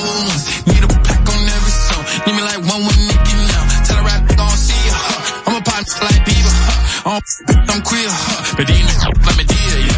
[0.00, 0.42] wounds.
[0.66, 2.04] Need a pack on every song.
[2.26, 3.62] Need me like one when Nicky now.
[3.86, 4.94] Tell a rap gon' see ya.
[4.94, 5.44] Huh?
[5.46, 6.54] I'm a pop like Bieber.
[6.54, 7.18] Huh?
[7.18, 7.22] I'm,
[7.70, 8.08] I'm queer.
[8.10, 8.54] Huh?
[8.56, 8.94] But these
[9.26, 9.97] let me deal ya.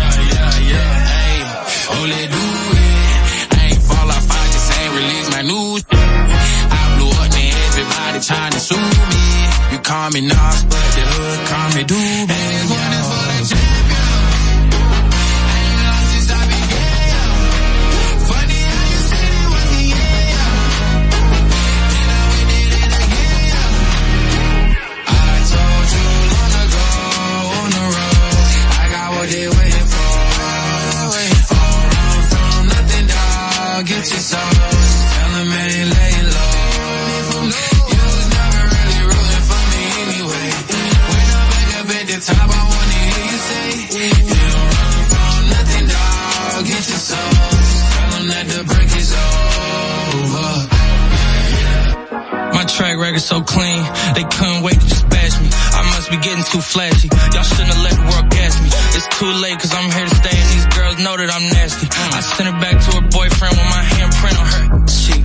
[56.70, 57.10] flashy.
[57.34, 58.70] Y'all shouldn't have let the world gas me.
[58.94, 61.86] It's too late cause I'm here to stay and these girls know that I'm nasty.
[61.90, 65.24] I sent her back to her boyfriend with my handprint on her cheek.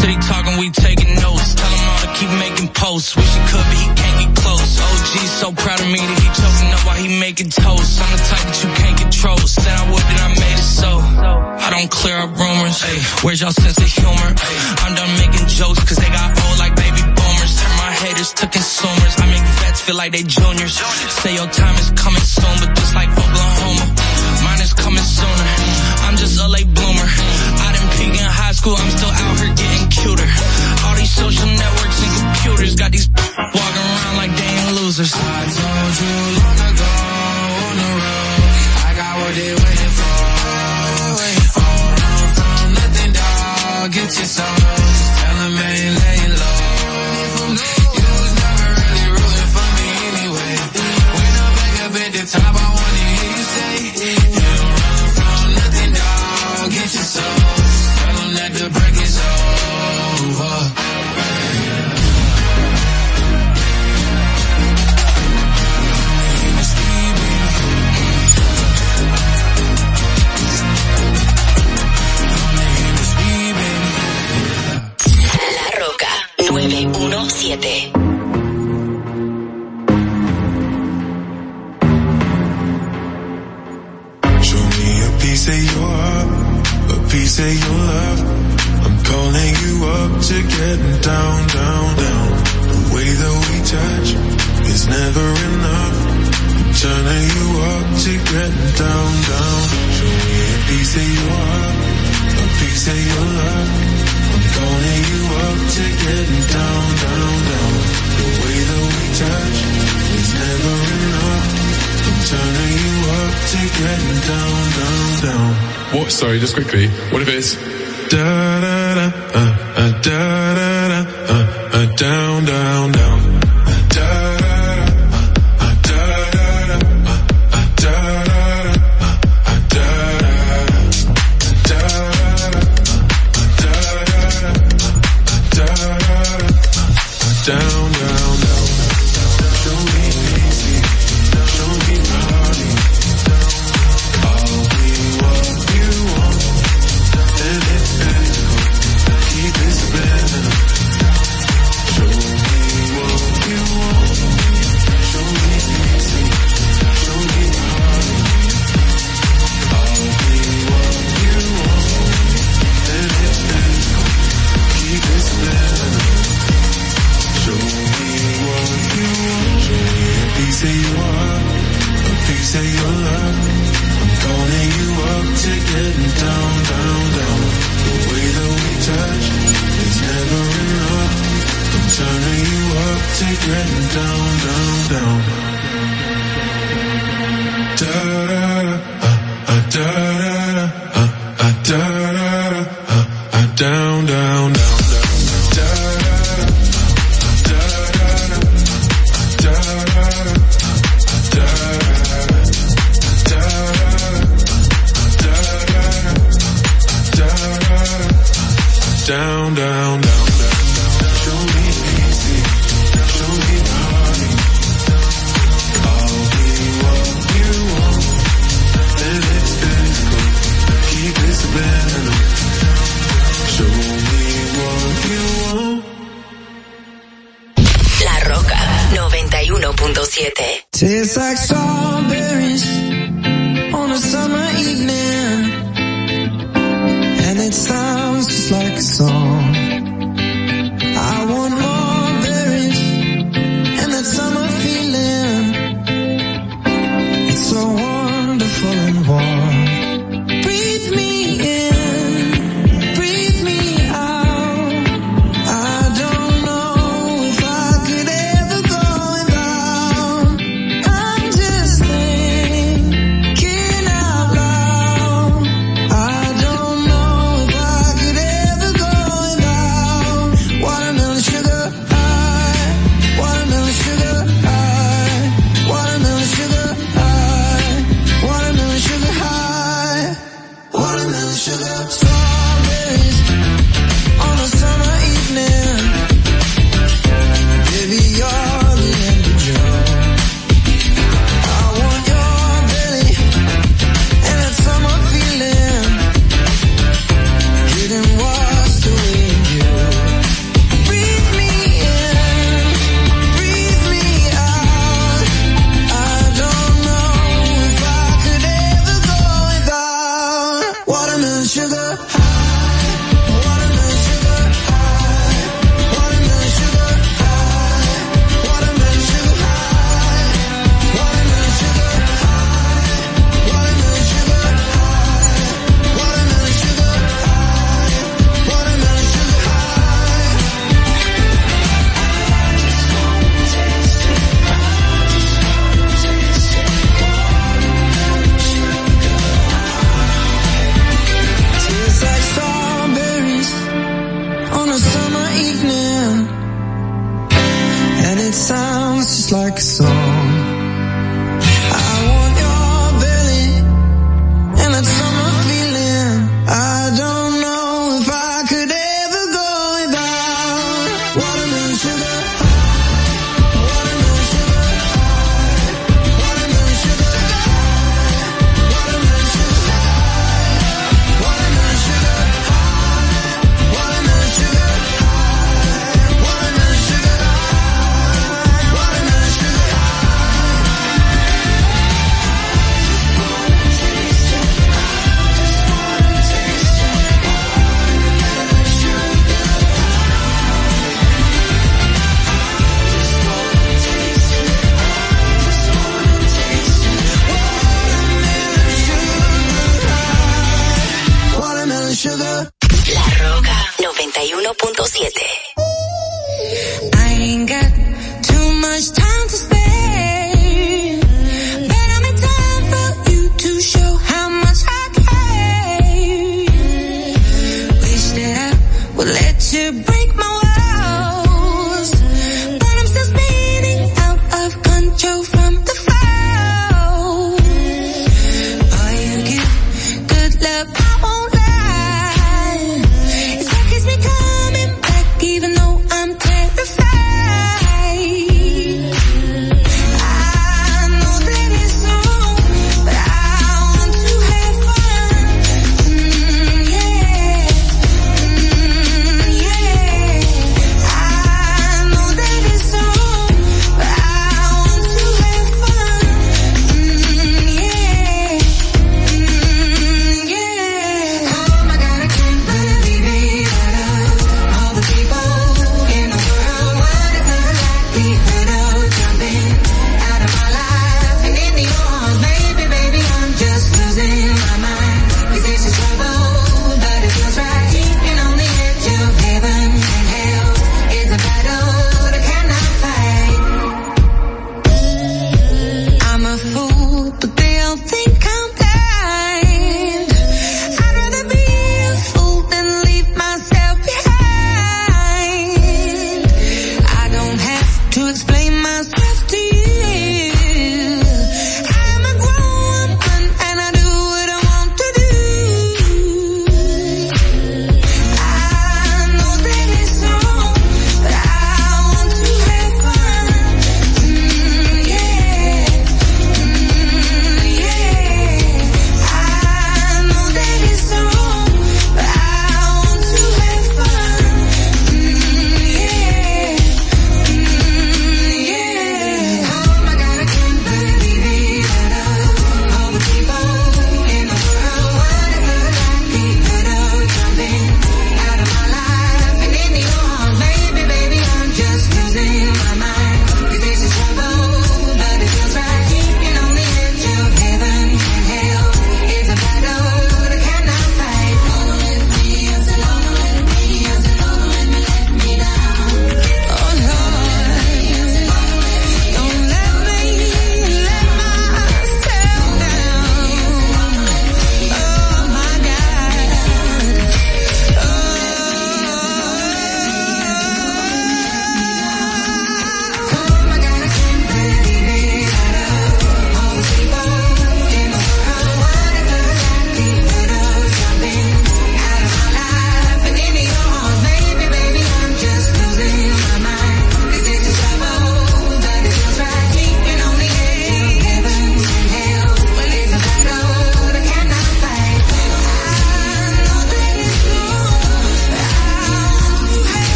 [0.00, 1.56] City talking, we taking notes.
[1.56, 3.16] Tell him all to keep making posts.
[3.16, 4.68] Wish he could, but he can't get close.
[4.76, 7.96] OG's so proud of me that he choking up while he making toast.
[8.00, 9.40] I'm the type that you can't control.
[9.48, 10.90] Said I would, then I made it so.
[11.66, 12.78] I don't clear up rumors.
[12.82, 13.75] Hey, where's y'all sense
[20.06, 20.74] like they juniors.
[21.22, 22.15] Say your time is coming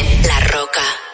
[0.00, 1.09] La Roca.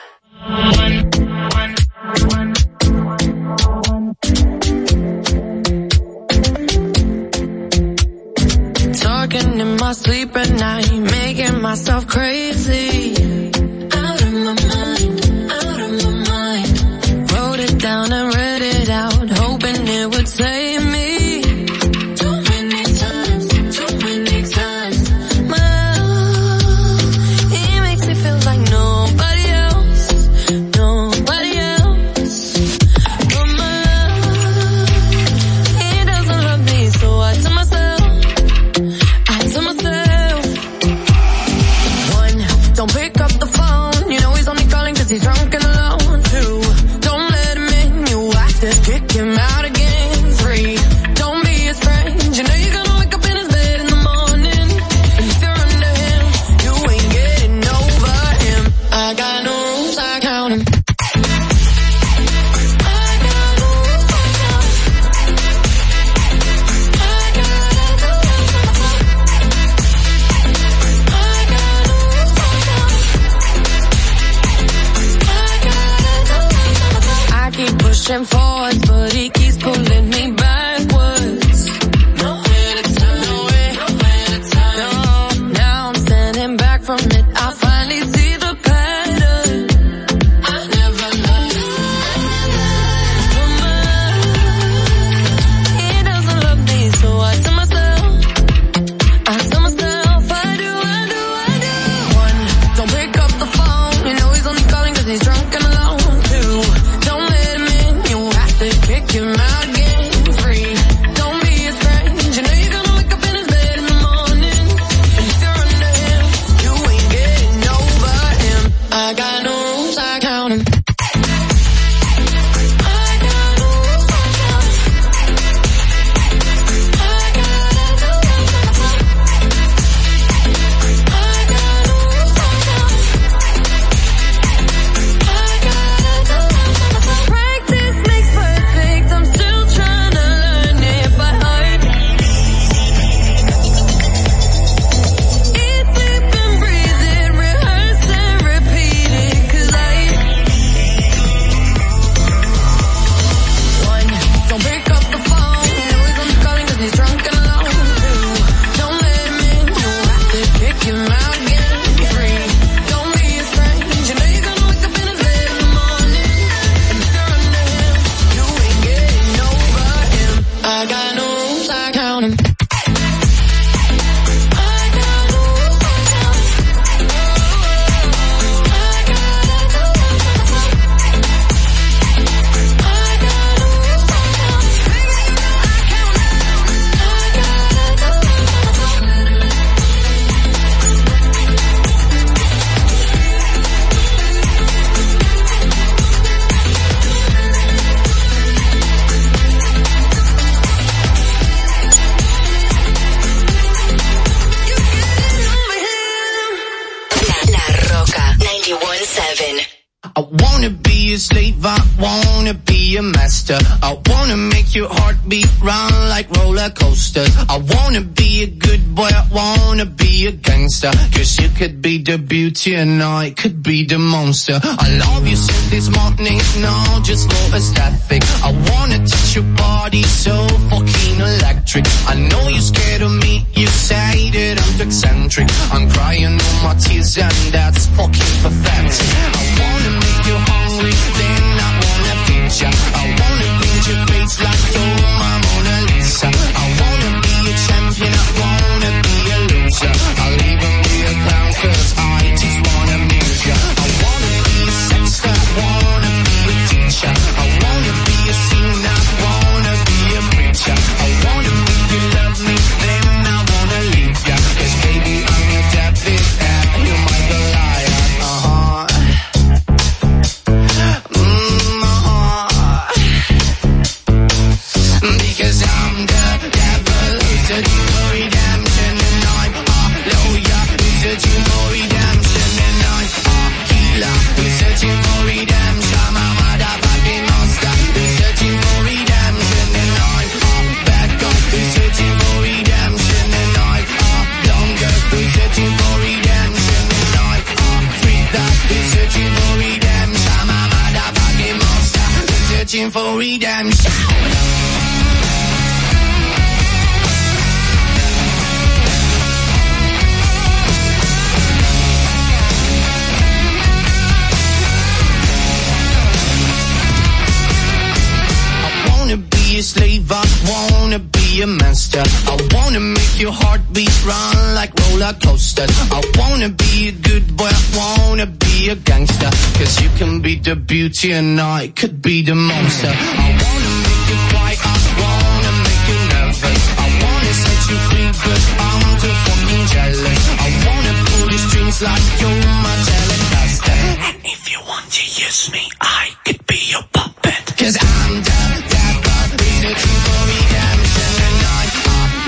[345.80, 347.44] I could be your puppet.
[347.56, 348.40] Cause I'm the,
[348.72, 351.70] the puppet searching for redemption and I'm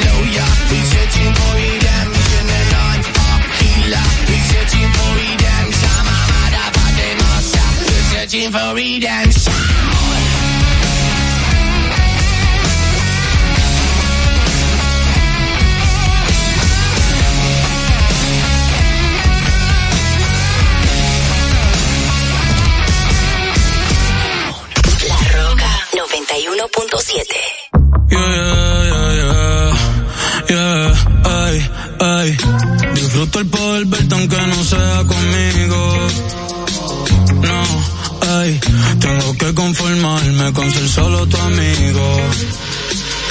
[0.04, 3.00] lawyer who's searching for redemption and I'm
[3.58, 5.90] healer who's searching for redemption.
[5.98, 9.77] I'm a motherfucking monster who's searching for redemption.
[26.58, 27.22] 101.7.
[28.10, 28.18] Yeah,
[28.90, 29.74] yeah, yeah,
[30.50, 30.90] yeah,
[31.24, 31.56] ay,
[32.00, 32.36] ay.
[32.94, 36.08] Disfruto el poder verte aunque no sea conmigo.
[37.42, 37.62] No,
[38.38, 38.60] ay,
[38.98, 42.16] tengo que conformarme con ser solo tu amigo.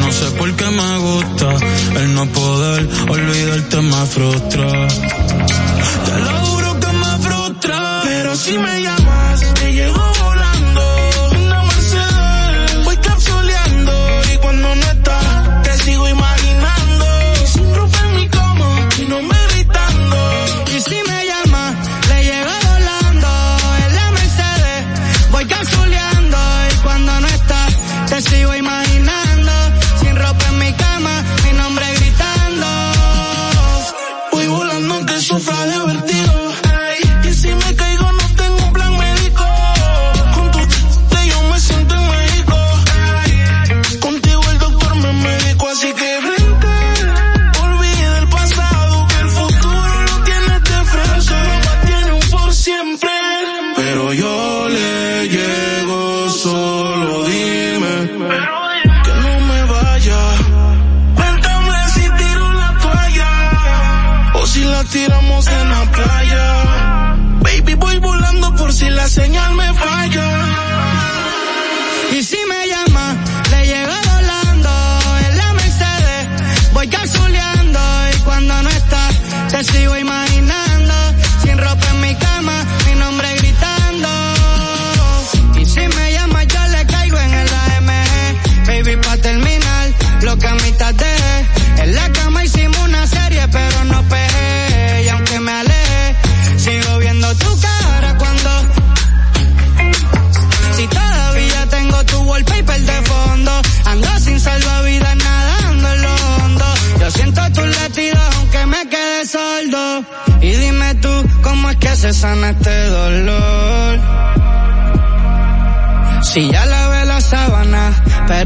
[0.00, 1.48] no sé por qué me gusta.
[2.00, 4.88] El no poder olvidarte me frustra.
[6.06, 8.99] Te lo juro que me frustra, pero si me llamas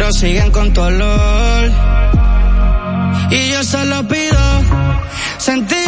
[0.05, 1.71] pero siguen con tu olor.
[3.31, 4.39] Y yo solo pido
[5.39, 5.84] sentir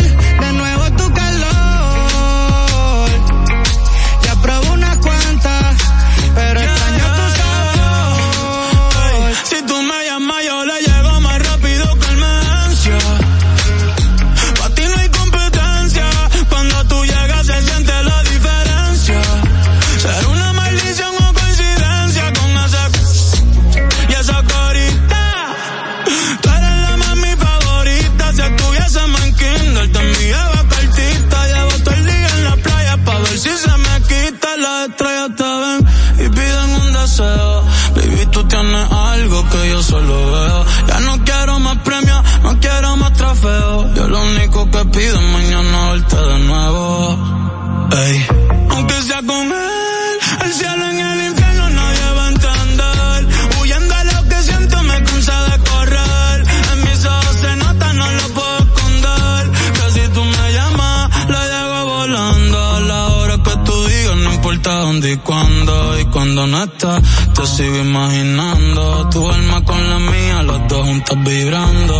[66.44, 67.01] siendo
[67.35, 71.94] te sigo imaginando, tu alma con la mía, los dos juntos vibrando.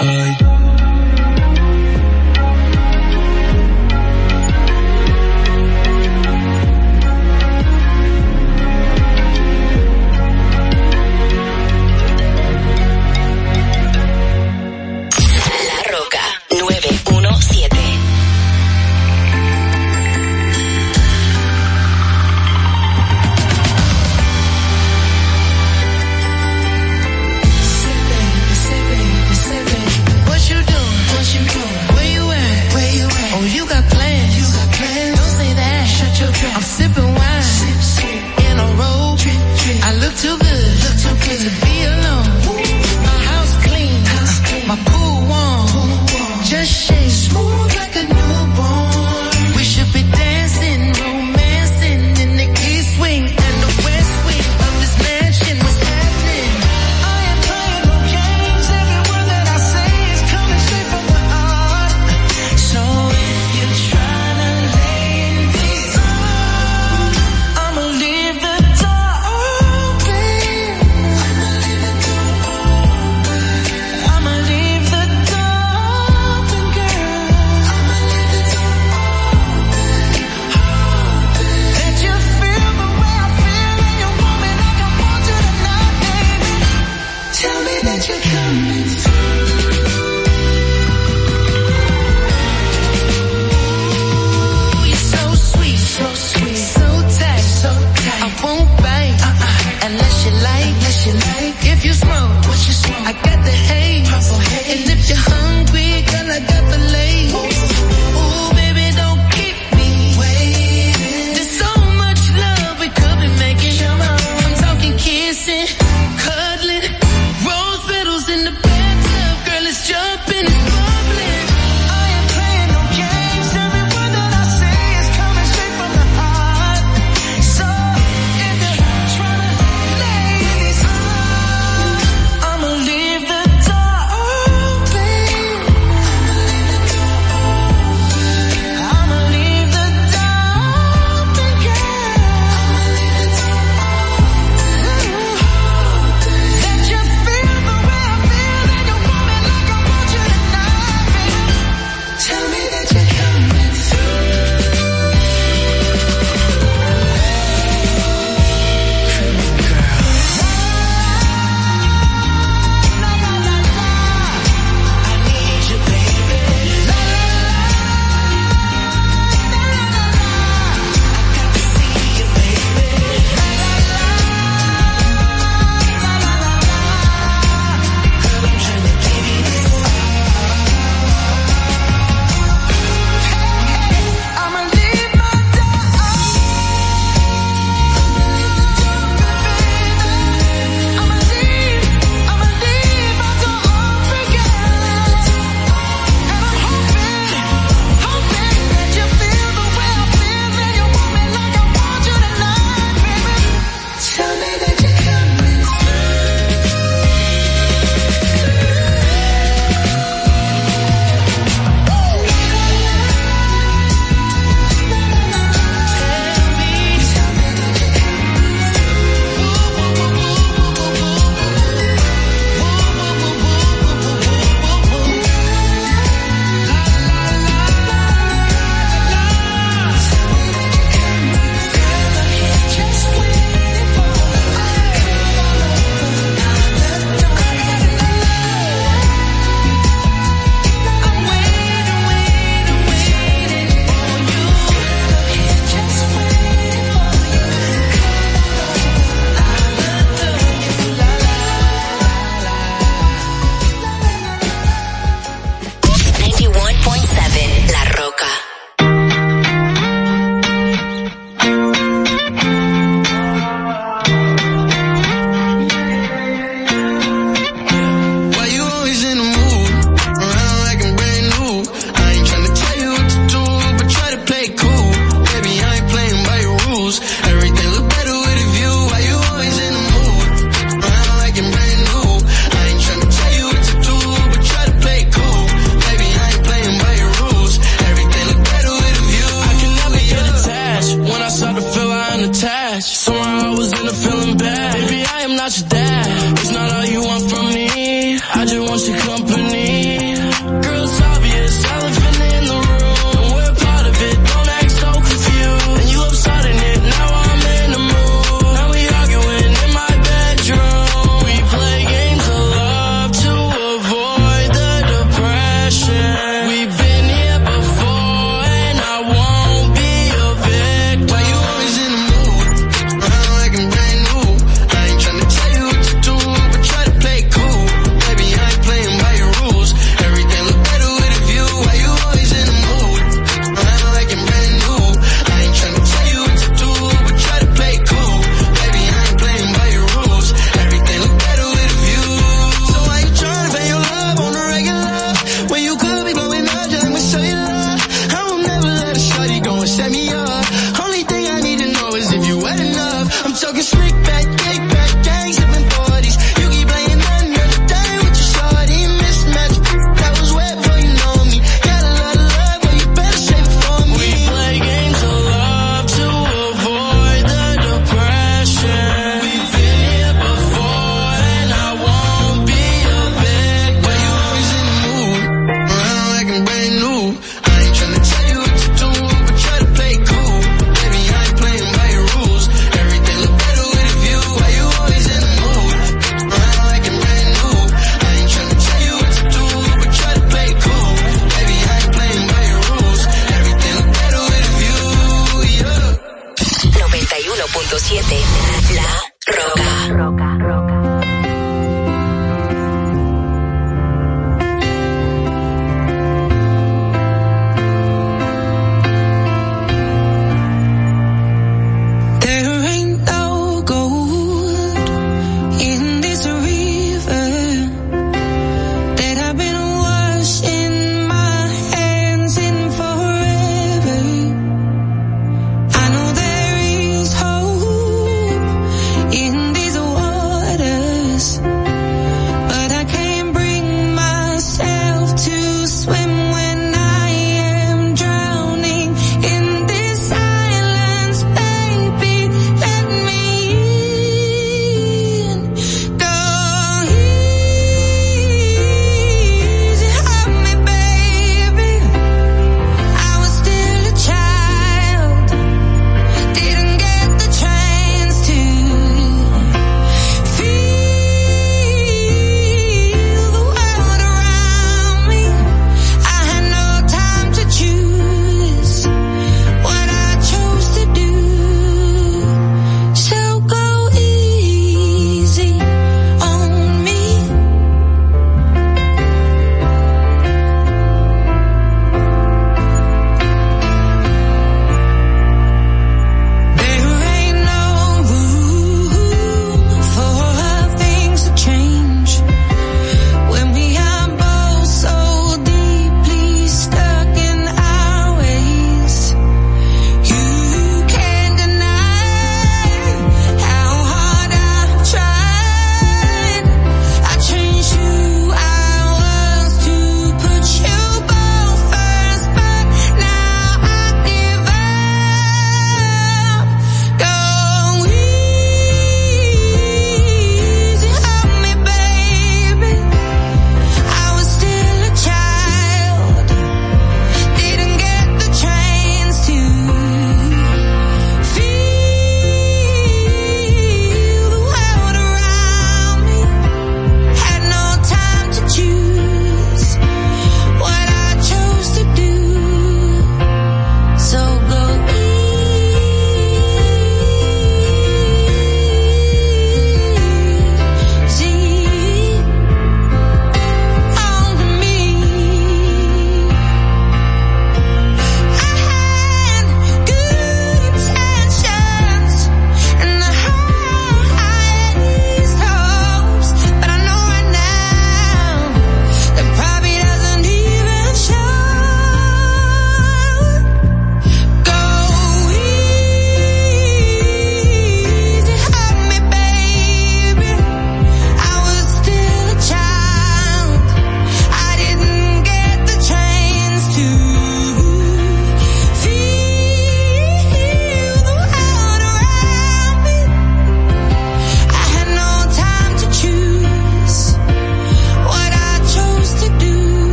[0.00, 0.45] Ay.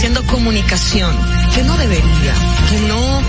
[0.00, 1.14] haciendo comunicación
[1.54, 2.34] que no debería,
[2.70, 3.20] que no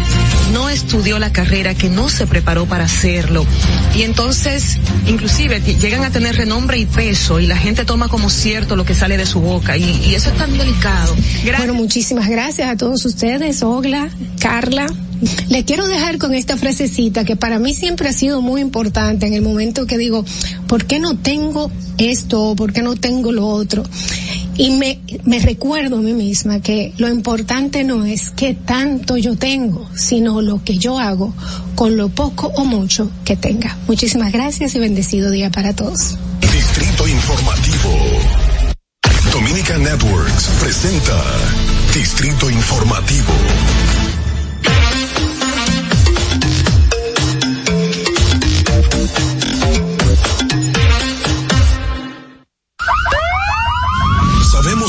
[0.54, 3.46] no estudió la carrera, que no se preparó para hacerlo.
[3.94, 8.78] Y entonces, inclusive, llegan a tener renombre y peso y la gente toma como cierto
[8.78, 11.14] lo que sale de su boca y, y eso es tan delicado.
[11.58, 14.08] Bueno, muchísimas gracias a todos ustedes, Ogla,
[14.40, 14.88] Carla.
[15.50, 19.34] Le quiero dejar con esta frasecita que para mí siempre ha sido muy importante en
[19.34, 20.26] el momento que digo,
[20.68, 23.84] ¿por qué no tengo esto por qué no tengo lo otro?
[24.58, 29.36] Y me, me recuerdo a mí misma que lo importante no es qué tanto yo
[29.36, 31.34] tengo, sino lo que yo hago
[31.76, 33.78] con lo poco o mucho que tenga.
[33.88, 36.18] Muchísimas gracias y bendecido día para todos.
[36.52, 37.90] Distrito Informativo.
[39.32, 41.24] Dominica Networks presenta
[41.94, 43.34] Distrito Informativo.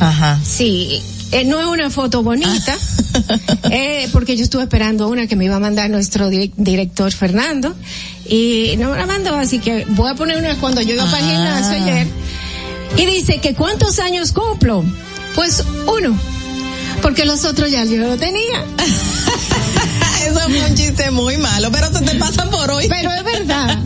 [0.00, 0.40] Ajá.
[0.44, 1.02] Sí,
[1.32, 2.76] eh, no es una foto bonita,
[3.70, 7.74] eh, porque yo estuve esperando una que me iba a mandar nuestro di- director Fernando,
[8.28, 11.18] y no me la mandó, así que voy a poner una cuando yo iba para
[11.18, 12.06] el gimnasio ayer,
[12.96, 14.84] y dice que cuántos años cumplo,
[15.34, 16.18] pues uno,
[17.06, 18.64] porque los otros ya yo lo tenía.
[20.26, 22.88] Eso fue un chiste muy malo, pero se te pasan por hoy.
[22.88, 23.78] Pero es verdad.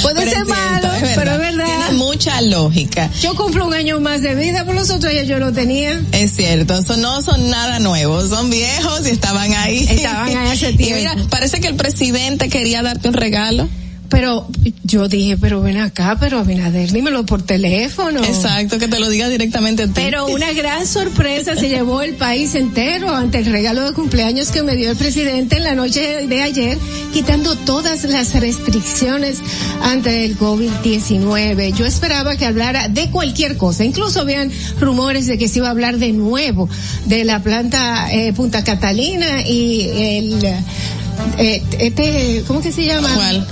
[0.00, 1.66] Puede Pero ser malo, es pero es verdad.
[1.66, 3.10] Tiene mucha lógica.
[3.20, 6.00] Yo cumplo un año más de vida, por los otros ya yo lo tenía.
[6.12, 9.86] Es cierto, eso no son nada nuevos, son viejos y estaban ahí.
[9.90, 10.96] Estaban ahí hace Y tiempo.
[10.96, 13.68] mira, parece que el presidente quería darte un regalo.
[14.08, 14.46] Pero
[14.84, 18.22] yo dije, pero ven acá, pero Abinader, dímelo por teléfono.
[18.24, 19.92] Exacto, que te lo diga directamente a ti.
[19.96, 24.62] Pero una gran sorpresa se llevó el país entero ante el regalo de cumpleaños que
[24.62, 26.78] me dio el presidente en la noche de ayer,
[27.12, 29.38] quitando todas las restricciones
[29.82, 31.74] ante el COVID-19.
[31.74, 33.84] Yo esperaba que hablara de cualquier cosa.
[33.84, 34.50] Incluso habían
[34.80, 36.68] rumores de que se iba a hablar de nuevo
[37.06, 40.40] de la planta eh, Punta Catalina y el
[41.38, 43.08] eh, este, ¿cómo que se llama?
[43.14, 43.46] ¿Cuál?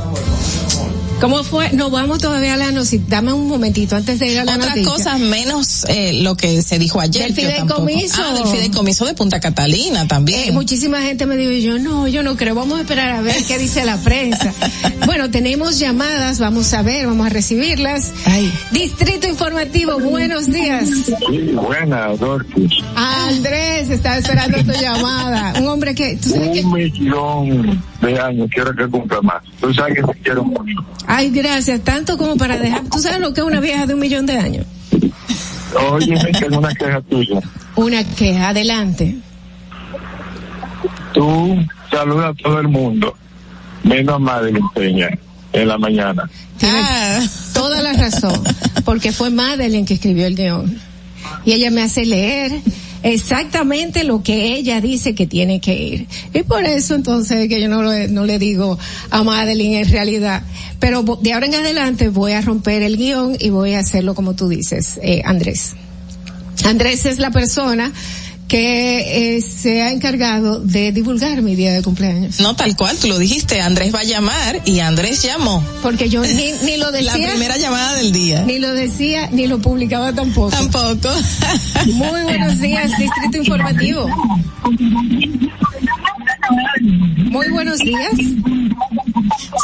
[1.25, 1.73] ¿Cómo fue?
[1.73, 3.01] No, vamos todavía a la noticia.
[3.09, 4.93] Dame un momentito antes de ir a la Otras noticia.
[4.93, 7.33] cosas menos eh, lo que se dijo ayer.
[7.33, 8.21] Del fideicomiso.
[8.23, 10.51] Ah, del fideicomiso de Punta Catalina también.
[10.51, 13.43] Eh, muchísima gente me dijo, yo no, yo no creo, vamos a esperar a ver
[13.49, 14.53] qué dice la prensa.
[15.07, 18.13] bueno, tenemos llamadas, vamos a ver, vamos a recibirlas.
[18.71, 20.91] Distrito Informativo, buenos días.
[21.55, 22.69] Buena, Dorothy.
[22.95, 25.55] Andrés, estaba esperando tu llamada.
[25.59, 29.43] Un hombre que, tú sabes que, Un millón de años quiero que cumpla más.
[29.61, 30.85] Tú sabes que te quiero mucho.
[31.17, 34.01] Ay, gracias, tanto como para dejar, tú sabes lo que es una vieja de un
[34.01, 34.67] millón de años.
[35.91, 37.41] Oye, tengo una queja tuya.
[37.77, 39.17] Una queja, adelante.
[41.13, 41.57] Tú
[41.91, 43.15] saludas a todo el mundo,
[43.83, 45.09] menos a Madeline Peña
[45.53, 46.29] en la mañana.
[46.59, 47.21] Tienes Ah.
[47.53, 48.43] toda la razón,
[48.85, 50.79] porque fue Madeline que escribió el guion.
[51.45, 52.53] Y ella me hace leer
[53.05, 56.09] exactamente lo que ella dice que tiene que ir.
[56.33, 58.79] Y por eso entonces que yo no, no le digo
[59.11, 60.43] a Madeline en realidad.
[60.81, 64.35] Pero de ahora en adelante voy a romper el guion y voy a hacerlo como
[64.35, 65.75] tú dices, eh, Andrés.
[66.65, 67.93] Andrés es la persona
[68.55, 72.39] que eh, se ha encargado de divulgar mi día de cumpleaños.
[72.39, 75.61] No, tal cual, tú lo dijiste, Andrés va a llamar y Andrés llamó.
[75.83, 77.17] Porque yo ni, ni lo decía.
[77.17, 78.45] La primera llamada del día.
[78.45, 80.51] Ni lo decía, ni lo publicaba tampoco.
[80.51, 81.09] Tampoco.
[81.95, 84.09] Muy buenos días, Distrito Informativo.
[87.31, 88.13] Muy buenos días.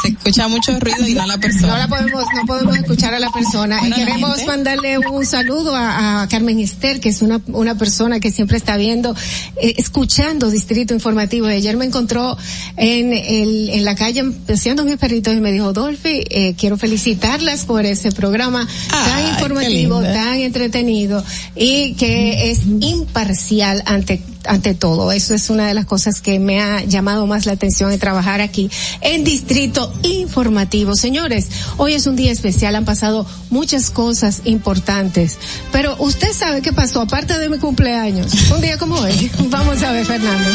[0.01, 1.73] Se escucha mucho ruido y no la persona.
[1.73, 3.77] No la podemos, no podemos escuchar a la persona.
[3.77, 8.19] Y Bueno, queremos mandarle un saludo a, a Carmen Esther, que es una, una persona
[8.19, 9.15] que siempre está viendo,
[9.61, 11.47] eh, escuchando Distrito Informativo.
[11.47, 12.37] Ayer me encontró
[12.77, 17.65] en, el, en la calle paseando mis perritos y me dijo, Dolphy, eh, quiero felicitarlas
[17.65, 21.23] por ese programa tan informativo, tan entretenido
[21.55, 25.11] y que es imparcial ante ante todo.
[25.11, 28.41] Eso es una de las cosas que me ha llamado más la atención de trabajar
[28.41, 28.69] aquí
[29.01, 30.95] en Distrito Informativo.
[30.95, 35.37] Señores, hoy es un día especial, han pasado muchas cosas importantes,
[35.71, 39.31] pero usted sabe qué pasó, aparte de mi cumpleaños, un día como hoy.
[39.49, 40.49] Vamos a ver, Fernando.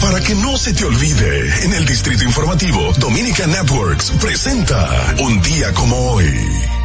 [0.00, 5.72] Para que no se te olvide, en el Distrito Informativo, Dominica Networks presenta Un día
[5.74, 6.75] como hoy.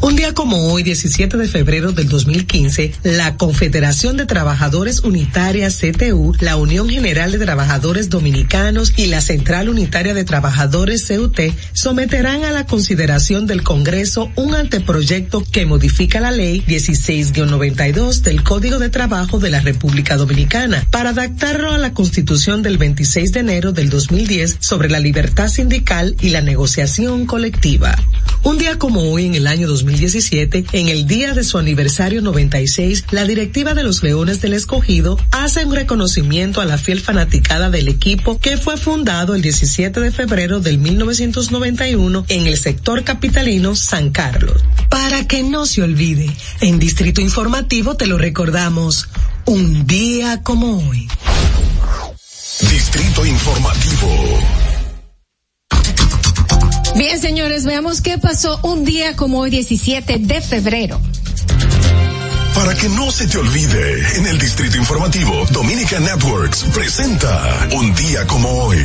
[0.00, 6.34] Un día como hoy, 17 de febrero del 2015, la Confederación de Trabajadores Unitarias CTU,
[6.40, 11.40] la Unión General de Trabajadores Dominicanos y la Central Unitaria de Trabajadores CUT
[11.72, 18.78] someterán a la consideración del Congreso un anteproyecto que modifica la ley 16-92 del Código
[18.78, 23.72] de Trabajo de la República Dominicana para adaptarlo a la Constitución del 26 de enero
[23.72, 27.96] del 2010 sobre la libertad sindical y la negociación colectiva.
[28.42, 33.04] Un día como hoy en el año 2017, en el día de su aniversario 96,
[33.10, 37.88] la directiva de los Leones del Escogido hace un reconocimiento a la fiel fanaticada del
[37.88, 44.10] equipo que fue fundado el 17 de febrero del 1991 en el sector capitalino San
[44.10, 44.64] Carlos.
[44.88, 46.30] Para que no se olvide,
[46.60, 49.08] en Distrito Informativo te lo recordamos,
[49.44, 51.08] un día como hoy.
[52.70, 54.73] Distrito Informativo.
[56.96, 61.00] Bien, señores, veamos qué pasó un día como hoy, 17 de febrero.
[62.54, 68.24] Para que no se te olvide, en el Distrito Informativo, Dominica Networks presenta Un día
[68.28, 68.78] como hoy.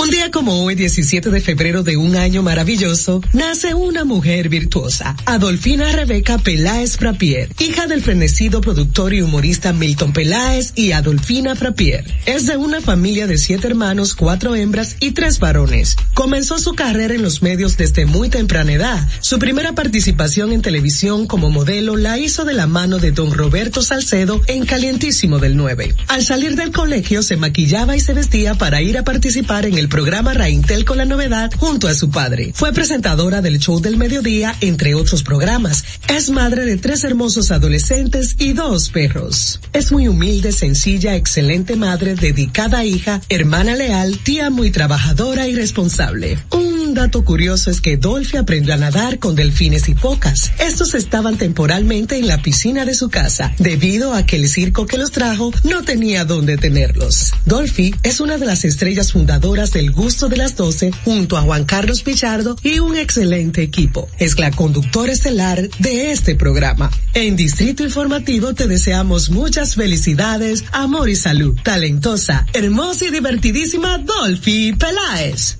[0.00, 5.16] Un día como hoy, 17 de febrero de un año maravilloso, nace una mujer virtuosa,
[5.26, 12.04] Adolfina Rebeca Peláez Frapier, hija del frenecido productor y humorista Milton Peláez y Adolfina Frapier.
[12.26, 15.96] Es de una familia de siete hermanos, cuatro hembras y tres varones.
[16.14, 19.08] Comenzó su carrera en los medios desde muy temprana edad.
[19.20, 23.82] Su primera participación en televisión como modelo la hizo de la mano de don Roberto
[23.82, 25.96] Salcedo en Calientísimo del 9.
[26.06, 29.87] Al salir del colegio se maquillaba y se vestía para ir a participar en el
[29.88, 32.52] programa Raintel con la novedad junto a su padre.
[32.54, 35.84] Fue presentadora del show del mediodía, entre otros programas.
[36.08, 39.60] Es madre de tres hermosos adolescentes y dos perros.
[39.72, 46.38] Es muy humilde, sencilla, excelente madre, dedicada hija, hermana leal, tía muy trabajadora y responsable.
[46.52, 50.52] Un dato curioso es que Dolphy aprendió a nadar con delfines y focas.
[50.58, 54.98] Estos estaban temporalmente en la piscina de su casa, debido a que el circo que
[54.98, 57.32] los trajo no tenía dónde tenerlos.
[57.44, 61.64] Dolphy es una de las estrellas fundadoras del gusto de las 12 junto a Juan
[61.64, 64.08] Carlos Pichardo y un excelente equipo.
[64.18, 66.90] Es la conductora estelar de este programa.
[67.14, 71.58] En Distrito Informativo te deseamos muchas felicidades, amor y salud.
[71.62, 75.58] Talentosa, hermosa y divertidísima Dolphy Peláez.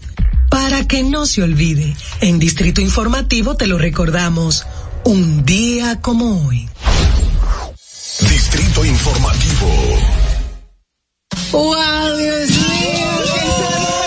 [0.51, 4.67] Para que no se olvide, en Distrito Informativo te lo recordamos,
[5.05, 6.69] un día como hoy.
[8.21, 9.99] Distrito Informativo.
[11.53, 13.09] ¡Wow, Dios mío!
[13.35, 13.98] ¡Qué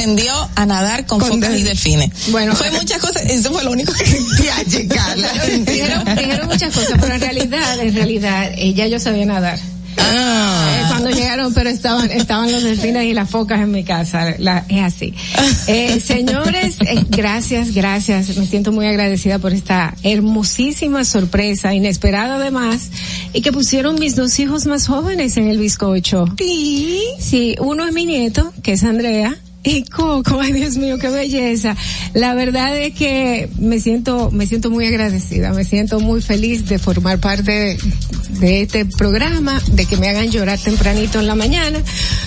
[0.00, 2.10] aprendió a nadar con, focas y delfines.
[2.30, 2.54] Bueno.
[2.56, 4.04] fue muchas cosas, eso fue lo único que.
[5.70, 9.58] Dijeron, dijeron muchas cosas, pero en realidad, en realidad, ella yo sabía nadar.
[9.98, 10.70] Ah.
[10.70, 14.36] Eh, cuando llegaron, pero estaban, estaban los delfines y las focas en mi casa.
[14.38, 15.14] La- es así.
[15.66, 18.34] Eh, señores, eh, gracias, gracias.
[18.36, 22.88] Me siento muy agradecida por esta hermosísima sorpresa, inesperada además,
[23.34, 26.24] y que pusieron mis dos hijos más jóvenes en el bizcocho.
[26.38, 27.02] Sí.
[27.18, 29.36] Sí, uno es mi nieto, que es Andrea.
[29.62, 31.76] Y Coco, ay Dios mío, qué belleza.
[32.14, 36.78] La verdad es que me siento, me siento muy agradecida, me siento muy feliz de
[36.78, 37.78] formar parte de,
[38.40, 41.78] de este programa, de que me hagan llorar tempranito en la mañana,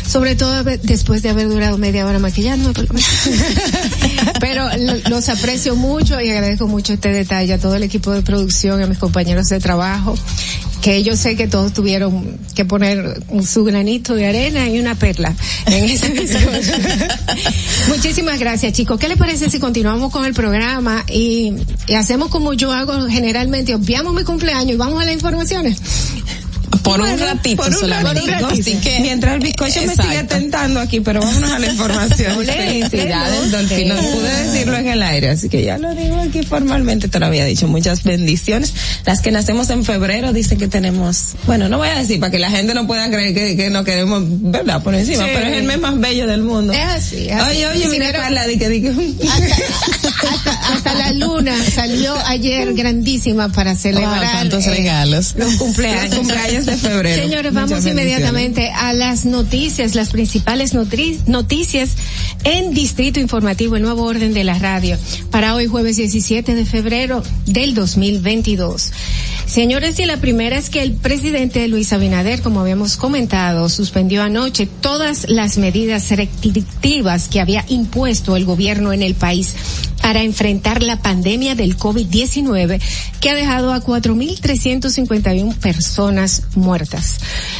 [0.07, 2.76] sobre todo después de haber durado media hora maquillándome.
[4.39, 8.22] Pero lo- los aprecio mucho y agradezco mucho este detalle a todo el equipo de
[8.22, 10.15] producción, a mis compañeros de trabajo,
[10.84, 15.34] que yo sé que todos tuvieron que poner su granito de arena y una perla
[15.65, 16.14] en ese.
[17.88, 18.99] Muchísimas gracias, chicos.
[18.99, 21.53] ¿Qué les parece si continuamos con el programa y,
[21.88, 25.81] y hacemos como yo hago generalmente, obviamos mi cumpleaños y vamos a las informaciones?
[26.84, 28.31] Por un Bueno, ratito por un solamente.
[28.31, 28.47] ratito.
[28.47, 30.03] Así que- Mientras el bizcocho me Exacto.
[30.11, 32.45] sigue tentando aquí, pero vámonos a la información.
[32.45, 33.95] Felicidades, Don Tino.
[33.95, 37.45] Pude decirlo en el aire, así que ya lo digo aquí formalmente, te lo había
[37.45, 37.68] dicho.
[37.68, 38.73] Muchas bendiciones.
[39.05, 42.39] Las que nacemos en febrero dicen que tenemos, bueno, no voy a decir para que
[42.39, 44.84] la gente no pueda creer que, que no queremos, ¿verdad?
[44.84, 45.31] Por encima, Sí.
[45.34, 46.73] pero es el mes más bello del mundo.
[46.73, 47.51] Es así, es así.
[47.57, 48.89] Oye, oye, mira Carla, di que, di que.
[48.89, 55.34] hasta, hasta la luna salió ayer grandísima para celebrar Wow, cuántos eh, regalos.
[55.38, 56.10] los cumpleaños.
[56.10, 57.21] Los cumpleaños de febrero.
[57.21, 61.91] Señores, vamos inmediatamente a las noticias, las principales noticias
[62.43, 64.97] en Distrito Informativo, el nuevo orden de la radio,
[65.31, 68.91] para hoy jueves 17 de febrero del 2022.
[69.45, 74.65] Señores, y la primera es que el presidente Luis Abinader, como habíamos comentado, suspendió anoche
[74.65, 79.55] todas las medidas restrictivas que había impuesto el gobierno en el país
[80.01, 82.81] para enfrentar la pandemia del COVID-19
[83.21, 86.62] que ha dejado a 4.351 personas muertas.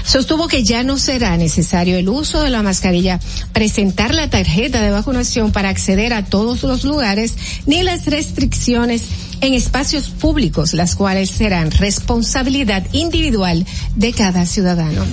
[0.04, 3.20] Sostuvo que ya no será necesario el uso de la mascarilla,
[3.52, 7.36] presentar la tarjeta de vacunación para acceder a todos los lugares,
[7.66, 9.04] ni las restricciones
[9.42, 13.66] en espacios públicos, las cuales serán responsabilidad individual
[13.96, 15.04] de cada ciudadano.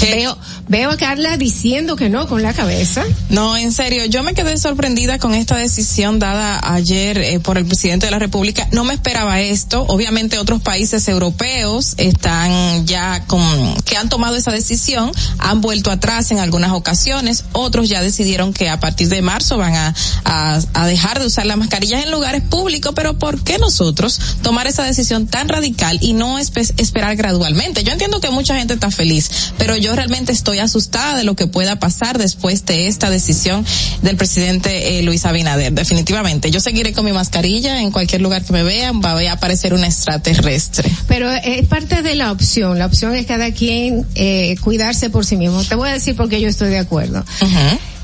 [0.00, 0.36] Veo,
[0.68, 3.04] veo a Carla diciendo que no con la cabeza.
[3.30, 7.66] No, en serio, yo me quedé sorprendida con esta decisión dada ayer eh, por el
[7.66, 8.68] presidente de la República.
[8.72, 9.82] No me esperaba esto.
[9.88, 16.30] Obviamente otros países europeos están ya con, que han tomado esa decisión, han vuelto atrás
[16.30, 17.44] en algunas ocasiones.
[17.52, 19.94] Otros ya decidieron que a partir de marzo van a,
[20.24, 24.66] a, a dejar de usar las mascarillas en lugares públicos, pero ¿por qué nosotros tomar
[24.66, 27.84] esa decisión tan radical y no espe- esperar gradualmente?
[27.84, 31.46] Yo entiendo que mucha gente está feliz, pero yo realmente estoy asustada de lo que
[31.46, 33.64] pueda pasar después de esta decisión
[34.02, 35.72] del presidente eh, Luis Abinader.
[35.72, 39.74] Definitivamente, yo seguiré con mi mascarilla en cualquier lugar que me vean, va a aparecer
[39.74, 40.90] un extraterrestre.
[41.06, 42.78] Pero es parte de la opción.
[42.78, 45.62] La opción es cada quien eh, cuidarse por sí mismo.
[45.64, 47.24] Te voy a decir por qué yo estoy de acuerdo.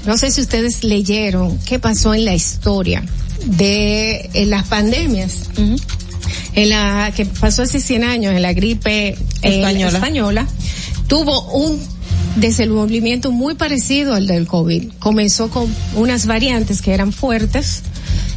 [0.07, 3.03] No sé si ustedes leyeron qué pasó en la historia
[3.47, 5.35] de en las pandemias.
[6.55, 10.47] En la que pasó hace 100 años, en la gripe eh, española,
[11.07, 11.79] tuvo un
[12.37, 14.93] desenvolvimiento muy parecido al del COVID.
[14.99, 17.83] Comenzó con unas variantes que eran fuertes,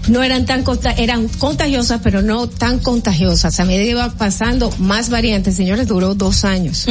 [0.07, 0.63] no eran tan
[0.97, 3.59] eran contagiosas, pero no tan contagiosas.
[3.59, 6.85] A medida iba pasando más variantes, señores, duró dos años.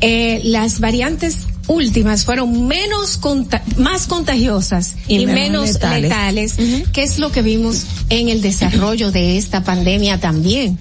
[0.00, 1.36] Eh, las variantes
[1.66, 6.02] últimas fueron menos conta- más contagiosas y, Y menos menos letales.
[6.02, 6.54] letales,
[6.92, 10.78] que es lo que vimos en el desarrollo de esta pandemia también.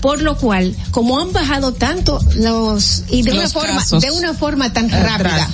[0.00, 4.02] Por lo cual, como han bajado tanto los y de Los una forma casos.
[4.02, 5.46] de una forma tan Eh, rápida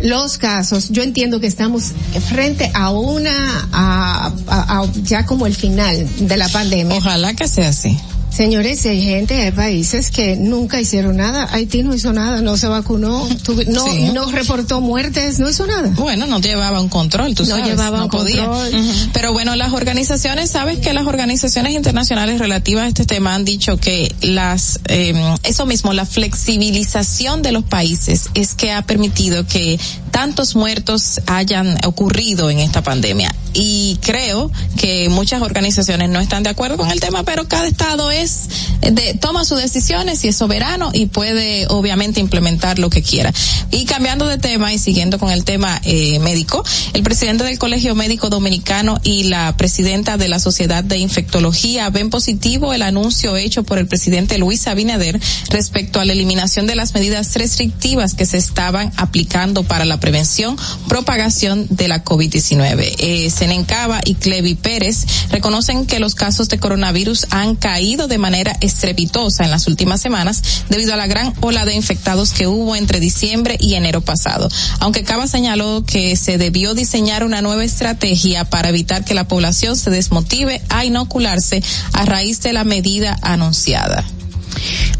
[0.00, 1.92] los casos, yo entiendo que estamos
[2.28, 6.96] frente a una a, a- a ya como el final de la pandemia.
[6.96, 7.98] Ojalá que sea así.
[8.30, 11.48] Señores, hay gente, hay países que nunca hicieron nada.
[11.52, 14.10] Haití no hizo nada, no se vacunó, tuvi- no, Sí.
[14.14, 15.88] no reportó muertes, no hizo nada.
[15.96, 18.46] Bueno, no llevaba un control, tú No sabes, llevaba no un podía.
[18.46, 18.74] control.
[18.80, 18.92] Ujú.
[19.12, 23.76] Pero bueno, las organizaciones, sabes que las organizaciones internacionales relativas a este tema han dicho
[23.78, 25.12] que las, eh,
[25.42, 29.78] eso mismo, la flexibilización de los países es que ha permitido que
[30.10, 33.34] tantos muertos hayan ocurrido en esta pandemia.
[33.52, 38.10] Y creo que muchas organizaciones no están de acuerdo con el tema, pero cada estado
[38.10, 38.48] es
[38.80, 43.32] de, toma sus decisiones y es soberano y puede obviamente implementar lo que quiera.
[43.70, 47.94] Y cambiando de tema y siguiendo con el tema eh, médico, el presidente del Colegio
[47.94, 53.64] Médico Dominicano y la presidenta de la Sociedad de Infectología ven positivo el anuncio hecho
[53.64, 58.38] por el presidente Luis Abinader respecto a la eliminación de las medidas restrictivas que se
[58.38, 60.56] estaban aplicando para la prevención,
[60.88, 62.94] propagación de la COVID-19.
[62.98, 68.56] Eh, Senencaba y Clevi Pérez reconocen que los casos de coronavirus han caído de manera
[68.60, 73.00] estrepitosa en las últimas semanas debido a la gran ola de infectados que hubo entre
[73.00, 74.48] diciembre y enero pasado.
[74.80, 79.76] Aunque Cava señaló que se debió diseñar una nueva estrategia para evitar que la población
[79.76, 81.62] se desmotive a inocularse
[81.92, 84.04] a raíz de la medida anunciada.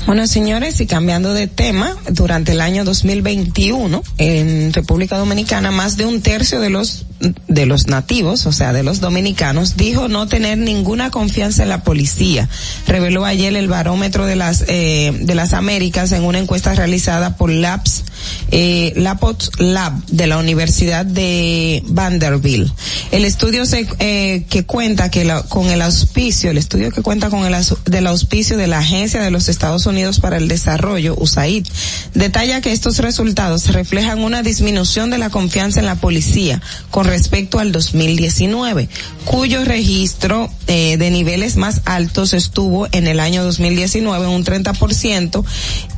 [0.06, 6.06] Bueno, señores, y cambiando de tema, durante el año 2021 en República Dominicana más de
[6.06, 7.06] un tercio de los
[7.48, 11.84] de los nativos, o sea, de los dominicanos, dijo no tener ninguna confianza en la
[11.84, 12.48] policía.
[12.86, 17.50] Reveló ayer el barómetro de las eh, de las Américas en una encuesta realizada por
[17.50, 18.04] Labs
[18.52, 22.72] eh, Lab de la Universidad de Vanderbilt.
[23.12, 27.28] El estudio se, eh, que cuenta que la- con el auspicio, el estudio que cuenta
[27.28, 27.54] con el
[27.84, 31.66] del auspicio de la Agencia de los Estados Unidos para el Desarrollo, USAID,
[32.14, 36.60] detalla que estos resultados reflejan una disminución de la confianza en la policía
[36.90, 38.88] con respecto al 2019,
[39.24, 45.44] cuyo registro eh, de niveles más altos estuvo en el año 2019 en un 30%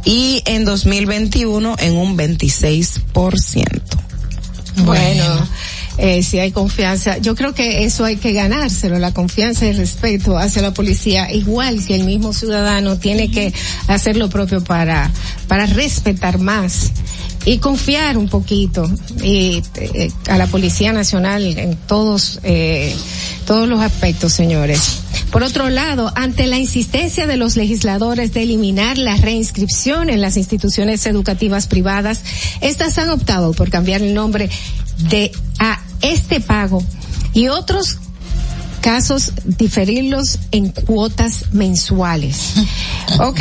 [0.05, 3.81] y en 2021 en un 26%.
[4.77, 5.49] Bueno,
[5.99, 9.77] eh, si hay confianza, yo creo que eso hay que ganárselo, la confianza y el
[9.77, 13.53] respeto hacia la policía, igual que el mismo ciudadano tiene que
[13.89, 15.11] hacer lo propio para,
[15.49, 16.93] para respetar más
[17.45, 18.89] y confiar un poquito
[19.23, 22.95] y, eh, a la Policía Nacional en todos, eh,
[23.47, 25.01] todos los aspectos, señores.
[25.31, 30.37] Por otro lado, ante la insistencia de los legisladores de eliminar la reinscripción en las
[30.37, 32.21] instituciones educativas privadas,
[32.61, 34.51] estas han optado por cambiar el nombre
[34.99, 36.83] de a este pago
[37.35, 37.99] y otros
[38.81, 42.55] casos diferirlos en cuotas mensuales.
[43.19, 43.41] Ok.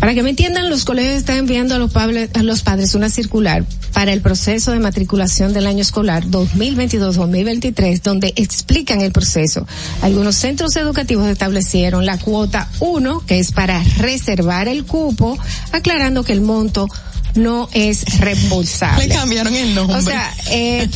[0.00, 3.10] Para que me entiendan, los colegios están enviando a los, padres, a los padres una
[3.10, 9.66] circular para el proceso de matriculación del año escolar 2022-2023, donde explican el proceso.
[10.02, 15.38] Algunos centros educativos establecieron la cuota 1, que es para reservar el cupo,
[15.72, 16.88] aclarando que el monto
[17.34, 19.08] no es reembolsable.
[19.08, 19.96] Le cambiaron el nombre.
[19.96, 20.88] O sea, eh,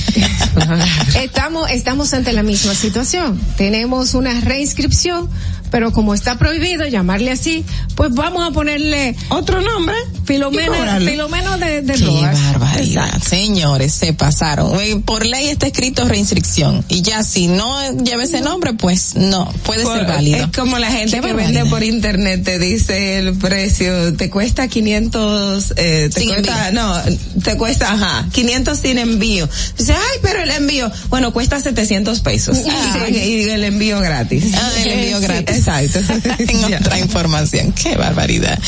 [1.22, 3.40] estamos, estamos ante la misma situación.
[3.56, 5.28] Tenemos una reinscripción,
[5.70, 7.64] pero como está prohibido llamarle así,
[7.94, 9.94] pues vamos a ponerle otro nombre.
[10.24, 11.10] Filomeno, cobrarle.
[11.12, 13.22] Filomeno de, de Qué barbaridad.
[13.22, 14.78] Señores, se pasaron.
[14.80, 16.84] Eh, Por ley está escrito reinscripción.
[16.88, 20.44] Y ya si no lleva ese nombre, pues no, puede Por- ser válido.
[20.44, 21.54] Es como la gente Qué que barbaridad.
[21.62, 26.82] vende por internet te dice el precio, te cuesta 500, eh, te Sin cuesta, envío.
[26.82, 29.48] no, te cuesta, ajá, 500 sin envío.
[29.78, 32.58] Dice, ay, pero el envío, bueno, cuesta 700 pesos.
[32.68, 32.84] Ah.
[33.08, 34.44] Y, y el envío gratis.
[34.54, 35.57] Ah, el envío gratis.
[35.58, 35.98] Exacto.
[36.38, 37.72] en otra información.
[37.72, 38.58] Qué barbaridad.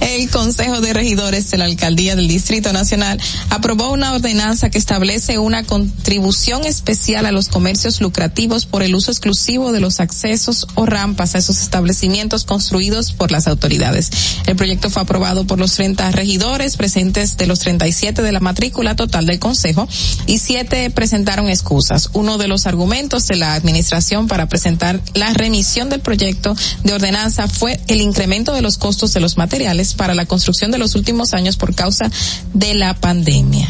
[0.00, 3.20] El Consejo de Regidores de la Alcaldía del Distrito Nacional
[3.50, 9.10] aprobó una ordenanza que establece una contribución especial a los comercios lucrativos por el uso
[9.10, 14.10] exclusivo de los accesos o rampas a esos establecimientos construidos por las autoridades.
[14.46, 18.96] El proyecto fue aprobado por los 30 regidores presentes de los 37 de la matrícula
[18.96, 19.88] total del Consejo
[20.26, 22.10] y siete presentaron excusas.
[22.12, 26.37] Uno de los argumentos de la administración para presentar la remisión del proyecto
[26.84, 30.78] de ordenanza fue el incremento de los costos de los materiales para la construcción de
[30.78, 32.10] los últimos años por causa
[32.54, 33.68] de la pandemia.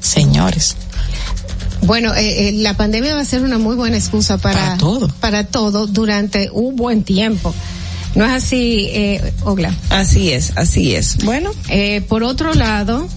[0.00, 0.76] Señores.
[1.82, 5.08] Bueno, eh, eh, la pandemia va a ser una muy buena excusa para, Para todo.
[5.20, 7.54] para todo durante un buen tiempo.
[8.14, 9.74] ¿No es así, eh, Ogla?
[9.88, 11.18] Así es, así es.
[11.24, 11.50] Bueno.
[11.68, 13.08] Eh, por otro lado,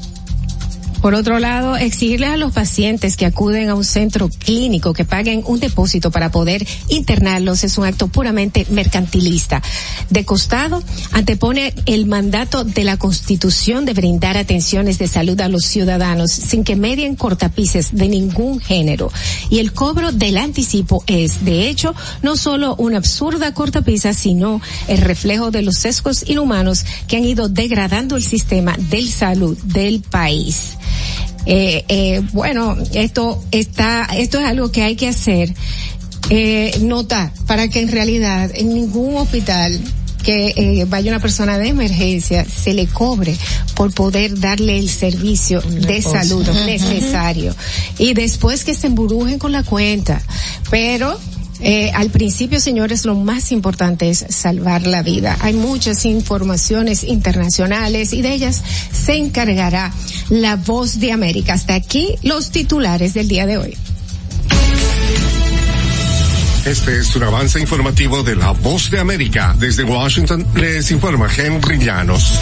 [1.04, 5.44] por otro lado, exigirles a los pacientes que acuden a un centro clínico que paguen
[5.46, 9.62] un depósito para poder internarlos es un acto puramente mercantilista.
[10.10, 10.82] De costado,
[11.12, 16.64] antepone el mandato de la Constitución de brindar atenciones de salud a los ciudadanos sin
[16.64, 19.12] que medien cortapices de ningún género.
[19.50, 25.00] Y el cobro del anticipo es, de hecho, no solo una absurda cortapisa, sino el
[25.00, 30.78] reflejo de los sesgos inhumanos que han ido degradando el sistema del salud del país.
[31.46, 35.54] Eh, eh, bueno, esto está, esto es algo que hay que hacer,
[36.30, 39.80] eh, nota, para que en realidad en ningún hospital
[40.24, 43.38] que eh, vaya una persona de emergencia se le cobre
[43.76, 47.54] por poder darle el servicio de salud necesario.
[48.00, 50.22] Y después que se emburujen con la cuenta.
[50.72, 51.20] Pero
[51.66, 55.38] eh, al principio, señores, lo más importante es salvar la vida.
[55.40, 58.62] Hay muchas informaciones internacionales y de ellas
[58.92, 59.94] se encargará
[60.30, 61.54] la voz de América.
[61.54, 63.78] Hasta aquí los titulares del día de hoy.
[66.66, 69.54] Este es un avance informativo de La Voz de América.
[69.60, 72.40] Desde Washington les informa Henry Llanos.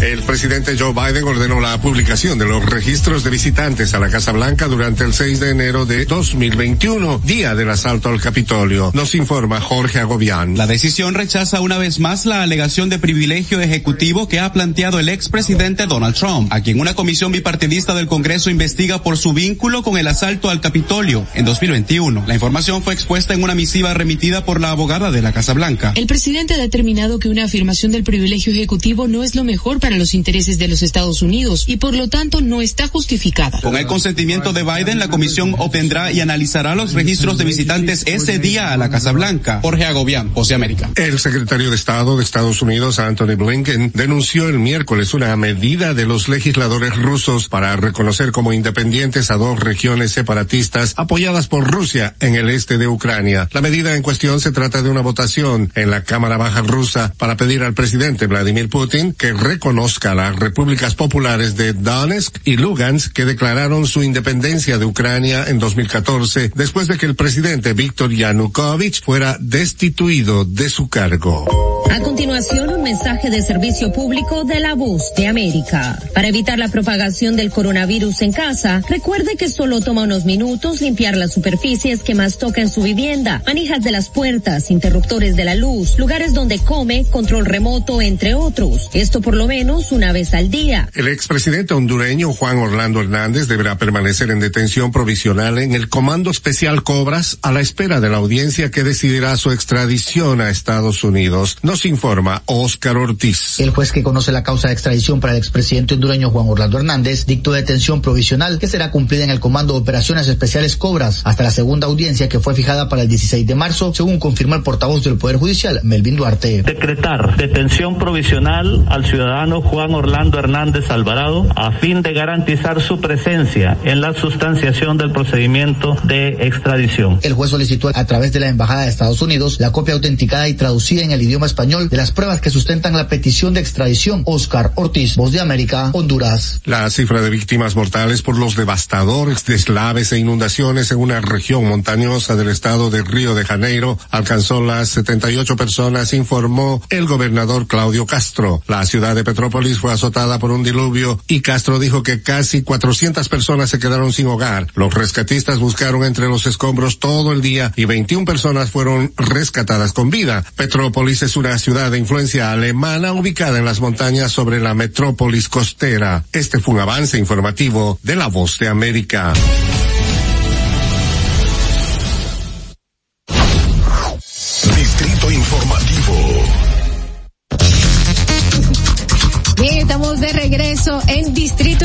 [0.00, 4.32] El presidente Joe Biden ordenó la publicación de los registros de visitantes a la Casa
[4.32, 8.90] Blanca durante el 6 de enero de 2021, día del asalto al Capitolio.
[8.92, 10.58] Nos informa Jorge Agobián.
[10.58, 15.08] La decisión rechaza una vez más la alegación de privilegio ejecutivo que ha planteado el
[15.08, 19.96] expresidente Donald Trump, a quien una comisión bipartidista del Congreso investiga por su vínculo con
[19.96, 22.24] el asalto al Capitolio en 2021.
[22.26, 25.92] La información fue expuesta en una misiva remitida por la abogada de la Casa Blanca.
[25.96, 29.98] El presidente ha determinado que una afirmación del privilegio ejecutivo no es lo mejor para
[29.98, 33.60] los intereses de los Estados Unidos y por lo tanto no está justificada.
[33.60, 38.38] Con el consentimiento de Biden, la comisión obtendrá y analizará los registros de visitantes ese
[38.38, 39.60] día a la Casa Blanca.
[39.62, 40.90] Jorge Agobián, de América.
[40.94, 46.06] El secretario de Estado de Estados Unidos, Anthony Blinken, denunció el miércoles una medida de
[46.06, 52.34] los legisladores rusos para reconocer como independientes a dos regiones separatistas apoyadas por Rusia en
[52.34, 53.23] el este de Ucrania.
[53.24, 53.48] Ucrania.
[53.52, 57.36] La medida en cuestión se trata de una votación en la Cámara Baja rusa para
[57.36, 63.24] pedir al presidente Vladimir Putin que reconozca las repúblicas populares de Donetsk y Lugansk que
[63.24, 69.36] declararon su independencia de Ucrania en 2014 después de que el presidente Viktor Yanukovych fuera
[69.40, 71.46] destituido de su cargo.
[71.90, 75.98] A continuación, un mensaje de servicio público de la voz de América.
[76.12, 81.16] Para evitar la propagación del coronavirus en casa, recuerde que solo toma unos minutos limpiar
[81.16, 85.54] las superficies que más toca en su vivienda, manijas de las puertas, interruptores de la
[85.54, 88.90] luz, lugares donde come, control remoto, entre otros.
[88.92, 90.88] Esto por lo menos una vez al día.
[90.94, 96.82] El expresidente hondureño Juan Orlando Hernández deberá permanecer en detención provisional en el Comando Especial
[96.82, 101.58] Cobras a la espera de la audiencia que decidirá su extradición a Estados Unidos.
[101.62, 103.60] Nos informa Óscar Ortiz.
[103.60, 107.26] El juez que conoce la causa de extradición para el expresidente hondureño Juan Orlando Hernández
[107.26, 111.50] dictó detención provisional que será cumplida en el Comando de Operaciones Especiales Cobras hasta la
[111.50, 115.16] segunda audiencia que fue fijada para el 16 de marzo, según confirmó el portavoz del
[115.16, 116.62] Poder Judicial, Melvin Duarte.
[116.62, 123.76] Decretar detención provisional al ciudadano Juan Orlando Hernández Alvarado a fin de garantizar su presencia
[123.84, 127.20] en la sustanciación del procedimiento de extradición.
[127.22, 130.54] El juez solicitó a través de la Embajada de Estados Unidos la copia autenticada y
[130.54, 134.22] traducida en el idioma español de las pruebas que sustentan la petición de extradición.
[134.24, 136.60] Oscar Ortiz, Voz de América, Honduras.
[136.64, 142.36] La cifra de víctimas mortales por los devastadores deslaves e inundaciones en una región montañosa
[142.36, 148.62] del estado de Río de Janeiro alcanzó las 78 personas, informó el gobernador Claudio Castro.
[148.66, 153.28] La ciudad de Petrópolis fue azotada por un diluvio y Castro dijo que casi 400
[153.28, 154.66] personas se quedaron sin hogar.
[154.74, 160.10] Los rescatistas buscaron entre los escombros todo el día y 21 personas fueron rescatadas con
[160.10, 160.44] vida.
[160.56, 166.24] Petrópolis es una ciudad de influencia alemana ubicada en las montañas sobre la metrópolis costera.
[166.32, 169.32] Este fue un avance informativo de la voz de América.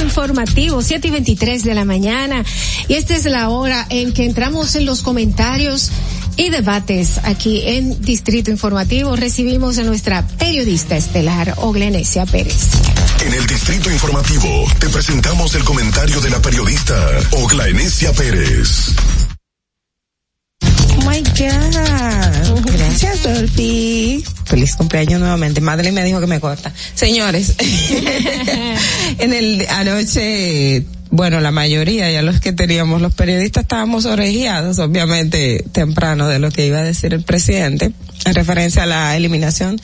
[0.10, 2.44] Informativo, 7 y 23 de la mañana.
[2.88, 5.92] Y esta es la hora en que entramos en los comentarios
[6.36, 9.16] y debates aquí en Distrito Informativo.
[9.16, 12.70] Recibimos a nuestra periodista estelar, Oglenesia Pérez.
[13.24, 16.96] En el Distrito Informativo te presentamos el comentario de la periodista
[17.32, 18.96] Ogla Enesia Pérez.
[21.00, 22.66] Oh my God.
[22.76, 24.24] Gracias, Dolphy.
[24.46, 25.62] Feliz cumpleaños nuevamente.
[25.62, 26.74] Madre me dijo que me corta.
[26.94, 27.56] Señores,
[29.20, 35.64] en el anoche, bueno, la mayoría, ya los que teníamos, los periodistas estábamos orejeados, obviamente,
[35.72, 37.92] temprano de lo que iba a decir el presidente
[38.26, 39.80] en referencia a la eliminación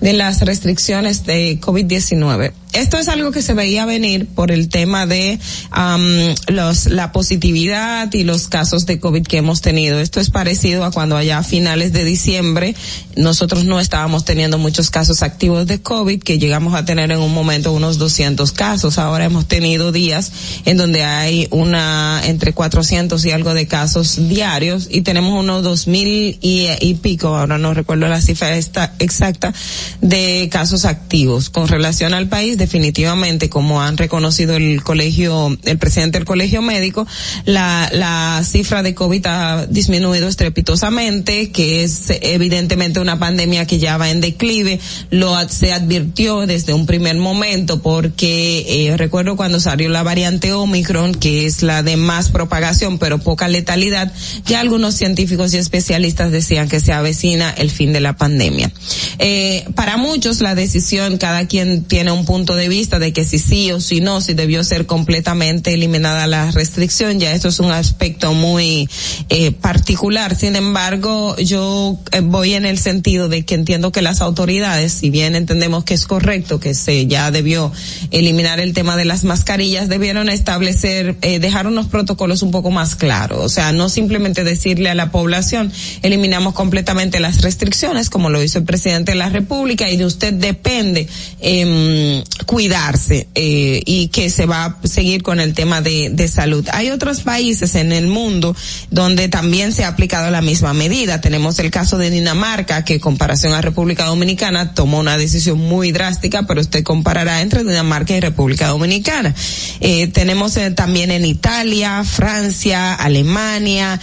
[0.00, 2.52] de las restricciones de COVID-19.
[2.74, 5.38] Esto es algo que se veía venir por el tema de
[5.74, 9.98] um, los, la positividad y los casos de COVID que hemos tenido.
[10.00, 12.74] Esto es parecido a cuando allá a finales de diciembre
[13.16, 17.32] nosotros no estábamos teniendo muchos casos activos de COVID, que llegamos a tener en un
[17.32, 18.98] momento unos 200 casos.
[18.98, 20.30] Ahora hemos tenido días
[20.66, 26.38] en donde hay una entre 400 y algo de casos diarios y tenemos unos 2000
[26.40, 29.54] y, y pico, ahora no recuerdo la cifra esta, exacta,
[30.00, 31.50] de casos activos.
[31.50, 37.06] Con relación al país, definitivamente, como han reconocido el colegio, el presidente del colegio médico,
[37.44, 43.96] la, la cifra de COVID ha disminuido estrepitosamente, que es evidentemente una pandemia que ya
[43.96, 44.80] va en declive.
[45.10, 51.14] Lo se advirtió desde un primer momento porque eh, recuerdo cuando salió la variante Omicron,
[51.14, 54.12] que es la de más propagación pero poca letalidad,
[54.46, 58.70] ya algunos científicos y especialistas decían que se avecina el fin de la pandemia.
[59.18, 63.38] Eh, para muchos la decisión, cada quien tiene un punto de vista de que si
[63.38, 67.70] sí o si no, si debió ser completamente eliminada la restricción, ya esto es un
[67.70, 68.88] aspecto muy
[69.28, 70.34] eh, particular.
[70.34, 75.10] Sin embargo, yo eh, voy en el sentido de que entiendo que las autoridades, si
[75.10, 77.70] bien entendemos que es correcto que se ya debió
[78.10, 82.96] eliminar el tema de las mascarillas, debieron establecer, eh, dejar unos protocolos un poco más
[82.96, 83.38] claros.
[83.44, 85.70] O sea, no simplemente decirle a la población,
[86.02, 90.32] eliminamos completamente las restricciones, como lo hizo el presidente de la República, y de usted
[90.32, 91.06] depende
[91.40, 96.66] eh, cuidarse eh, y que se va a seguir con el tema de, de salud.
[96.72, 98.56] Hay otros países en el mundo
[98.90, 101.20] donde también se ha aplicado la misma medida.
[101.20, 105.92] Tenemos el caso de Dinamarca, que en comparación a República Dominicana tomó una decisión muy
[105.92, 109.34] drástica, pero usted comparará entre Dinamarca y República Dominicana.
[109.80, 114.00] Eh, tenemos eh, también en Italia, Francia, Alemania,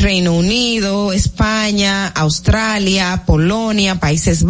[0.00, 4.46] Reino Unido, España, Australia, Polonia, Países Países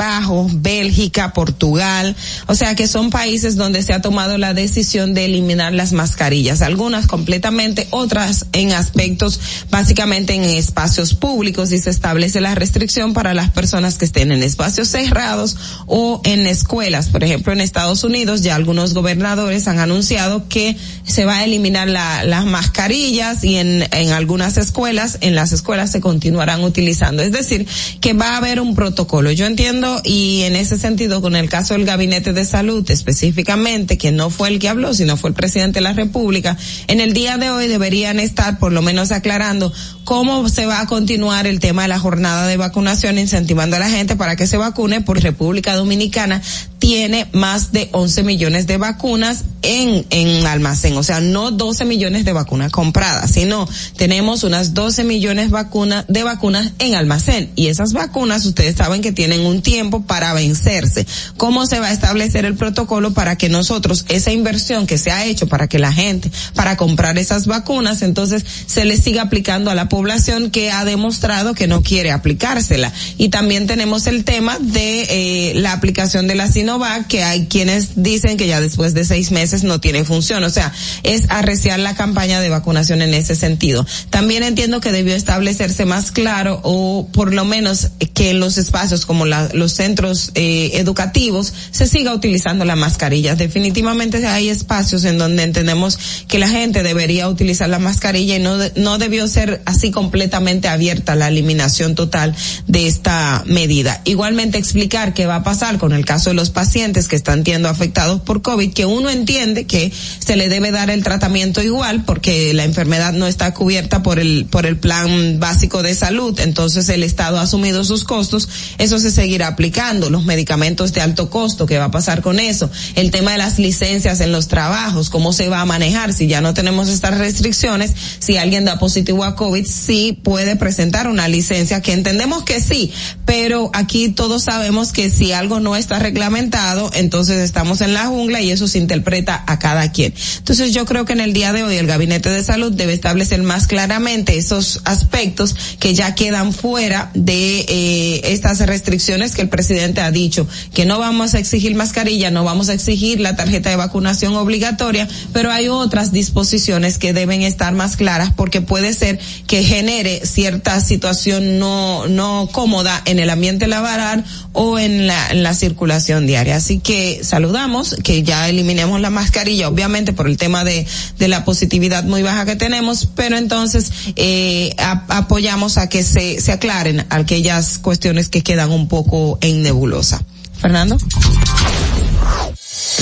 [0.52, 2.14] Bélgica, Portugal,
[2.46, 6.62] o sea que son países donde se ha tomado la decisión de eliminar las mascarillas,
[6.62, 9.40] algunas completamente, otras en aspectos
[9.70, 14.42] básicamente en espacios públicos y se establece la restricción para las personas que estén en
[14.42, 15.56] espacios cerrados
[15.86, 17.08] o en escuelas.
[17.08, 21.88] Por ejemplo, en Estados Unidos ya algunos gobernadores han anunciado que se va a eliminar
[21.88, 27.22] la- las mascarillas y en, en algunas escuelas, en las escuelas se continuarán utilizando.
[27.22, 27.66] Es decir,
[28.00, 29.30] que va a haber un protocolo.
[29.32, 34.12] Yo entiendo y en ese sentido con el caso del gabinete de salud específicamente, que
[34.12, 36.56] no fue el que habló, sino fue el presidente de la República,
[36.88, 39.72] en el día de hoy deberían estar por lo menos aclarando
[40.04, 43.90] cómo se va a continuar el tema de la jornada de vacunación, incentivando a la
[43.90, 46.40] gente para que se vacune, porque República Dominicana
[46.86, 52.24] tiene más de 11 millones de vacunas en, en almacén, o sea, no 12 millones
[52.24, 57.92] de vacunas compradas, sino tenemos unas 12 millones vacuna, de vacunas en almacén y esas
[57.92, 61.08] vacunas ustedes saben que tienen un tiempo para vencerse.
[61.36, 65.24] ¿Cómo se va a establecer el protocolo para que nosotros esa inversión que se ha
[65.24, 69.74] hecho para que la gente, para comprar esas vacunas, entonces se le siga aplicando a
[69.74, 72.92] la población que ha demostrado que no quiere aplicársela?
[73.18, 76.46] Y también tenemos el tema de eh, la aplicación de la
[76.76, 80.44] Sinovac, que hay quienes dicen que ya después de seis meses no tiene función.
[80.44, 80.72] O sea,
[81.02, 83.86] es arreciar la campaña de vacunación en ese sentido.
[84.10, 89.06] También entiendo que debió establecerse más claro o por lo menos que en los espacios
[89.06, 93.34] como los centros eh, educativos se siga utilizando la mascarilla.
[93.34, 95.98] Definitivamente hay espacios en donde entendemos
[96.28, 101.14] que la gente debería utilizar la mascarilla y no, no debió ser así completamente abierta
[101.14, 102.34] la eliminación total
[102.66, 104.02] de esta medida.
[104.04, 106.65] Igualmente explicar qué va a pasar con el caso de los pacientes
[107.08, 111.02] que están siendo afectados por COVID, que uno entiende que se le debe dar el
[111.02, 115.94] tratamiento igual porque la enfermedad no está cubierta por el, por el plan básico de
[115.94, 118.48] salud, entonces el Estado ha asumido sus costos,
[118.78, 122.70] eso se seguirá aplicando, los medicamentos de alto costo, ¿qué va a pasar con eso?
[122.94, 126.12] El tema de las licencias en los trabajos, ¿cómo se va a manejar?
[126.12, 131.08] Si ya no tenemos estas restricciones, si alguien da positivo a COVID, sí puede presentar
[131.08, 132.92] una licencia, que entendemos que sí,
[133.24, 136.55] pero aquí todos sabemos que si algo no está reglamentado,
[136.94, 140.14] entonces estamos en la jungla y eso se interpreta a cada quien.
[140.38, 143.42] Entonces yo creo que en el día de hoy el Gabinete de Salud debe establecer
[143.42, 150.00] más claramente esos aspectos que ya quedan fuera de eh, estas restricciones que el presidente
[150.00, 153.76] ha dicho, que no vamos a exigir mascarilla, no vamos a exigir la tarjeta de
[153.76, 159.62] vacunación obligatoria, pero hay otras disposiciones que deben estar más claras porque puede ser que
[159.62, 165.54] genere cierta situación no, no cómoda en el ambiente laboral o en la, en la
[165.54, 166.35] circulación diaria.
[166.36, 170.86] Así que saludamos que ya eliminemos la mascarilla, obviamente por el tema de,
[171.18, 176.52] de la positividad muy baja que tenemos, pero entonces eh, apoyamos a que se, se
[176.52, 180.22] aclaren aquellas cuestiones que quedan un poco en nebulosa.
[180.60, 180.96] Fernando.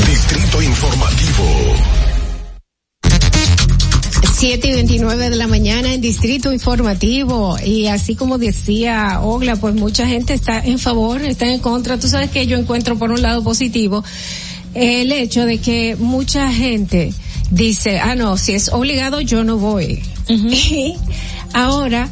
[0.06, 2.03] Distrito Informativo.
[4.46, 7.56] 7 y 29 de la mañana en Distrito Informativo.
[7.64, 11.98] Y así como decía Ogla, pues mucha gente está en favor, está en contra.
[11.98, 14.04] Tú sabes que yo encuentro por un lado positivo
[14.74, 17.14] el hecho de que mucha gente
[17.50, 20.02] dice, ah, no, si es obligado yo no voy.
[20.28, 20.94] Y
[21.54, 22.10] ahora,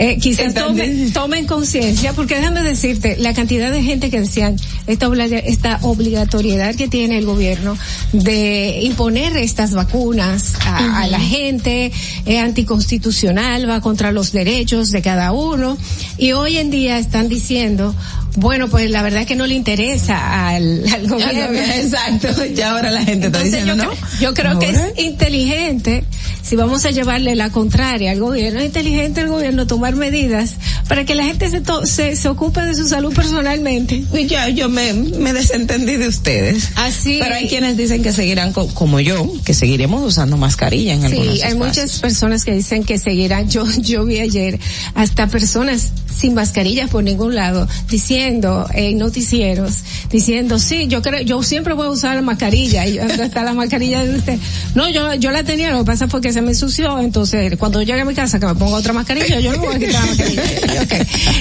[0.00, 4.56] eh, quizás tomen, tomen conciencia, porque déjame decirte, la cantidad de gente que decían
[4.86, 7.76] esta, obli- esta obligatoriedad que tiene el gobierno
[8.12, 11.90] de imponer estas vacunas a, a la gente,
[12.24, 15.76] es anticonstitucional, va contra los derechos de cada uno,
[16.16, 17.94] y hoy en día están diciendo,
[18.38, 21.58] bueno, pues la verdad que no le interesa al, al gobierno.
[21.58, 23.90] Exacto, ya ahora la gente está diciendo, yo, ¿no?
[24.20, 26.04] yo creo que es inteligente,
[26.42, 30.54] si vamos a llevarle la contraria al gobierno, es inteligente el gobierno tomar medidas
[30.88, 34.04] para que la gente se, to- se, se ocupe de su salud personalmente.
[34.14, 36.70] Y ya, yo me, me desentendí de ustedes.
[36.76, 37.18] Así.
[37.20, 41.34] Pero hay quienes dicen que seguirán co- como yo, que seguiremos usando mascarilla en algunos
[41.36, 43.48] Sí, hay muchas personas que dicen que seguirán.
[43.58, 44.58] Yo, yo vi ayer
[44.94, 51.42] hasta personas sin mascarillas por ningún lado diciendo en noticieros diciendo sí yo creo yo
[51.42, 54.38] siempre voy a usar la mascarilla y ¿dónde está la mascarilla de usted
[54.74, 57.82] no yo yo la tenía lo que pasa fue que se me ensució entonces cuando
[57.82, 60.06] llegue a mi casa que me ponga otra mascarilla yo no voy a quitar la
[60.06, 60.42] mascarilla.
[60.78, 60.92] Ok,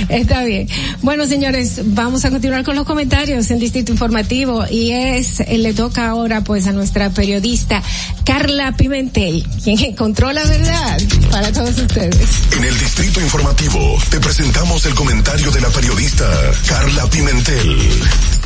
[0.10, 0.68] está bien.
[1.02, 5.74] Bueno señores vamos a continuar con los comentarios en Distrito Informativo y es eh, le
[5.74, 7.82] toca ahora pues a nuestra periodista
[8.24, 11.00] Carla Pimentel quien encontró la verdad
[11.32, 12.28] para todos ustedes.
[12.58, 16.26] En el Distrito Informativo te presentamos el comentario de la periodista
[16.78, 18.37] Carla Pimentel.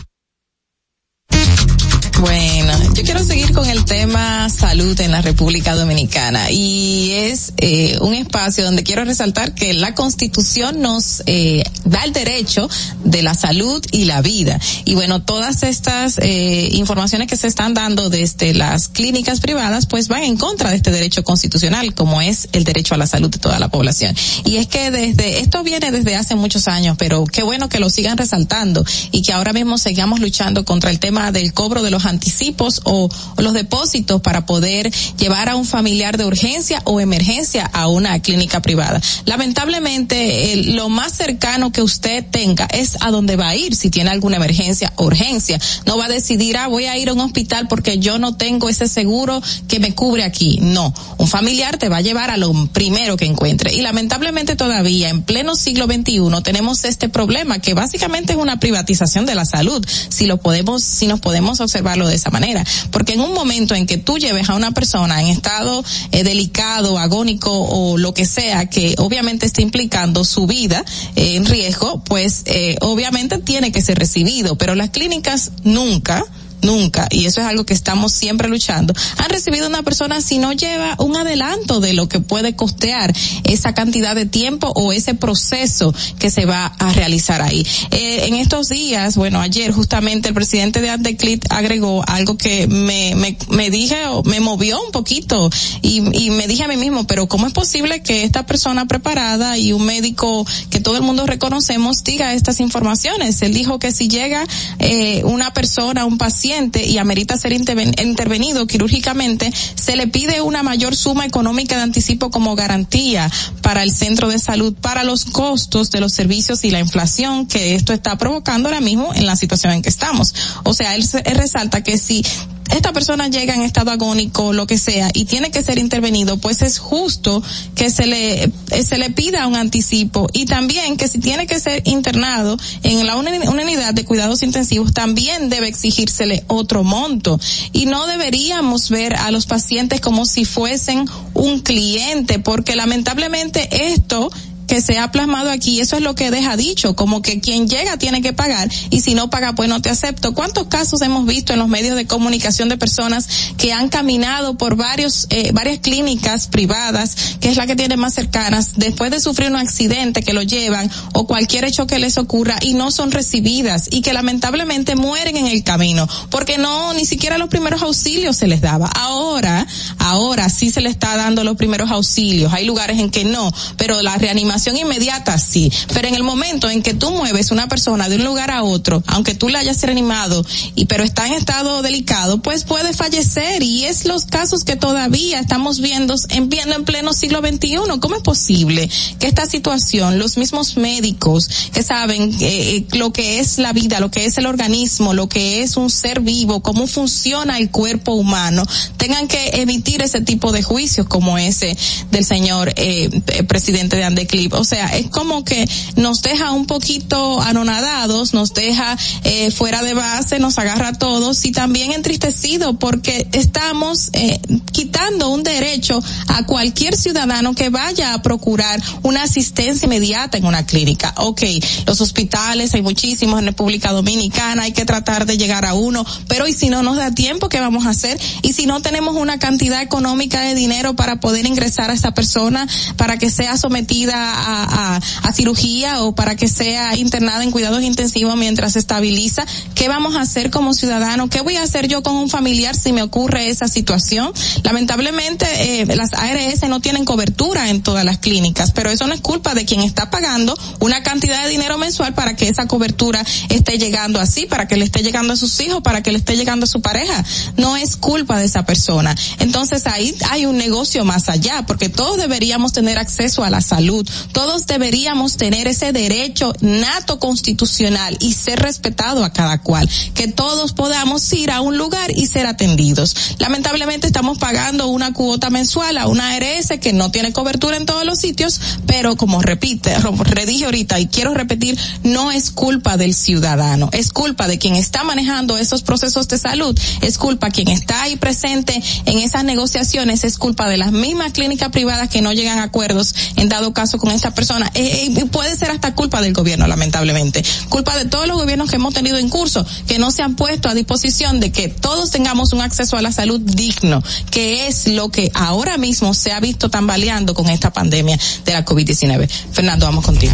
[2.21, 7.97] Bueno, yo quiero seguir con el tema salud en la República Dominicana y es eh,
[7.99, 12.69] un espacio donde quiero resaltar que la Constitución nos eh, da el derecho
[13.03, 14.59] de la salud y la vida.
[14.85, 20.07] Y bueno, todas estas eh, informaciones que se están dando desde las clínicas privadas pues
[20.07, 23.39] van en contra de este derecho constitucional como es el derecho a la salud de
[23.39, 24.15] toda la población.
[24.45, 27.89] Y es que desde esto viene desde hace muchos años, pero qué bueno que lo
[27.89, 32.10] sigan resaltando y que ahora mismo sigamos luchando contra el tema del cobro de los
[32.11, 37.87] anticipos o, los depósitos para poder llevar a un familiar de urgencia o emergencia a
[37.87, 39.01] una clínica privada.
[39.25, 43.89] Lamentablemente, eh, lo más cercano que usted tenga es a donde va a ir si
[43.89, 45.59] tiene alguna emergencia o urgencia.
[45.85, 48.69] No va a decidir, ah, voy a ir a un hospital porque yo no tengo
[48.69, 50.59] ese seguro que me cubre aquí.
[50.61, 53.73] No, un familiar te va a llevar a lo primero que encuentre.
[53.73, 59.25] Y lamentablemente todavía en pleno siglo XXI tenemos este problema que básicamente es una privatización
[59.25, 61.61] de la salud, si lo podemos, si nos podemos
[62.07, 62.63] de esa manera.
[62.91, 66.97] Porque en un momento en que tú lleves a una persona en estado eh, delicado,
[66.97, 70.83] agónico o lo que sea, que obviamente está implicando su vida
[71.15, 74.57] eh, en riesgo, pues eh, obviamente tiene que ser recibido.
[74.57, 76.25] Pero las clínicas nunca
[76.61, 80.53] nunca, y eso es algo que estamos siempre luchando, han recibido una persona si no
[80.53, 83.13] lleva un adelanto de lo que puede costear
[83.43, 87.65] esa cantidad de tiempo o ese proceso que se va a realizar ahí.
[87.91, 93.15] Eh, en estos días, bueno, ayer justamente el presidente de Andeclit agregó algo que me,
[93.15, 95.49] me, me dije, o me movió un poquito
[95.81, 99.73] y, me dije a mí mismo, pero ¿cómo es posible que esta persona preparada y
[99.73, 103.41] un médico que todo el mundo reconocemos diga estas informaciones?
[103.41, 104.45] Él dijo que si llega
[104.79, 110.63] eh, una persona, un paciente, y amerita ser interven intervenido quirúrgicamente, se le pide una
[110.63, 115.91] mayor suma económica de anticipo como garantía para el centro de salud, para los costos
[115.91, 119.73] de los servicios y la inflación que esto está provocando ahora mismo en la situación
[119.73, 120.33] en que estamos.
[120.63, 122.23] O sea, él, él resalta que si
[122.71, 126.61] esta persona llega en estado agónico, lo que sea, y tiene que ser intervenido, pues
[126.61, 127.43] es justo
[127.75, 131.59] que se le, eh, se le pida un anticipo y también que si tiene que
[131.59, 137.39] ser internado en la unidad de cuidados intensivos, también debe exigírsele otro monto.
[137.73, 144.29] Y no deberíamos ver a los pacientes como si fuesen un cliente, porque lamentablemente esto
[144.71, 147.97] que se ha plasmado aquí, eso es lo que deja dicho, como que quien llega
[147.97, 150.33] tiene que pagar y si no paga pues no te acepto.
[150.33, 153.27] ¿Cuántos casos hemos visto en los medios de comunicación de personas
[153.57, 158.13] que han caminado por varios eh, varias clínicas privadas, que es la que tiene más
[158.13, 162.55] cercanas, después de sufrir un accidente que lo llevan o cualquier hecho que les ocurra
[162.61, 167.37] y no son recibidas y que lamentablemente mueren en el camino, porque no ni siquiera
[167.37, 168.87] los primeros auxilios se les daba.
[168.87, 169.67] Ahora,
[169.97, 172.53] ahora sí se le está dando los primeros auxilios.
[172.53, 176.81] Hay lugares en que no, pero la reanimación inmediata sí, pero en el momento en
[176.81, 180.45] que tú mueves una persona de un lugar a otro, aunque tú la hayas reanimado
[180.75, 183.63] y pero está en estado delicado, pues puede fallecer.
[183.63, 187.77] Y es los casos que todavía estamos viendo en, viendo en pleno siglo XXI.
[187.99, 188.89] ¿Cómo es posible
[189.19, 194.11] que esta situación, los mismos médicos que saben eh, lo que es la vida, lo
[194.11, 198.63] que es el organismo, lo que es un ser vivo, cómo funciona el cuerpo humano,
[198.97, 201.77] tengan que emitir ese tipo de juicios como ese
[202.11, 203.09] del señor eh,
[203.47, 208.97] presidente de Andeclip o sea, es como que nos deja un poquito anonadados, nos deja
[209.23, 214.39] eh, fuera de base, nos agarra a todos y también entristecido porque estamos eh,
[214.71, 220.65] quitando un derecho a cualquier ciudadano que vaya a procurar una asistencia inmediata en una
[220.65, 221.13] clínica.
[221.17, 221.43] Ok,
[221.85, 226.47] los hospitales hay muchísimos en República Dominicana, hay que tratar de llegar a uno, pero
[226.47, 228.19] y si no nos da tiempo, ¿qué vamos a hacer?
[228.41, 232.67] Y si no tenemos una cantidad económica de dinero para poder ingresar a esa persona,
[232.97, 238.35] para que sea sometida a, a, cirugía o para que sea internada en cuidados intensivos
[238.35, 239.45] mientras se estabiliza,
[239.75, 241.29] ¿qué vamos a hacer como ciudadano?
[241.29, 244.33] ¿Qué voy a hacer yo con un familiar si me ocurre esa situación?
[244.63, 249.21] Lamentablemente, eh, las ARS no tienen cobertura en todas las clínicas, pero eso no es
[249.21, 253.77] culpa de quien está pagando una cantidad de dinero mensual para que esa cobertura esté
[253.77, 256.65] llegando así, para que le esté llegando a sus hijos, para que le esté llegando
[256.65, 257.23] a su pareja.
[257.57, 259.15] No es culpa de esa persona.
[259.39, 264.07] Entonces ahí hay un negocio más allá, porque todos deberíamos tener acceso a la salud,
[264.31, 270.73] todos deberíamos tener ese derecho nato constitucional y ser respetado a cada cual, que todos
[270.73, 273.35] podamos ir a un lugar y ser atendidos.
[273.39, 278.05] Lamentablemente estamos pagando una cuota mensual a una ARS que no tiene cobertura en todos
[278.05, 283.89] los sitios, pero como repite, redije ahorita y quiero repetir, no es culpa del ciudadano,
[283.91, 288.15] es culpa de quien está manejando esos procesos de salud, es culpa quien está ahí
[288.15, 292.63] presente en esas negociaciones, es culpa de las mismas clínicas privadas que no llegan a
[292.63, 294.69] acuerdos en dado caso con esta persona.
[294.73, 297.43] Eh, eh, puede ser hasta culpa del gobierno, lamentablemente.
[297.69, 300.69] Culpa de todos los gobiernos que hemos tenido en curso, que no se han puesto
[300.69, 305.09] a disposición de que todos tengamos un acceso a la salud digno, que es lo
[305.09, 309.29] que ahora mismo se ha visto tambaleando con esta pandemia de la COVID-19.
[309.51, 310.33] Fernando, vamos contigo.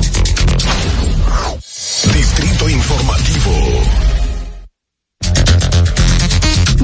[2.13, 4.16] Distrito Informativo.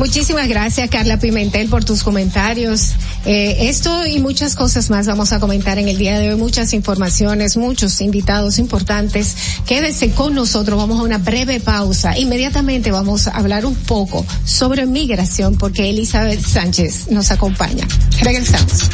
[0.03, 2.91] Muchísimas gracias, Carla Pimentel, por tus comentarios.
[3.25, 6.73] Eh, esto y muchas cosas más vamos a comentar en el día de hoy, muchas
[6.73, 9.33] informaciones, muchos invitados importantes.
[9.65, 12.17] Quédese con nosotros, vamos a una breve pausa.
[12.17, 17.87] Inmediatamente vamos a hablar un poco sobre migración porque Elizabeth Sánchez nos acompaña.
[18.19, 18.89] Regresamos.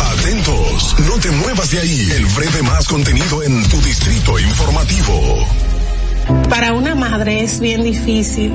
[0.00, 2.08] Atentos, no te muevas de ahí.
[2.16, 5.46] El breve más contenido en tu Distrito Informativo.
[6.48, 8.54] Para una madre es bien difícil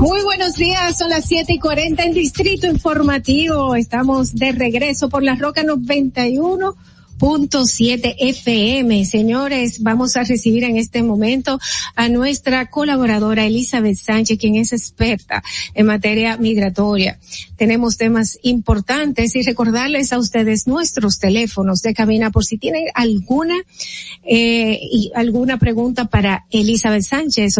[0.00, 3.74] Muy buenos días, son las siete y cuarenta en Distrito Informativo.
[3.74, 6.76] Estamos de regreso por la Roca 91
[7.18, 9.04] 91.7 FM.
[9.04, 11.58] Señores, vamos a recibir en este momento
[11.96, 15.42] a nuestra colaboradora Elizabeth Sánchez, quien es experta
[15.74, 17.18] en materia migratoria.
[17.56, 23.56] Tenemos temas importantes y recordarles a ustedes nuestros teléfonos de cabina por si tienen alguna
[24.22, 24.80] eh,
[25.14, 27.58] alguna pregunta para Elizabeth Sánchez,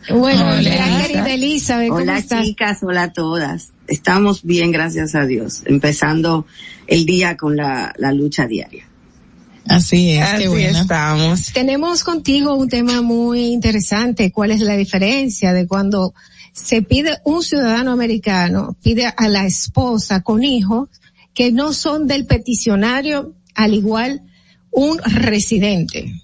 [0.09, 2.45] Bueno, hola, querida Elizabeth, ¿cómo Hola estás?
[2.45, 3.71] chicas, hola a todas.
[3.89, 5.63] Estamos bien, gracias a Dios.
[5.65, 6.47] Empezando
[6.87, 8.87] el día con la, la lucha diaria.
[9.69, 10.79] Así es, Así qué bueno.
[10.79, 11.53] estamos.
[11.53, 14.31] Tenemos contigo un tema muy interesante.
[14.31, 16.15] ¿Cuál es la diferencia de cuando
[16.57, 20.89] se pide un ciudadano americano, pide a la esposa con hijos
[21.35, 24.23] que no son del peticionario, al igual
[24.71, 26.15] un residente?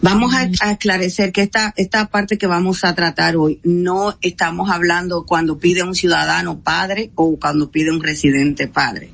[0.00, 5.26] Vamos a, a que esta, esta parte que vamos a tratar hoy, no estamos hablando
[5.26, 9.12] cuando pide un ciudadano padre o cuando pide un residente padre.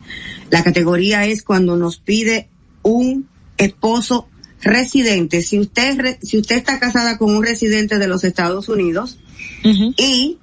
[0.50, 2.50] La categoría es cuando nos pide
[2.82, 4.28] un esposo
[4.62, 5.42] residente.
[5.42, 9.18] Si usted, si usted está casada con un residente de los Estados Unidos
[9.64, 10.38] y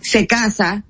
[0.00, 0.84] se casa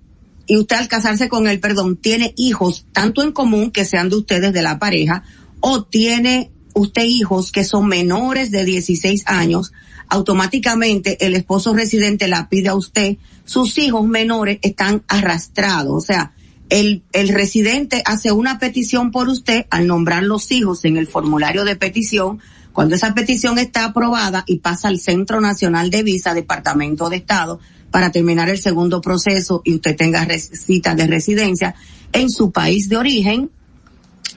[0.46, 4.16] y usted al casarse con él, perdón, tiene hijos tanto en común que sean de
[4.16, 5.22] ustedes de la pareja
[5.60, 9.72] o tiene usted hijos que son menores de 16 años,
[10.08, 16.32] automáticamente el esposo residente la pide a usted, sus hijos menores están arrastrados, o sea,
[16.68, 21.64] el, el residente hace una petición por usted al nombrar los hijos en el formulario
[21.64, 22.38] de petición.
[22.80, 27.60] Cuando esa petición está aprobada y pasa al Centro Nacional de Visa, Departamento de Estado,
[27.90, 31.74] para terminar el segundo proceso y usted tenga cita de residencia
[32.14, 33.50] en su país de origen,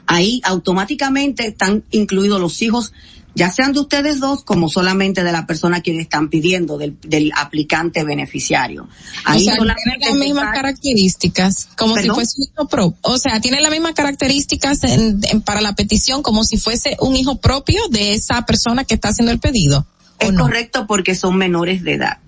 [0.07, 2.91] ahí automáticamente están incluidos los hijos,
[3.35, 6.97] ya sean de ustedes dos como solamente de la persona a quien están pidiendo, del,
[7.01, 8.87] del aplicante beneficiario.
[9.25, 12.09] Ahí o sea, solamente tiene las mismas paga- características, como ¿Perdón?
[12.11, 12.97] si fuese un hijo propio.
[13.01, 17.15] O sea, tiene las mismas características en- en- para la petición como si fuese un
[17.15, 19.85] hijo propio de esa persona que está haciendo el pedido.
[20.19, 22.19] Es correcto porque son menores de edad.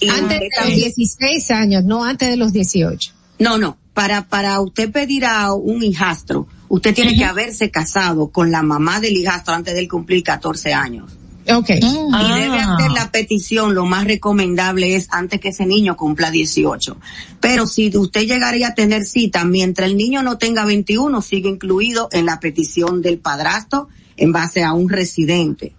[0.00, 3.12] Y Antes de los 16 años, no antes de los 18.
[3.38, 3.76] No, no.
[3.94, 9.00] Para, para usted pedir a un hijastro, usted tiene que haberse casado con la mamá
[9.00, 11.12] del hijastro antes de él cumplir 14 años.
[11.52, 11.70] Ok.
[11.70, 11.80] Y
[12.12, 12.36] Ah.
[12.38, 16.96] debe hacer la petición, lo más recomendable es antes que ese niño cumpla 18.
[17.40, 22.08] Pero si usted llegaría a tener cita mientras el niño no tenga 21, sigue incluido
[22.12, 25.74] en la petición del padrastro en base a un residente.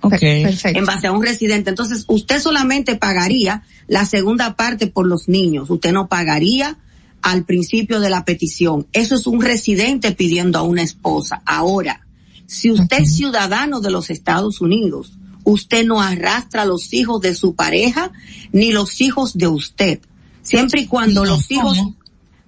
[0.00, 0.78] Perfecto.
[0.78, 1.70] En base a un residente.
[1.70, 5.70] Entonces, usted solamente pagaría la segunda parte por los niños.
[5.70, 6.78] Usted no pagaría
[7.22, 8.86] al principio de la petición.
[8.92, 11.42] Eso es un residente pidiendo a una esposa.
[11.44, 12.06] Ahora,
[12.46, 15.12] si usted es ciudadano de los Estados Unidos,
[15.44, 18.12] usted no arrastra a los hijos de su pareja
[18.52, 20.00] ni los hijos de usted.
[20.42, 21.78] Siempre y cuando los hijos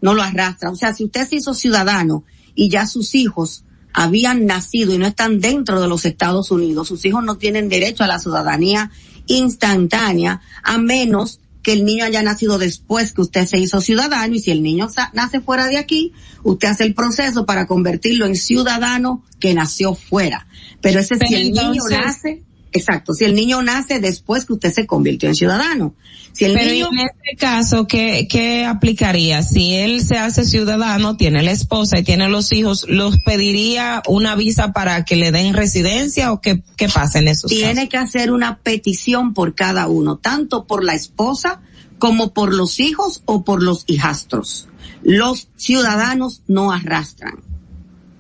[0.01, 0.71] no lo arrastra.
[0.71, 2.25] O sea, si usted se hizo ciudadano
[2.55, 7.05] y ya sus hijos habían nacido y no están dentro de los Estados Unidos, sus
[7.05, 8.91] hijos no tienen derecho a la ciudadanía
[9.27, 14.39] instantánea a menos que el niño haya nacido después que usted se hizo ciudadano y
[14.39, 19.23] si el niño nace fuera de aquí, usted hace el proceso para convertirlo en ciudadano
[19.39, 20.47] que nació fuera.
[20.81, 22.43] Pero ese si el niño nace,
[22.73, 25.95] exacto, si el niño nace después que usted se convirtió en ciudadano.
[26.33, 29.43] Si el Pero niño en este caso, ¿qué, ¿qué aplicaría?
[29.43, 34.37] Si él se hace ciudadano, tiene la esposa y tiene los hijos, ¿los pediría una
[34.37, 37.89] visa para que le den residencia o qué, qué pasa en esos tiene casos?
[37.89, 41.61] que hacer una petición por cada uno, tanto por la esposa
[41.99, 44.69] como por los hijos o por los hijastros.
[45.03, 47.48] Los ciudadanos no arrastran.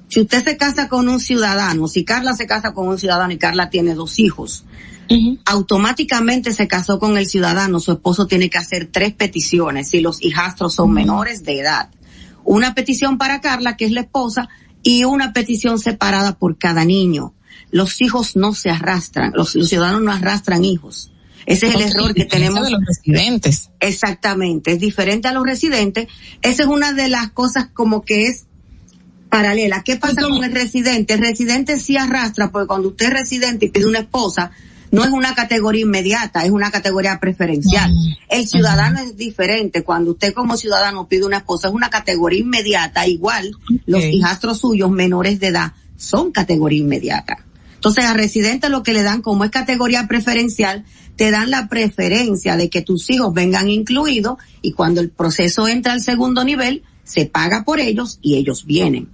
[0.08, 3.38] Si usted se casa con un ciudadano, si Carla se casa con un ciudadano y
[3.38, 4.64] Carla tiene dos hijos,
[5.44, 10.22] automáticamente se casó con el ciudadano, su esposo tiene que hacer tres peticiones si los
[10.22, 11.90] hijastros son menores de edad.
[12.44, 14.48] Una petición para Carla, que es la esposa,
[14.82, 17.34] y una petición separada por cada niño.
[17.70, 21.10] Los hijos no se arrastran, los, los ciudadanos no arrastran hijos.
[21.44, 22.62] Ese es el error que tenemos.
[22.62, 23.70] de los residentes.
[23.80, 26.08] Exactamente, es diferente a los residentes.
[26.42, 28.47] Esa es una de las cosas como que es
[29.28, 29.82] paralela.
[29.82, 31.14] ¿Qué pasa con el residente?
[31.14, 34.50] El residente sí arrastra, porque cuando usted es residente y pide una esposa,
[34.90, 37.92] no es una categoría inmediata, es una categoría preferencial.
[38.28, 39.82] El ciudadano es diferente.
[39.82, 43.06] Cuando usted como ciudadano pide una esposa, es una categoría inmediata.
[43.06, 43.52] Igual,
[43.86, 47.44] los hijastros suyos menores de edad son categoría inmediata.
[47.74, 50.84] Entonces, a residente lo que le dan como es categoría preferencial,
[51.16, 55.92] te dan la preferencia de que tus hijos vengan incluidos y cuando el proceso entra
[55.92, 59.08] al segundo nivel, se paga por ellos y ellos vienen.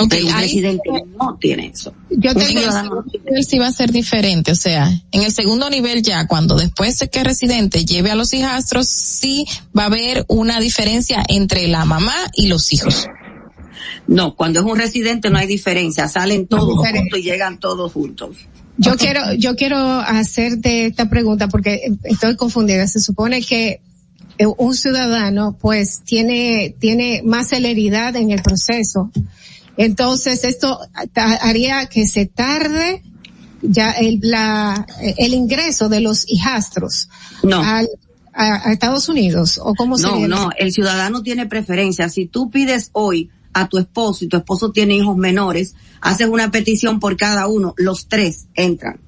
[0.00, 1.92] Ok, Pero un ahí- residente no tiene eso.
[2.10, 6.26] Yo ciudadano nivel sí va a ser diferente, o sea, en el segundo nivel ya,
[6.26, 9.44] cuando después de que el residente lleve a los hijastros, sí
[9.76, 13.06] va a haber una diferencia entre la mamá y los hijos.
[14.06, 18.36] No, cuando es un residente no hay diferencia, salen todos juntos y llegan todos juntos.
[18.78, 22.86] Yo quiero, yo quiero hacerte esta pregunta porque estoy confundida.
[22.88, 23.80] Se supone que
[24.38, 29.10] eh, un ciudadano pues tiene, tiene más celeridad en el proceso.
[29.84, 30.78] Entonces esto
[31.14, 33.02] haría que se tarde
[33.62, 34.86] ya el, la,
[35.18, 37.08] el ingreso de los hijastros
[37.42, 37.60] No.
[37.62, 37.88] al-
[38.34, 40.28] a, a Estados Unidos o cómo No, sería.
[40.28, 42.08] no, el ciudadano tiene preferencia.
[42.08, 46.50] Si tú pides hoy a tu esposo y tu esposo tiene hijos menores, haces una
[46.50, 49.00] petición por cada uno, los tres entran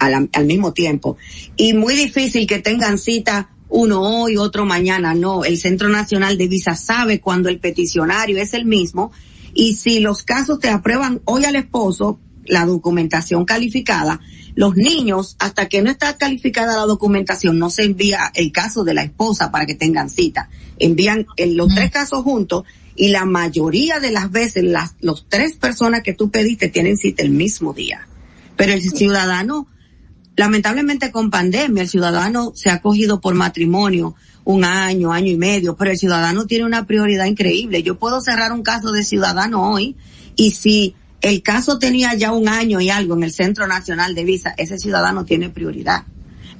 [0.00, 1.16] a la- al mismo tiempo.
[1.56, 5.14] Y muy difícil que tengan cita uno hoy, otro mañana.
[5.14, 9.12] No, el Centro Nacional de Visa sabe cuando el peticionario es el mismo
[9.54, 14.20] y si los casos te aprueban hoy al esposo, la documentación calificada,
[14.54, 18.94] los niños, hasta que no está calificada la documentación, no se envía el caso de
[18.94, 20.48] la esposa para que tengan cita.
[20.78, 22.64] Envían en los tres casos juntos
[22.94, 27.22] y la mayoría de las veces las los tres personas que tú pediste tienen cita
[27.22, 28.06] el mismo día.
[28.56, 29.66] Pero el ciudadano,
[30.36, 35.76] lamentablemente con pandemia, el ciudadano se ha cogido por matrimonio un año, año y medio,
[35.76, 37.82] pero el ciudadano tiene una prioridad increíble.
[37.82, 39.96] Yo puedo cerrar un caso de ciudadano hoy
[40.36, 44.24] y si el caso tenía ya un año y algo en el Centro Nacional de
[44.24, 46.04] Visa, ese ciudadano tiene prioridad.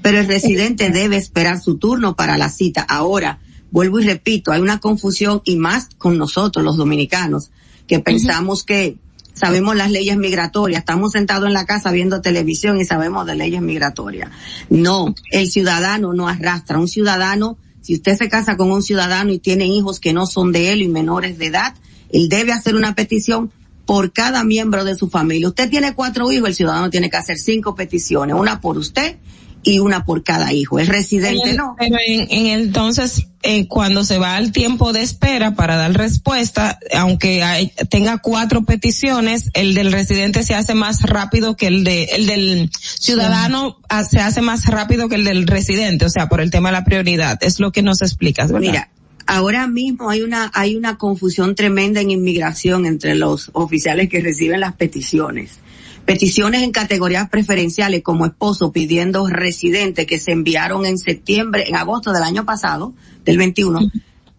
[0.02, 2.82] Pero el residente debe esperar su turno para la cita.
[2.82, 3.40] Ahora,
[3.70, 7.50] vuelvo y repito, hay una confusión y más con nosotros los dominicanos,
[7.88, 8.96] que pensamos que
[9.34, 13.62] sabemos las leyes migratorias, estamos sentados en la casa viendo televisión y sabemos de leyes
[13.62, 14.30] migratorias.
[14.70, 16.78] No, el ciudadano no arrastra.
[16.78, 20.52] Un ciudadano, si usted se casa con un ciudadano y tiene hijos que no son
[20.52, 21.74] de él y menores de edad,
[22.10, 23.52] él debe hacer una petición
[23.84, 25.48] por cada miembro de su familia.
[25.48, 29.16] Usted tiene cuatro hijos, el ciudadano tiene que hacer cinco peticiones, una por usted
[29.64, 30.78] y una por cada hijo.
[30.78, 31.76] El residente En- no.
[31.78, 36.78] Pero en, en entonces, eh, cuando se va al tiempo de espera para dar respuesta,
[36.94, 42.04] aunque hay- tenga cuatro peticiones, el del residente se hace más rápido que el de,
[42.04, 46.40] el del ciudadano ah, se hace más rápido que el del residente, o sea, por
[46.40, 47.38] el tema de la prioridad.
[47.42, 48.68] Es lo que nos explicas, ¿verdad?
[48.70, 48.90] Mira,
[49.26, 54.60] ahora mismo hay una, hay una confusión tremenda en inmigración entre los oficiales que reciben
[54.60, 55.60] las peticiones.
[56.04, 62.12] Peticiones en categorías preferenciales como esposo pidiendo residente que se enviaron en septiembre, en agosto
[62.12, 62.92] del año pasado,
[63.24, 63.90] del 21.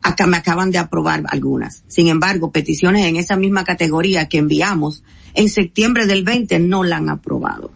[0.01, 1.83] Acá me acaban de aprobar algunas.
[1.87, 5.03] Sin embargo, peticiones en esa misma categoría que enviamos
[5.33, 7.71] en septiembre del 20 no la han aprobado.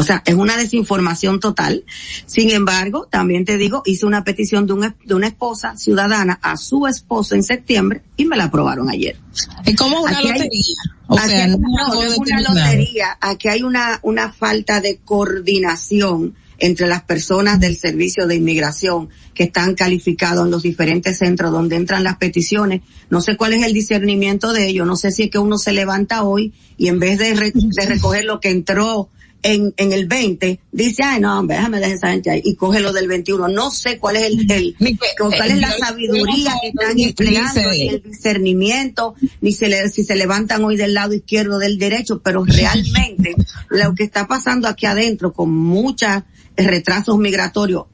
[0.00, 1.84] O sea, es una desinformación total.
[2.26, 6.56] Sin embargo, también te digo, hice una petición de, un, de una esposa ciudadana a
[6.56, 9.16] su esposo en septiembre y me la aprobaron ayer.
[9.64, 10.76] Es como una Aquí hay- lotería.
[11.12, 13.18] O sea, no es no, es una lotería.
[13.20, 19.44] Aquí hay una, una falta de coordinación entre las personas del servicio de inmigración que
[19.44, 22.82] están calificados en los diferentes centros donde entran las peticiones.
[23.08, 24.86] No sé cuál es el discernimiento de ellos.
[24.86, 27.86] No sé si es que uno se levanta hoy y en vez de, re- de
[27.86, 29.08] recoger lo que entró
[29.42, 32.80] en, en el 20, dice, ay, no, hombre, déjame dejar esa gente ahí y coge
[32.80, 33.48] lo del 21.
[33.48, 34.76] No sé cuál es el, el
[35.18, 40.16] cuál es la sabiduría que están empleando, ni el discernimiento, ni se le, si se
[40.16, 43.34] levantan hoy del lado izquierdo del derecho, pero realmente
[43.70, 46.22] lo que está pasando aquí adentro con muchos
[46.56, 47.84] retrasos migratorios,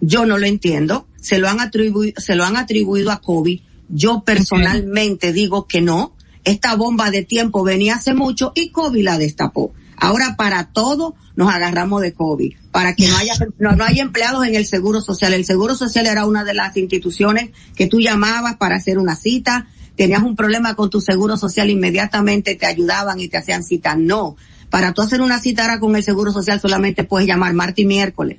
[0.00, 1.06] yo no lo entiendo.
[1.20, 3.60] Se lo han atribuido, se lo han atribuido a COVID.
[3.90, 6.14] Yo personalmente digo que no.
[6.44, 9.74] Esta bomba de tiempo venía hace mucho y COVID la destapó.
[10.00, 12.54] Ahora para todo nos agarramos de COVID.
[12.72, 15.34] Para que no haya, no, no haya empleados en el Seguro Social.
[15.34, 19.68] El Seguro Social era una de las instituciones que tú llamabas para hacer una cita.
[19.96, 23.94] Tenías un problema con tu Seguro Social, inmediatamente te ayudaban y te hacían cita.
[23.94, 24.36] No.
[24.70, 27.86] Para tú hacer una cita ahora con el Seguro Social solamente puedes llamar martes y
[27.86, 28.38] miércoles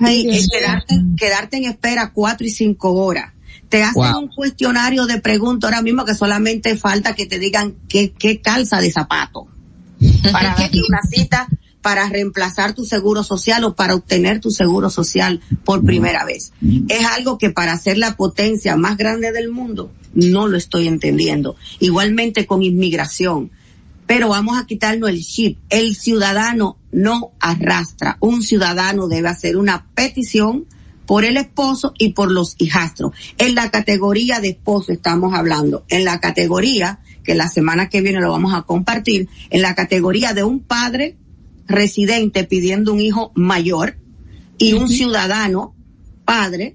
[0.00, 3.32] y, y quedarte, quedarte en espera cuatro y cinco horas.
[3.68, 4.18] Te hacen Wow.
[4.20, 8.80] un cuestionario de preguntas ahora mismo que solamente falta que te digan qué, qué calza
[8.80, 9.48] de zapato
[10.32, 11.48] para darte una cita
[11.82, 16.52] para reemplazar tu seguro social o para obtener tu seguro social por primera vez.
[16.88, 21.56] Es algo que para ser la potencia más grande del mundo no lo estoy entendiendo.
[21.78, 23.50] Igualmente con inmigración.
[24.06, 25.58] Pero vamos a quitarnos el chip.
[25.68, 28.16] El ciudadano no arrastra.
[28.20, 30.66] Un ciudadano debe hacer una petición
[31.06, 33.12] por el esposo y por los hijastros.
[33.38, 35.84] En la categoría de esposo estamos hablando.
[35.88, 37.00] En la categoría,
[37.30, 41.16] que la semana que viene lo vamos a compartir, en la categoría de un padre
[41.68, 43.98] residente pidiendo un hijo mayor
[44.58, 45.72] y un ciudadano
[46.24, 46.74] padre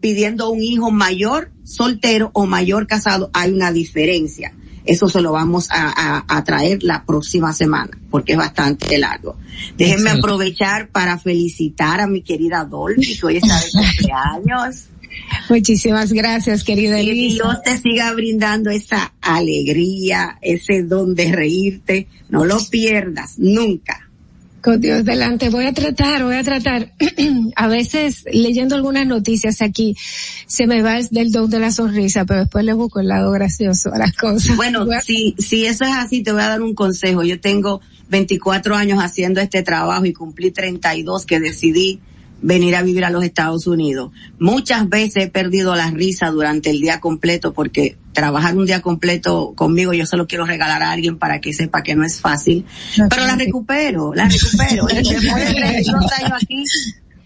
[0.00, 4.54] pidiendo un hijo mayor soltero o mayor casado, hay una diferencia.
[4.84, 9.36] Eso se lo vamos a, a, traer la próxima semana, porque es bastante largo.
[9.76, 14.86] Déjenme aprovechar para felicitar a mi querida Dolby, que hoy está de cumpleaños.
[15.48, 17.42] Muchísimas gracias, querida Elisa.
[17.42, 22.08] Que Dios te siga brindando esa alegría, ese don de reírte.
[22.28, 24.06] No lo pierdas nunca.
[24.66, 26.92] Con Dios delante, voy a tratar, voy a tratar.
[27.54, 29.96] a veces leyendo algunas noticias aquí
[30.48, 33.92] se me va del don de la sonrisa, pero después le busco el lado gracioso
[33.94, 34.56] a las cosas.
[34.56, 37.22] Bueno, si, si eso es así, te voy a dar un consejo.
[37.22, 42.00] Yo tengo 24 años haciendo este trabajo y cumplí 32 que decidí
[42.42, 44.12] venir a vivir a los Estados Unidos.
[44.38, 49.52] Muchas veces he perdido la risa durante el día completo porque trabajar un día completo
[49.54, 52.64] conmigo yo se lo quiero regalar a alguien para que sepa que no es fácil.
[52.96, 54.86] Pero la recupero, la recupero.
[54.86, 56.64] después de 32 años aquí,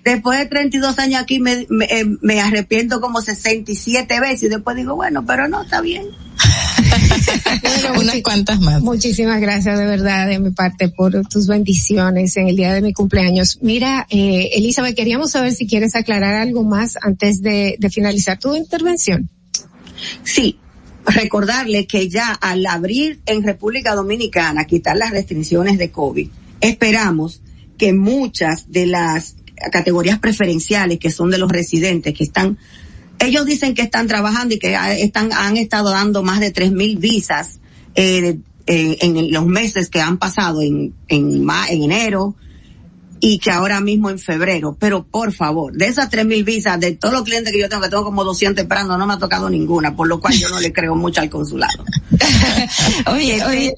[0.05, 4.77] después de 32 años aquí me, me, eh, me arrepiento como 67 veces y después
[4.77, 6.07] digo, bueno, pero no, está bien.
[7.99, 8.81] unas cuantas más.
[8.83, 12.93] Muchísimas gracias de verdad de mi parte por tus bendiciones en el día de mi
[12.93, 13.59] cumpleaños.
[13.61, 18.55] Mira, eh, Elizabeth, queríamos saber si quieres aclarar algo más antes de, de finalizar tu
[18.55, 19.29] intervención.
[20.25, 20.59] Sí,
[21.05, 26.29] recordarle que ya al abrir en República Dominicana, quitar las restricciones de COVID,
[26.61, 27.43] esperamos
[27.79, 29.37] que muchas de las
[29.71, 32.59] categorías preferenciales que son de los residentes que están
[33.21, 36.97] ellos dicen que están trabajando y que están, han estado dando más de tres mil
[36.97, 37.61] visas
[37.95, 42.35] eh, eh, en los meses que han pasado en, en, en enero
[43.21, 44.77] y que ahora mismo en febrero.
[44.79, 47.83] Pero por favor, de esas tres mil visas, de todos los clientes que yo tengo,
[47.83, 50.59] que tengo como 200 esperando, no me ha tocado ninguna, por lo cual yo no
[50.59, 51.85] le creo mucho al consulado.
[53.13, 53.75] oye, oye,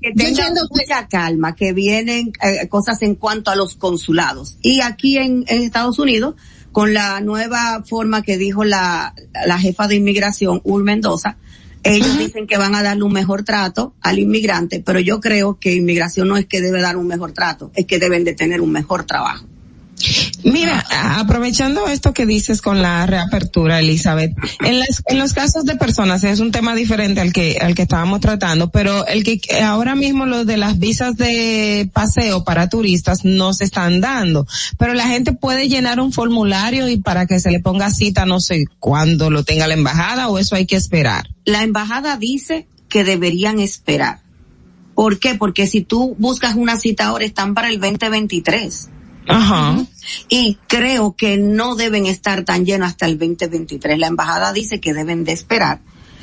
[0.00, 4.58] que tengan mucha calma, que vienen eh, cosas en cuanto a los consulados.
[4.62, 6.34] Y aquí en, en Estados Unidos,
[6.72, 9.14] con la nueva forma que dijo la,
[9.46, 11.36] la jefa de inmigración, Ul Mendoza,
[11.84, 15.74] ellos dicen que van a darle un mejor trato al inmigrante, pero yo creo que
[15.74, 18.70] inmigración no es que debe dar un mejor trato, es que deben de tener un
[18.70, 19.46] mejor trabajo.
[20.44, 20.84] Mira,
[21.18, 26.40] aprovechando esto que dices con la reapertura, Elizabeth, en, en los casos de personas es
[26.40, 30.44] un tema diferente al que al que estábamos tratando, pero el que ahora mismo lo
[30.44, 34.46] de las visas de paseo para turistas no se están dando,
[34.78, 38.40] pero la gente puede llenar un formulario y para que se le ponga cita no
[38.40, 41.28] sé cuándo lo tenga la embajada o eso hay que esperar.
[41.44, 44.20] La embajada dice que deberían esperar.
[44.94, 45.34] ¿Por qué?
[45.34, 48.88] Porque si tú buscas una cita ahora están para el 2023.
[49.28, 49.84] Ajá.
[50.28, 53.98] Y creo que no deben estar tan llenos hasta el 2023.
[53.98, 55.80] La embajada dice que deben de esperar.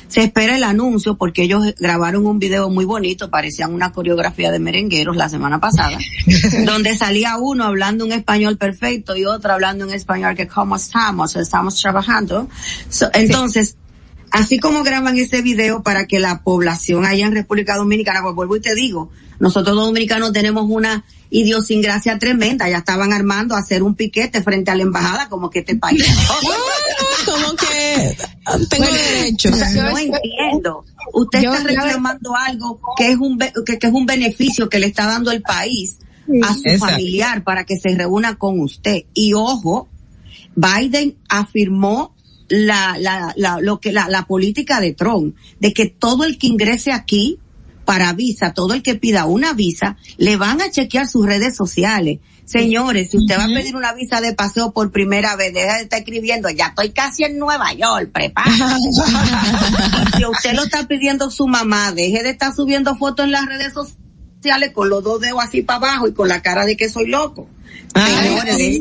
[0.08, 4.58] Se espera el anuncio porque ellos grabaron un video muy bonito, parecían una coreografía de
[4.58, 6.00] merengueros la semana pasada,
[6.66, 11.36] donde salía uno hablando un español perfecto y otro hablando un español que cómo estamos,
[11.36, 12.50] estamos trabajando.
[13.14, 13.78] entonces,
[14.32, 18.56] así como graban ese video para que la población allá en República Dominicana, pues vuelvo
[18.56, 22.70] y te digo, nosotros los dominicanos tenemos una idiosincrasia tremenda.
[22.70, 26.04] Ya estaban armando a hacer un piquete frente a la embajada como que este país.
[27.26, 28.18] como que
[28.70, 29.50] tengo derecho.
[29.52, 30.86] no entiendo.
[31.14, 35.32] Usted está reclamando algo que es un que, es un beneficio que le está dando
[35.32, 36.00] el país
[36.44, 39.04] a su familiar para que se reúna con usted.
[39.14, 39.88] Y ojo,
[40.56, 42.14] Biden afirmó
[42.50, 46.48] la, la, la, lo que, la, la política de Trump, de que todo el que
[46.48, 47.40] ingrese aquí
[47.86, 52.20] para visa, todo el que pida una visa, le van a chequear sus redes sociales.
[52.46, 55.84] Señores, si usted va a pedir una visa de paseo por primera vez, deja de
[55.84, 58.64] estar escribiendo, ya estoy casi en Nueva York, prepárese.
[60.18, 63.74] si usted lo está pidiendo su mamá, deje de estar subiendo fotos en las redes
[63.74, 64.09] sociales
[64.74, 67.48] con los dos dedos así para abajo y con la cara de que soy loco.
[67.94, 68.80] Ay,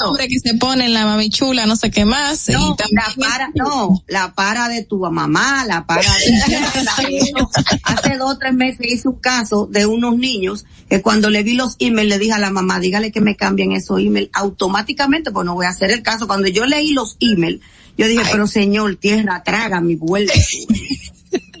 [0.00, 2.48] nombre que se pone en la mamichula, no sé qué más.
[2.48, 7.32] No, la para, no, la para de tu mamá, la para de,
[7.84, 11.54] Hace dos o tres meses hice un caso de unos niños que cuando le vi
[11.54, 15.44] los emails le dije a la mamá, dígale que me cambien esos emails automáticamente, pues
[15.44, 16.26] no voy a hacer el caso.
[16.26, 17.60] Cuando yo leí los emails,
[17.98, 20.34] yo dije, pero señor, tierra, traga mi vuelta.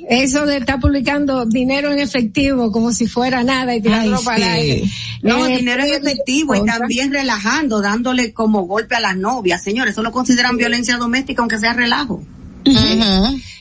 [0.08, 4.84] eso de estar publicando dinero en efectivo como si fuera nada y tirarlo para aire.
[5.22, 9.62] No, eh, dinero en efectivo y también relajando, dándole como golpe a las novias.
[9.62, 12.22] Señores, eso lo consideran violencia doméstica aunque sea relajo.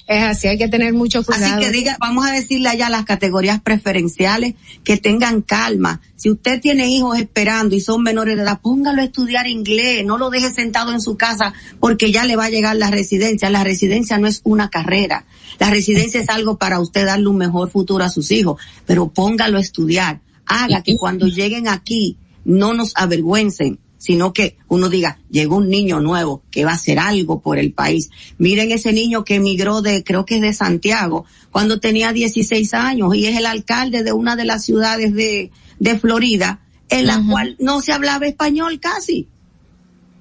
[0.07, 1.55] Es así, hay que tener mucho cuidado.
[1.55, 4.53] Así que diga, vamos a decirle allá a las categorías preferenciales
[4.83, 5.99] que tengan calma.
[6.15, 10.19] Si usted tiene hijos esperando y son menores de edad, póngalo a estudiar inglés, no
[10.19, 13.49] lo deje sentado en su casa porque ya le va a llegar la residencia.
[13.49, 15.25] La residencia no es una carrera.
[15.59, 19.57] La residencia es algo para usted darle un mejor futuro a sus hijos, pero póngalo
[19.57, 20.21] a estudiar.
[20.45, 25.99] Haga que cuando lleguen aquí no nos avergüencen sino que uno diga, llegó un niño
[25.99, 28.11] nuevo que va a hacer algo por el país.
[28.37, 33.15] Miren ese niño que emigró de, creo que es de Santiago, cuando tenía 16 años
[33.15, 35.49] y es el alcalde de una de las ciudades de,
[35.79, 36.59] de Florida,
[36.89, 39.27] en la cual no se hablaba español casi.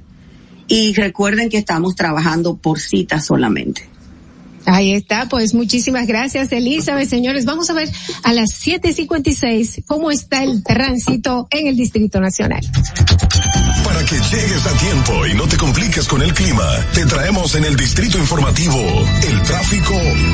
[0.69, 3.96] y recuerden que estamos trabajando por cita solamente.
[4.67, 7.09] Ahí está, pues muchísimas gracias Elizabeth.
[7.09, 7.89] Señores, vamos a ver
[8.23, 12.61] a las 7.56 cómo está el tránsito en el Distrito Nacional.
[13.85, 17.63] Para que llegues a tiempo y no te compliques con el clima, te traemos en
[17.63, 18.81] el Distrito Informativo
[19.25, 19.93] el tráfico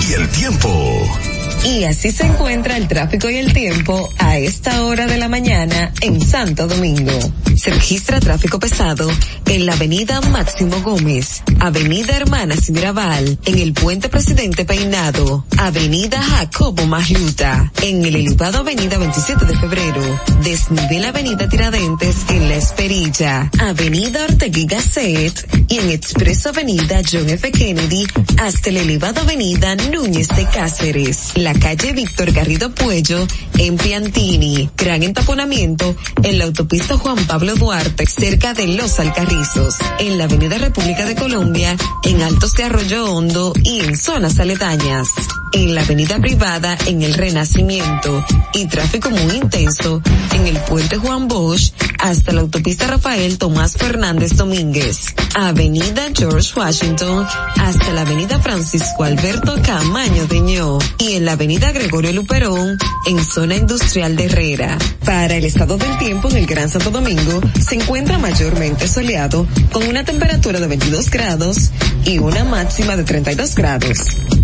[0.10, 1.43] y el tiempo.
[1.64, 5.94] Y así se encuentra el tráfico y el tiempo a esta hora de la mañana
[6.02, 7.12] en Santo Domingo.
[7.56, 9.10] Se registra tráfico pesado
[9.46, 16.86] en la avenida Máximo Gómez, avenida Hermanas Mirabal, en el puente Presidente Peinado, avenida Jacobo
[16.86, 24.26] Magluta, en el elevado avenida 27 de febrero, desnivel avenida Tiradentes en La Esperilla, avenida
[24.26, 27.52] Ortegui Gasset y en expreso avenida John F.
[27.52, 28.06] Kennedy
[28.38, 31.32] hasta el elevado avenida Núñez de Cáceres.
[31.36, 33.28] La calle Víctor Garrido Puello
[33.58, 34.70] en Piantini.
[34.78, 39.76] Gran entaponamiento en la autopista Juan Pablo Duarte cerca de Los Alcarrizos.
[40.00, 45.10] En la avenida República de Colombia en Altos de Arroyo Hondo y en zonas aledañas.
[45.54, 50.02] En la avenida privada en el Renacimiento y tráfico muy intenso
[50.32, 55.14] en el puente Juan Bosch hasta la autopista Rafael Tomás Fernández Domínguez.
[55.36, 57.26] Avenida George Washington
[57.58, 63.58] hasta la avenida Francisco Alberto Camaño Deñó y en la avenida Gregorio Luperón en zona
[63.58, 64.78] industrial de Herrera.
[65.04, 69.86] Para el estado del tiempo en el Gran Santo Domingo se encuentra mayormente soleado con
[69.86, 71.72] una temperatura de 22 grados
[72.06, 73.98] y una máxima de 32 grados.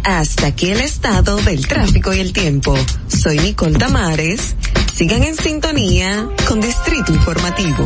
[0.03, 2.75] Hasta aquí el estado del tráfico y el tiempo.
[3.07, 4.55] Soy Nicole Tamares.
[4.93, 7.85] Sigan en sintonía con Distrito Informativo.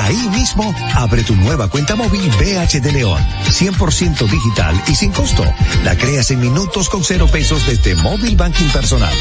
[0.00, 3.22] Ahí mismo, abre tu nueva cuenta móvil BH de León.
[3.44, 5.44] 100% digital y sin costo.
[5.84, 9.12] La creas en minutos con cero pesos desde Móvil Banking Personal.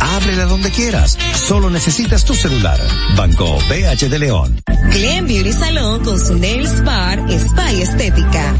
[0.00, 1.18] Ábrela donde quieras.
[1.34, 2.80] Solo necesitas tu celular.
[3.16, 4.60] Banco BH de León.
[4.92, 8.54] Glen Beauty Salón con su Nails Bar Spa y Estética.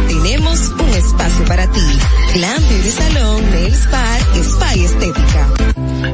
[0.09, 1.81] Tenemos un espacio para ti.
[2.35, 5.16] Glam Beauty Salón, Nails Bar, Spa y Estética.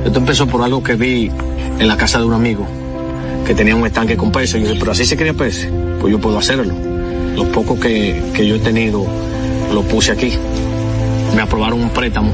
[0.05, 1.31] Esto empezó por algo que vi
[1.79, 2.67] en la casa de un amigo
[3.47, 4.57] que tenía un estanque con peces.
[4.57, 5.69] Y yo dije, pero así se quería peces,
[6.01, 6.75] pues yo puedo hacerlo.
[7.35, 9.07] Lo poco que, que yo he tenido
[9.73, 10.33] lo puse aquí.
[11.35, 12.31] Me aprobaron un préstamo,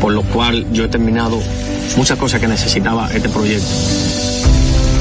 [0.00, 1.38] por lo cual yo he terminado
[1.96, 3.66] muchas cosas que necesitaba este proyecto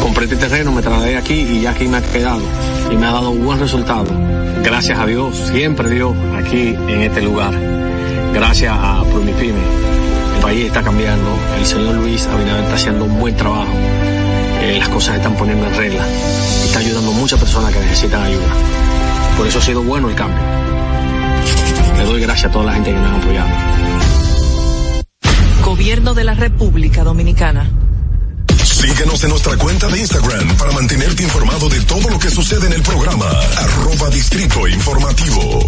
[0.08, 2.42] compré este terreno, me trasladé aquí y ya aquí me ha quedado
[2.90, 4.06] y me ha dado buen resultado.
[4.64, 7.54] Gracias a Dios, siempre Dios aquí en este lugar.
[8.34, 9.97] Gracias a Promipyme.
[10.38, 13.74] El país está cambiando, el señor Luis Abinader está haciendo un buen trabajo,
[14.62, 16.04] eh, las cosas están poniendo en regla
[16.68, 18.48] está ayudando a muchas personas que necesitan ayuda.
[19.38, 20.40] Por eso ha sido bueno el cambio.
[21.98, 23.50] Le doy gracias a toda la gente que me ha apoyado.
[25.64, 27.70] Gobierno de la República Dominicana.
[28.64, 32.74] Síguenos en nuestra cuenta de Instagram para mantenerte informado de todo lo que sucede en
[32.74, 33.26] el programa.
[33.58, 35.68] Arroba Distrito Informativo.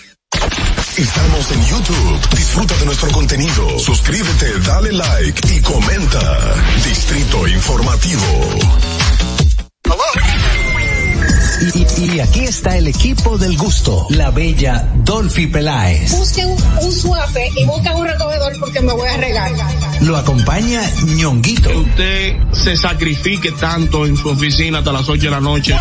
[0.97, 2.29] Estamos en YouTube.
[2.35, 3.79] Disfruta de nuestro contenido.
[3.79, 6.55] Suscríbete, dale like y comenta.
[6.85, 8.21] Distrito Informativo.
[11.75, 16.11] Y, y aquí está el equipo del gusto, la bella Dolphy Peláez.
[16.11, 16.49] Busquen
[16.81, 19.51] un suave y busquen un recogedor porque me voy a regar.
[20.01, 20.81] Lo acompaña
[21.15, 21.69] ñonguito.
[21.69, 25.75] Que usted se sacrifique tanto en su oficina hasta las 8 de la noche.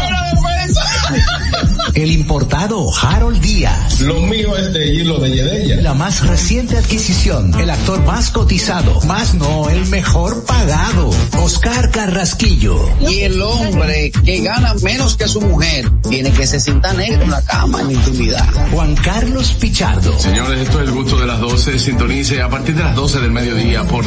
[1.95, 4.01] El importado Harold Díaz.
[4.01, 5.83] Lo mío es de hilo de Yedella.
[5.83, 11.11] La más reciente adquisición, el actor más cotizado, más no, el mejor pagado,
[11.43, 12.79] Oscar Carrasquillo.
[13.09, 17.31] Y el hombre que gana menos que su mujer tiene que se sienta negro en
[17.31, 18.49] la cama en intimidad.
[18.71, 20.17] Juan Carlos Pichardo.
[20.19, 21.79] Señores, esto es el gusto de las 12.
[21.79, 24.07] Sintonice a partir de las 12 del mediodía por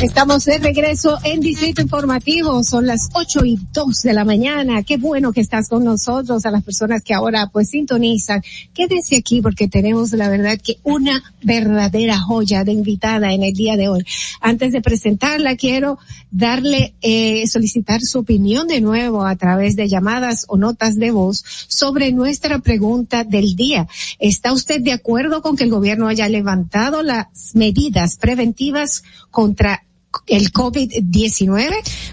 [0.00, 2.62] Estamos de regreso en Distrito Informativo.
[2.62, 4.84] Son las ocho y dos de la mañana.
[4.84, 8.40] Qué bueno que estás con nosotros, a las personas que ahora pues sintonizan.
[8.72, 13.76] Quédense aquí porque tenemos la verdad que una verdadera joya de invitada en el día
[13.76, 14.04] de hoy.
[14.40, 15.98] Antes de presentarla, quiero
[16.30, 21.42] darle, eh, solicitar su opinión de nuevo a través de llamadas o notas de voz
[21.66, 23.88] sobre nuestra pregunta del día.
[24.20, 29.02] ¿Está usted de acuerdo con que el gobierno haya levantado las medidas preventivas
[29.32, 29.82] contra
[30.26, 31.70] el COVID-19.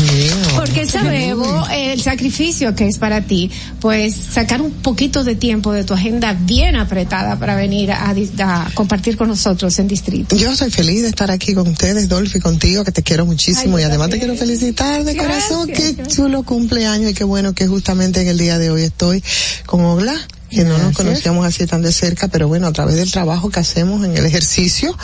[0.56, 5.84] porque sabemos el sacrificio que es para ti, pues sacar un poquito de tiempo de
[5.84, 10.36] tu agenda bien apretada para venir a, a compartir con nosotros en distrito.
[10.38, 13.82] Yo soy feliz de estar aquí con ustedes, Dolphy, contigo, que te quiero muchísimo Ay,
[13.82, 15.66] y además te quiero felicitar de Gracias, corazón.
[15.66, 16.16] Qué gracias.
[16.16, 19.22] chulo cumpleaños y qué bueno que justamente en el día de hoy estoy
[19.66, 20.14] con Ogla
[20.48, 23.60] que no nos conocíamos así tan de cerca, pero bueno, a través del trabajo que
[23.60, 24.96] hacemos en el ejercicio,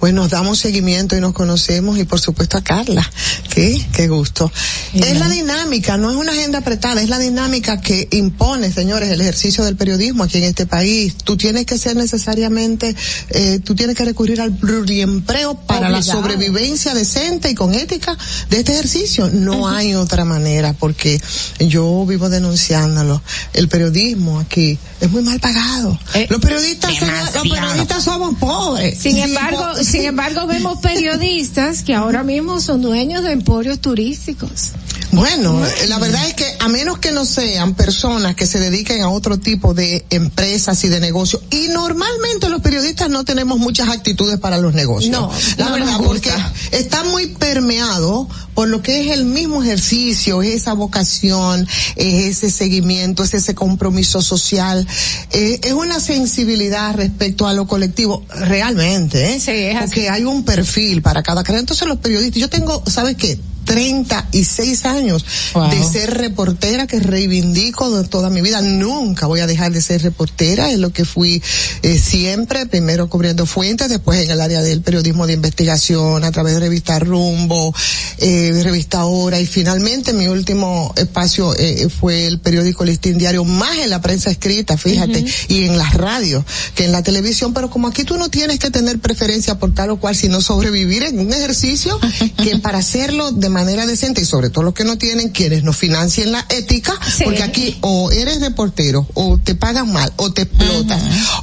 [0.00, 3.08] pues nos damos seguimiento y nos conocemos y por supuesto a Carla,
[3.50, 4.50] que qué gusto.
[4.94, 9.20] Es la dinámica, no es una agenda apretada, es la dinámica que impone, señores, el
[9.20, 11.14] ejercicio del periodismo aquí en este país.
[11.16, 12.94] Tú tienes que ser necesariamente,
[13.30, 18.16] eh, tú tienes que recurrir al pluriempleo para la sobrevivencia decente y con ética
[18.50, 19.30] de este ejercicio.
[19.32, 21.20] No hay otra manera porque
[21.60, 23.22] yo vivo denunciándolo.
[23.52, 25.98] El periodismo aquí es muy mal pagado.
[26.28, 28.98] los periodistas, son- los periodistas somos pobres.
[28.98, 34.72] Sin embargo, sin embargo vemos periodistas que ahora mismo son dueños de emporios turísticos.
[35.10, 35.58] Bueno,
[35.88, 39.38] la verdad es que a menos que no sean personas que se dediquen a otro
[39.38, 44.58] tipo de empresas y de negocios, y normalmente los periodistas no tenemos muchas actitudes para
[44.58, 45.10] los negocios.
[45.10, 46.30] No, la no verdad, porque
[46.72, 48.28] está muy permeado
[48.58, 53.54] por lo que es el mismo ejercicio, es esa vocación, es ese seguimiento, es ese
[53.54, 54.84] compromiso social,
[55.30, 59.38] eh, es una sensibilidad respecto a lo colectivo, realmente, ¿eh?
[59.38, 59.86] Sí, es así.
[59.86, 61.60] Porque hay un perfil para cada carrera.
[61.60, 63.38] Entonces los periodistas, yo tengo, ¿sabes qué?
[63.68, 65.24] 36 años
[65.54, 65.70] Wow.
[65.70, 68.60] de ser reportera que reivindico de toda mi vida.
[68.60, 71.42] Nunca voy a dejar de ser reportera, es lo que fui
[71.82, 76.54] eh, siempre, primero cubriendo fuentes, después en el área del periodismo de investigación, a través
[76.54, 77.74] de revista Rumbo,
[78.18, 83.76] eh, revista Hora y finalmente mi último espacio eh, fue el periódico Listín Diario, más
[83.78, 87.88] en la prensa escrita, fíjate, y en las radios que en la televisión, pero como
[87.88, 91.32] aquí tú no tienes que tener preferencia por tal o cual, sino sobrevivir en un
[91.32, 91.98] ejercicio
[92.42, 95.76] que para hacerlo de manera decente y sobre todo los que no tienen quienes nos
[95.76, 97.24] financien la ética, Sí.
[97.24, 101.00] porque aquí o eres reportero o te pagan mal o te explotan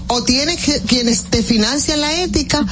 [0.08, 2.66] o tienes que, quienes te financian la ética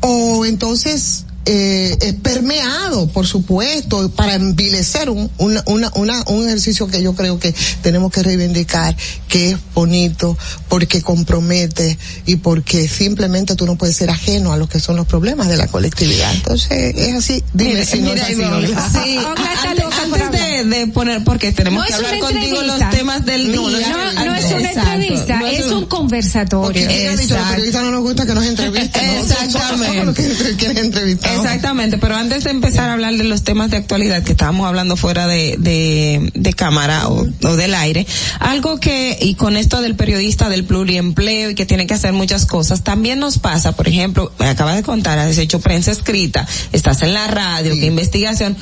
[0.00, 6.86] o entonces eh, es permeado, por supuesto, para envilecer un, una, una, una- un ejercicio
[6.86, 8.94] que yo creo que tenemos que reivindicar,
[9.28, 10.36] que es bonito,
[10.68, 15.06] porque compromete y porque simplemente tú no puedes ser ajeno a lo que son los
[15.06, 16.32] problemas de la colectividad.
[16.34, 17.42] Entonces, es así.
[17.54, 18.34] Dime Mira, si no es mira, así,
[18.68, 18.90] Olga.
[18.90, 23.24] sí, está antes, antes de, de poner, porque tenemos No que hablar contigo los temas
[23.24, 23.80] del No, día.
[23.80, 26.82] es No, no es una entrevista, no es un- un conversatorio.
[26.82, 27.50] Porque ella ha dicho, a los Exacto.
[27.50, 29.06] periodistas no nos gusta que nos entrevisten.
[29.06, 29.12] ¿no?
[29.22, 30.80] Exactamente.
[30.80, 31.36] Entrevistar.
[31.36, 34.96] Exactamente, pero antes de empezar a hablar de los temas de actualidad que estábamos hablando
[34.96, 38.06] fuera de, de, de cámara o, o del aire,
[38.38, 42.46] algo que, y con esto del periodista del pluriempleo y que tiene que hacer muchas
[42.46, 47.02] cosas, también nos pasa, por ejemplo, me acabas de contar, has hecho prensa escrita, estás
[47.02, 48.56] en la radio, que investigación,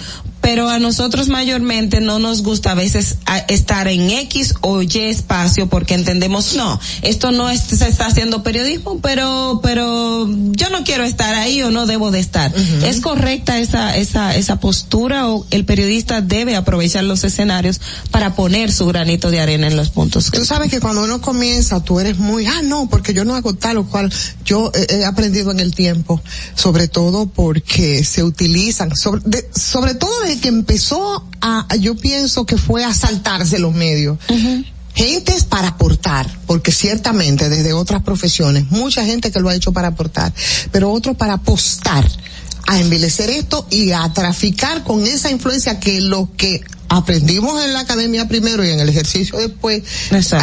[0.49, 3.17] pero a nosotros mayormente no nos gusta a veces
[3.49, 8.43] estar en X o Y espacio porque entendemos, no, esto no es- se está haciendo
[8.43, 12.51] periodismo, pero, pero yo no quiero estar ahí o no debo de estar.
[12.83, 17.79] ¿Es correcta esa, esa, esa postura o el periodista debe aprovechar los escenarios
[18.11, 20.31] para poner su granito de arena en los puntos?
[20.31, 23.53] Tú sabes que cuando uno comienza, tú eres muy, ah, no, porque yo no hago
[23.53, 24.11] tal o cual.
[24.47, 26.23] Yo he aprendido en el tiempo,
[26.55, 30.09] sobre todo porque se utilizan, sobre, de- sobre todo
[30.39, 34.19] que empezó a, yo pienso que fue a saltarse los medios.
[34.95, 39.89] Gentes para aportar, porque ciertamente desde otras profesiones, mucha gente que lo ha hecho para
[39.89, 40.33] aportar,
[40.73, 42.05] pero otros para apostar
[42.67, 47.81] a envilecer esto y a traficar con esa influencia que lo que aprendimos en la
[47.81, 49.83] academia primero y en el ejercicio después,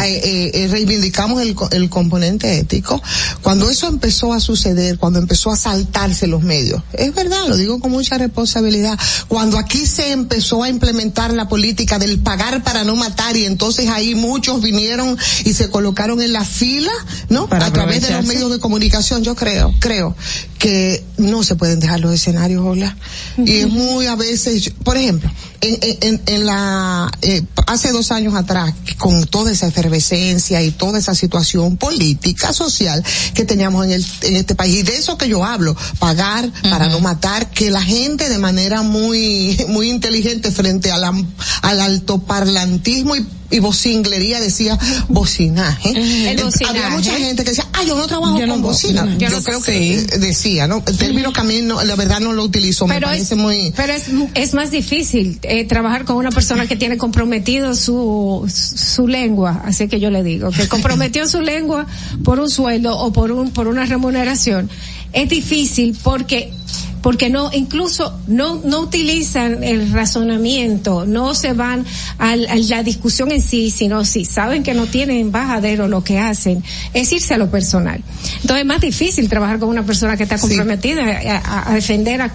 [0.04, 3.02] eh, eh, eh, reivindicamos el, el componente ético.
[3.42, 7.80] Cuando eso empezó a suceder, cuando empezó a saltarse los medios, es verdad, lo digo
[7.80, 8.98] con mucha responsabilidad,
[9.28, 13.88] cuando aquí se empezó a implementar la política del pagar para no matar y entonces
[13.88, 16.92] ahí muchos vinieron y se colocaron en la fila,
[17.28, 17.48] ¿no?
[17.48, 20.14] Para a través de los medios de comunicación, yo creo, creo
[20.58, 22.96] que no se pueden dejar los escenarios, hola.
[23.36, 28.12] Y es muy a veces, por ejemplo, en, en, en- en la, eh, hace dos
[28.12, 33.02] años atrás, con toda esa efervescencia y toda esa situación política, social
[33.34, 36.88] que teníamos en, el, en este país, y de eso que yo hablo, pagar para
[36.88, 41.12] no matar, que la gente de manera muy, muy inteligente frente a la,
[41.62, 44.78] al altoparlantismo y y vocinglería decía
[45.08, 45.90] bocinaje.
[46.30, 46.78] El bocinaje.
[46.78, 49.06] Había mucha gente que decía, ah, yo no trabajo Yo no con bocina.
[49.18, 49.72] yo Yo, no creo sé.
[49.72, 50.82] que decía, ¿no?
[50.86, 53.72] El término mí no, la verdad no lo utilizo, me pero parece es, muy...
[53.76, 54.04] pero es,
[54.34, 59.88] es más difícil eh, trabajar con una persona que tiene comprometido su, su lengua, así
[59.88, 61.86] que yo le digo, que comprometió su lengua
[62.24, 64.68] por un sueldo o por un, por una remuneración.
[65.16, 66.52] Es difícil porque
[67.02, 71.84] porque no incluso no no utilizan el razonamiento no se van
[72.18, 76.18] al- a, la discusión en sí sino si saben que no tienen bajadero lo que
[76.18, 76.64] hacen
[76.94, 78.00] es irse a lo personal.
[78.42, 82.20] Entonces es más difícil trabajar con una persona que está comprometida a, a- a defender
[82.22, 82.30] a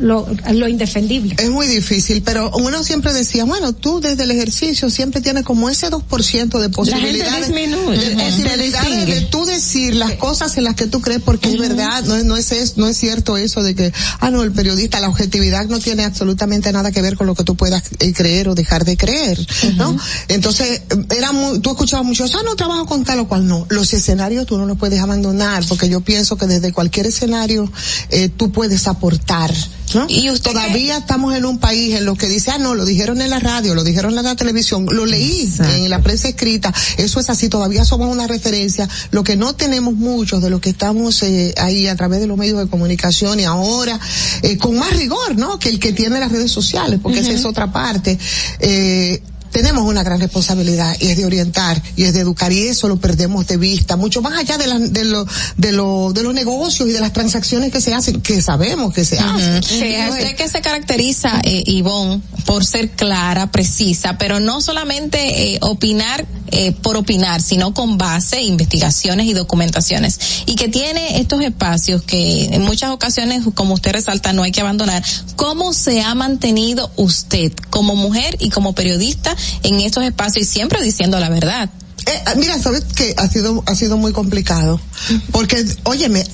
[0.00, 4.90] lo, lo indefendible Es muy difícil, pero uno siempre decía, bueno, tú desde el ejercicio
[4.90, 7.48] siempre tienes como ese 2% de posibilidades.
[7.48, 11.50] disminuye, de, te posibilidades de tú decir las cosas en las que tú crees porque
[11.50, 14.52] es verdad, no, es- no es, no es cierto eso de que, ah, no, el
[14.52, 18.12] periodista, la objetividad no tiene absolutamente nada que ver con lo que tú puedas eh,
[18.12, 19.38] creer o dejar de creer,
[19.76, 19.96] ¿no?
[20.28, 20.82] Entonces,
[21.16, 23.66] era muy, tú escuchabas muchos, ah, no trabajo con tal o cual, no.
[23.70, 27.70] Los escenarios tú no los puedes abandonar porque yo pienso que desde cualquier escenario
[28.10, 29.52] eh, tú puedes aportar
[29.94, 30.06] ¿no?
[30.08, 33.30] Y todavía estamos en un país en lo que dice, ah, no, lo dijeron en
[33.30, 37.30] la radio, lo dijeron en la televisión, lo leí en la prensa escrita, eso es
[37.30, 41.54] así, todavía somos una referencia, lo que no tenemos muchos de los que estamos eh,
[41.58, 43.98] ahí a través de los medios de comunicación y ahora
[44.42, 45.58] eh, con más rigor, ¿no?
[45.58, 48.18] Que el que tiene las redes sociales, porque esa es otra parte.
[48.60, 49.22] Eh,
[49.54, 52.96] tenemos una gran responsabilidad y es de orientar y es de educar y eso lo
[52.96, 55.24] perdemos de vista, mucho más allá de, la, de, lo,
[55.56, 59.04] de, lo, de los negocios y de las transacciones que se hacen, que sabemos que
[59.04, 59.62] se hacen.
[59.62, 65.58] Sí, usted que se caracteriza, eh, Ivonne, por ser clara, precisa, pero no solamente eh,
[65.60, 66.26] opinar
[66.56, 70.44] eh, por opinar, sino con base, investigaciones y documentaciones.
[70.46, 74.60] Y que tiene estos espacios que en muchas ocasiones, como usted resalta, no hay que
[74.60, 75.02] abandonar.
[75.36, 80.82] ¿Cómo se ha mantenido usted como mujer y como periodista en estos espacios y siempre
[80.82, 81.70] diciendo la verdad.
[82.06, 84.80] Eh, mira, sabes que ha sido ha sido muy complicado.
[85.32, 86.24] Porque, óyeme,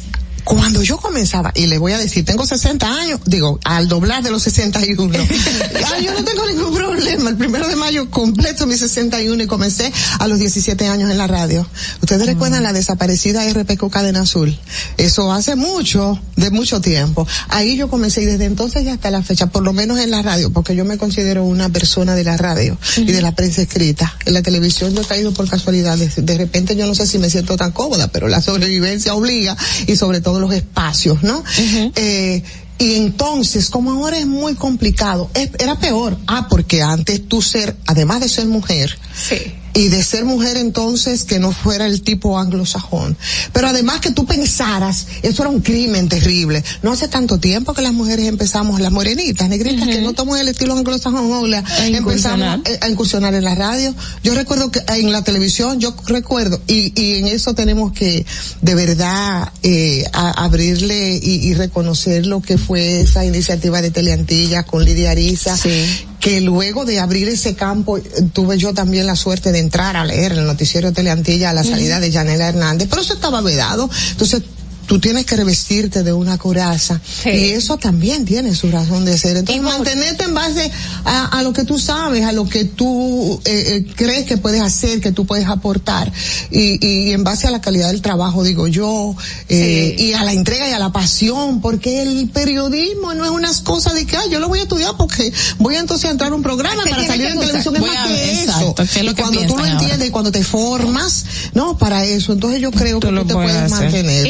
[0.44, 4.30] cuando yo comenzaba, y le voy a decir, tengo 60 años, digo, al doblar de
[4.30, 7.30] los 61, ah, yo no tengo ningún problema.
[7.30, 11.26] El primero de mayo completo mis 61 y comencé a los 17 años en la
[11.26, 11.66] radio.
[12.00, 14.56] Ustedes recuerdan la desaparecida RPQ Cadena Azul.
[14.96, 17.26] Eso hace mucho, de mucho tiempo.
[17.48, 20.22] Ahí yo comencé y desde entonces ya hasta la fecha, por lo menos en la
[20.22, 24.14] radio, porque yo me considero una persona de la radio y de la prensa escrita.
[24.24, 25.98] En la televisión yo he caído por casualidad.
[25.98, 29.56] De repente yo no sé si me siento tan cómoda, pero la sobrevivencia obliga
[29.86, 31.42] y sobre todo todos los espacios, ¿no?
[31.96, 32.40] eh,
[32.78, 36.16] y entonces, como ahora es muy complicado, era peor.
[36.28, 41.24] Ah, porque antes tú ser, además de ser mujer, sí y de ser mujer entonces
[41.24, 43.16] que no fuera el tipo anglosajón.
[43.52, 46.62] Pero además que tú pensaras, eso era un crimen terrible.
[46.82, 50.48] No hace tanto tiempo que las mujeres empezamos, las morenitas, negritas, que no tomamos el
[50.48, 53.94] estilo anglosajón, empezamos a, incursionar en la radio.
[54.22, 58.24] Yo recuerdo que en la televisión, yo recuerdo, y, y en eso tenemos que
[58.60, 64.84] de verdad eh, abrirle y, y, reconocer lo que fue esa iniciativa de Teleantilla con
[64.84, 67.98] Lidia Ariza, sí que luego de abrir ese campo
[68.32, 71.98] tuve yo también la suerte de entrar a leer el noticiero Teleantilla a la salida
[71.98, 73.88] de Yanela Hernández, pero eso estaba vedado.
[74.12, 74.42] Entonces
[74.90, 77.00] tú tienes que revestirte de una coraza.
[77.24, 79.36] Y eso también tiene su razón de ser.
[79.36, 80.68] Entonces, mantenerte en base
[81.04, 85.00] a, lo que tú sabes, a lo que tú eh, eh, crees que puedes hacer,
[85.00, 86.10] que tú puedes aportar.
[86.50, 89.14] Y, y en base a la calidad del trabajo, digo yo,
[89.48, 93.60] eh, y a la entrega y a la pasión, porque el periodismo no es unas
[93.60, 96.34] cosas de que, ah, yo lo voy a estudiar porque voy entonces a entrar a
[96.34, 98.74] un programa para salir en televisión, es más que eso.
[99.02, 102.98] y cuando tú lo entiendes y cuando te formas, no, para eso, entonces yo creo
[102.98, 104.26] que tú te puedes mantener.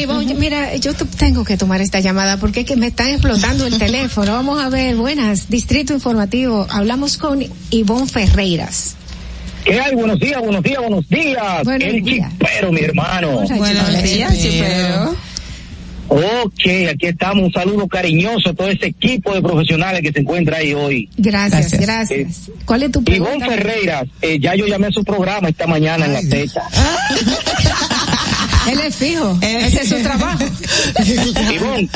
[0.50, 4.33] Mira, yo tengo que tomar esta llamada porque es que me está explotando el teléfono.
[4.33, 6.67] Vamos a ver, buenas, Distrito Informativo.
[6.69, 8.95] Hablamos con Ivonne Ferreiras.
[9.63, 9.95] ¿Qué hay?
[9.95, 11.63] Buenos días, buenos días, buenos días.
[11.63, 12.31] Buenos el días.
[12.31, 13.41] chipero, mi hermano.
[13.47, 15.15] Buenos días, chipero.
[16.13, 17.45] Ok, aquí estamos.
[17.45, 21.09] Un saludo cariñoso a todo ese equipo de profesionales que se encuentra ahí hoy.
[21.15, 22.49] Gracias, gracias.
[22.49, 23.33] Eh, ¿Cuál es tu pregunta?
[23.35, 26.63] Ivonne Ferreiras, eh, ya yo llamé a su programa esta mañana en la fecha.
[28.69, 29.37] Él es fijo.
[29.41, 30.43] Ese es su trabajo.
[31.53, 31.89] Ivonne,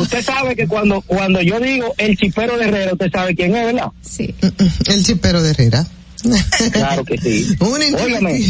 [0.00, 3.66] usted sabe que cuando, cuando yo digo el chipero de Herrera, usted sabe quién es,
[3.66, 3.88] ¿verdad?
[4.02, 4.34] Sí.
[4.86, 5.86] El chipero de Herrera.
[6.72, 7.56] Claro que sí.
[7.60, 8.40] Un Óigame,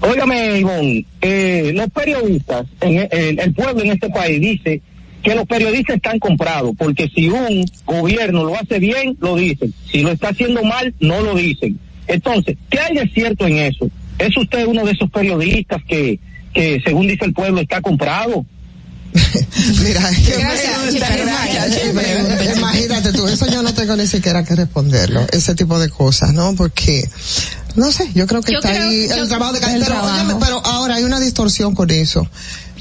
[0.00, 3.08] óigame Ivonne, eh, los periodistas, en,
[3.38, 4.80] el pueblo en este país dice
[5.22, 9.74] que los periodistas están comprados, porque si un gobierno lo hace bien, lo dicen.
[9.90, 11.78] Si lo está haciendo mal, no lo dicen.
[12.06, 13.90] Entonces, ¿qué hay de cierto en eso?
[14.18, 16.18] ¿Es usted uno de esos periodistas que,
[16.52, 18.44] que según dice el pueblo, está comprado?
[19.82, 20.10] Mira,
[22.56, 26.54] imagínate tú, eso yo no tengo ni siquiera que responderlo, ese tipo de cosas, ¿no?
[26.54, 27.08] Porque,
[27.74, 31.20] no sé, yo creo que está ahí el trabajo de pero, pero ahora hay una
[31.20, 32.28] distorsión con eso.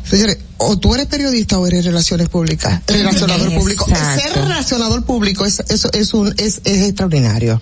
[0.09, 3.85] Señores, o tú eres periodista o eres relaciones públicas, relacionador público.
[3.85, 7.59] Ser relacionador público es, eso es un, es, es extraordinario.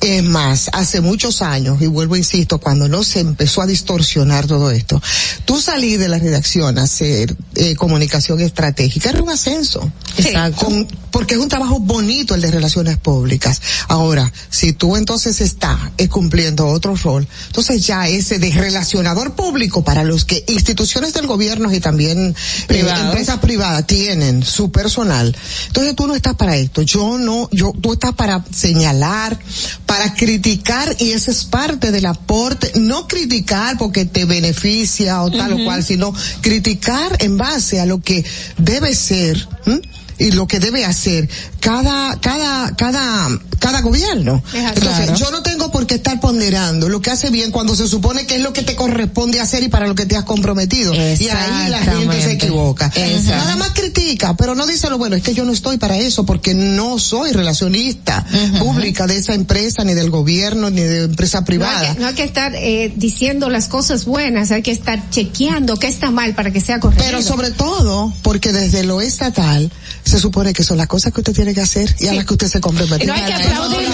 [0.00, 4.70] Es más, hace muchos años, y vuelvo insisto, cuando no se empezó a distorsionar todo
[4.70, 5.02] esto,
[5.44, 9.90] tú salí de la redacción a hacer eh, comunicación estratégica, era un ascenso.
[10.16, 10.68] Exacto.
[11.10, 13.60] porque es un trabajo bonito el de relaciones públicas.
[13.88, 19.82] Ahora, si tú entonces estás eh, cumpliendo otro rol, entonces ya ese de relacionador público
[19.82, 22.34] para los que instituciones del gobierno y también
[22.68, 25.34] eh, empresas privadas tienen su personal,
[25.68, 26.82] entonces tú no estás para esto.
[26.82, 29.38] Yo no, yo, tú estás para señalar,
[29.88, 35.54] para criticar y ese es parte del aporte, no criticar porque te beneficia o tal
[35.54, 36.12] o cual, sino
[36.42, 38.22] criticar en base a lo que
[38.58, 39.48] debe ser
[40.18, 41.28] y lo que debe hacer
[41.60, 43.28] cada, cada, cada,
[43.58, 44.42] cada gobierno.
[44.52, 45.16] Entonces, Claro.
[45.16, 48.36] yo no tengo por qué estar ponderando lo que hace bien cuando se supone que
[48.36, 50.94] es lo que te corresponde hacer y para lo que te has comprometido.
[50.94, 52.90] Y ahí la gente se equivoca.
[53.26, 56.24] Nada más critica, pero no dice lo bueno, es que yo no estoy para eso
[56.26, 58.24] porque no soy relacionista
[58.58, 61.94] pública de esa empresa, ni del gobierno, ni de empresa No hay, privada.
[61.94, 65.88] que, no hay que estar eh, diciendo las cosas buenas, hay que estar chequeando qué
[65.88, 67.04] está mal para que sea correcto.
[67.06, 69.70] Pero sobre todo, porque desde lo estatal
[70.08, 72.34] se supone que son las cosas que usted tiene que hacer y a las que
[72.34, 73.06] usted se compromete.
[73.06, 73.88] no hay que aplaudir.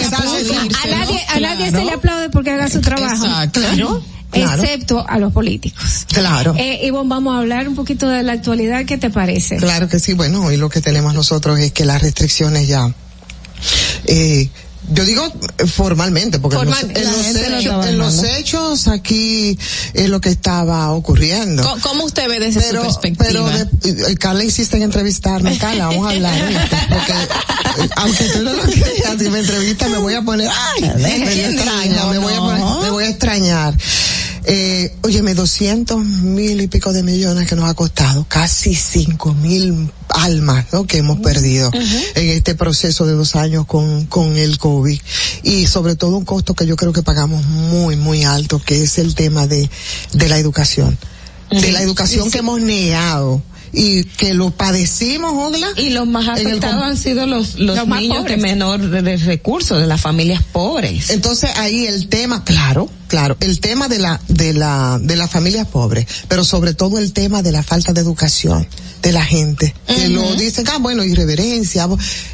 [0.83, 3.25] A nadie, a nadie se le aplaude porque haga su trabajo.
[3.25, 3.61] Exacto.
[3.61, 4.03] Claro.
[4.33, 6.07] Excepto a los políticos.
[6.09, 6.55] Claro.
[6.59, 8.85] Eh, Ivonne, vamos a hablar un poquito de la actualidad.
[8.85, 9.57] ¿Qué te parece?
[9.57, 12.93] Claro que sí, bueno, hoy lo que tenemos nosotros es que las restricciones ya,
[14.07, 14.49] eh,
[14.91, 15.27] yo digo
[15.59, 19.59] eh, formalmente, porque en los- en, hechos, en los hechos aquí
[19.95, 21.63] es lo que estaba ocurriendo.
[21.63, 23.51] ¿Cómo, cómo usted ve desde pero, su perspectiva?
[23.83, 26.35] pero de- Carla insiste en entrevistarme, Carla, vamos a hablar,
[26.89, 30.91] porque eh, aunque tú no lo creas, si me entrevistas me voy a poner, ay,
[30.99, 33.75] me extraña, me voy a poner- me voy a extrañar.
[34.47, 39.91] Eh, óyeme, 200 mil y pico de millones que nos ha costado, casi 5 mil
[40.09, 40.87] almas, ¿no?
[40.87, 45.01] Que hemos perdido en este proceso de dos años con, con el COVID.
[45.45, 48.99] Y sobre todo un costo que yo creo que pagamos muy, muy alto, que es
[48.99, 49.71] el tema de,
[50.13, 50.99] de la educación.
[51.51, 53.43] De la educación que hemos negado
[53.75, 55.69] y que lo padecimos, Ogla.
[55.77, 59.17] Y los más el afectados han sido los, los, Los niños de menor de, de
[59.17, 61.11] recursos, de las familias pobres.
[61.11, 65.67] Entonces ahí el tema, claro, claro, el tema de la, de la, de las familias
[65.69, 68.67] pobres, pero sobre todo el tema de la falta de educación
[69.03, 71.87] de la gente, que lo dicen, ah, bueno, irreverencia,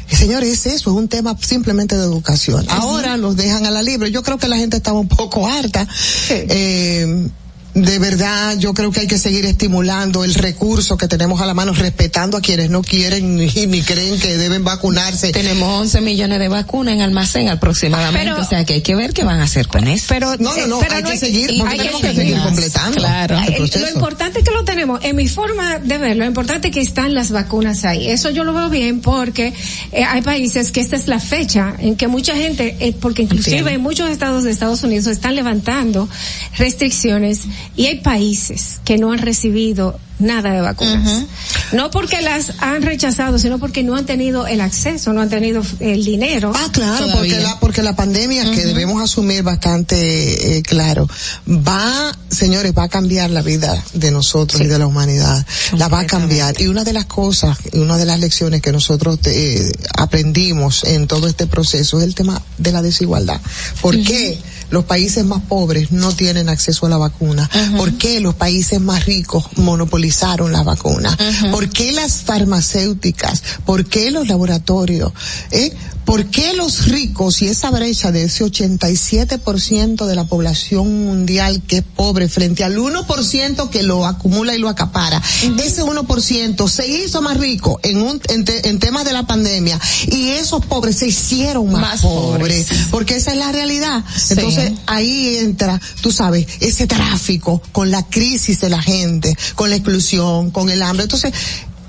[0.07, 2.65] señores, es eso, es un tema simplemente de educación.
[2.69, 5.85] Ahora los dejan a la libre, yo creo que la gente estaba un poco harta,
[6.29, 7.27] eh,
[7.73, 11.53] de verdad, yo creo que hay que seguir estimulando el recurso que tenemos a la
[11.53, 15.31] mano, respetando a quienes no quieren ni, ni creen que deben vacunarse.
[15.31, 19.13] Tenemos 11 millones de vacunas en almacén aproximadamente, Pero- o sea que hay que ver
[19.13, 20.05] qué van a hacer con eso.
[20.09, 22.37] Pero, No, no, no, pero hay que hay- seguir, y porque hay tenemos que seguir
[22.41, 23.37] completando Claro.
[23.39, 24.99] el Eh, Lo importante es que lo tenemos.
[25.03, 28.07] En mi forma de ver, lo importante es que están las vacunas ahí.
[28.09, 29.53] Eso yo lo veo bien porque
[29.91, 33.57] eh, hay países que esta es la fecha en que mucha gente, eh, porque inclusive
[33.59, 33.69] Entiendo.
[33.77, 36.09] en muchos estados de Estados Unidos están levantando
[36.57, 37.41] restricciones
[37.75, 41.25] y hay países que no han recibido nada de vacunas.
[41.73, 45.61] No porque las han rechazado, sino porque no han tenido el acceso, no han tenido
[45.79, 46.51] el dinero.
[46.55, 51.09] Ah, claro, porque la, porque la pandemia que debemos asumir bastante eh, claro,
[51.47, 55.45] va, señores, va a cambiar la vida de nosotros y de la humanidad.
[55.77, 56.59] La va a cambiar.
[56.61, 61.07] Y una de las cosas, y una de las lecciones que nosotros eh, aprendimos en
[61.07, 63.39] todo este proceso es el tema de la desigualdad.
[63.81, 64.39] ¿Por qué
[64.71, 67.49] los países más pobres no tienen acceso a la vacuna?
[67.77, 71.15] ¿Por qué los países más ricos monopolizaron la vacuna?
[71.51, 73.43] ¿Por qué las farmacéuticas?
[73.65, 75.13] ¿Por qué los laboratorios?
[75.51, 75.71] ¿Eh?
[76.11, 81.77] ¿Por qué los ricos y esa brecha de ese 87% de la población mundial que
[81.77, 85.21] es pobre frente al 1% que lo acumula y lo acapara?
[85.63, 89.79] Ese 1% se hizo más rico en un en, te- en temas de la pandemia
[90.11, 92.87] y esos pobres se hicieron más, Más pobres, pobres.
[92.91, 94.03] porque esa es la realidad.
[94.13, 94.33] Sí.
[94.33, 99.77] Entonces ahí entra, tú sabes, ese tráfico con la crisis de la gente, con la
[99.77, 101.03] exclusión, con el hambre.
[101.03, 101.31] Entonces,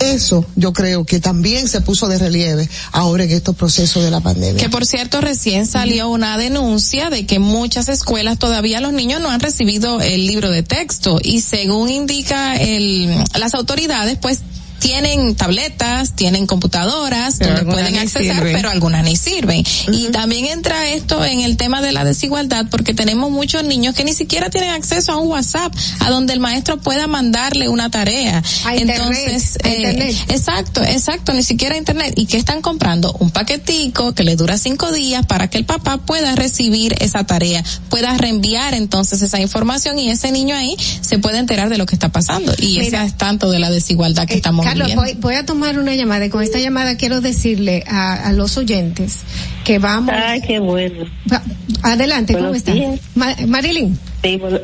[0.02, 4.20] eso yo creo que también se puso de relieve ahora en estos procesos de la
[4.20, 4.62] pandemia.
[4.62, 9.30] Que por cierto recién salió una denuncia de que muchas escuelas todavía los niños no
[9.30, 14.40] han recibido el libro de texto y según indica el, las autoridades pues
[14.82, 18.52] tienen tabletas, tienen computadoras Pero donde pueden accesar, sirven.
[18.52, 19.64] pero algunas ni sirven.
[19.92, 24.02] Y también entra esto en el tema de la desigualdad porque tenemos muchos niños que
[24.02, 28.42] ni siquiera tienen acceso a un WhatsApp a donde el maestro pueda mandarle una tarea.
[28.64, 30.16] A internet, Entonces, a eh, internet.
[30.28, 32.14] Exacto, exacto, ni siquiera internet.
[32.16, 33.12] ¿Y qué están comprando?
[33.20, 37.62] Un paquetico que le dura cinco días para que el papá pueda recibir esa tarea,
[37.88, 41.94] pueda reenviar entonces esa información y ese niño ahí se puede enterar de lo que
[41.94, 42.52] está pasando.
[42.58, 45.78] Y Mira, esa es tanto de la desigualdad que estamos Carlos, voy, voy a tomar
[45.78, 49.20] una llamada y con esta llamada quiero decirle a, a los oyentes
[49.64, 50.14] que vamos.
[50.16, 51.04] Ay, qué bueno.
[51.32, 51.42] Va-
[51.82, 52.72] adelante, ¿cómo Buenos está?
[52.72, 53.00] días.
[53.14, 53.98] Ma- Marilyn.
[54.22, 54.58] Sí, bueno,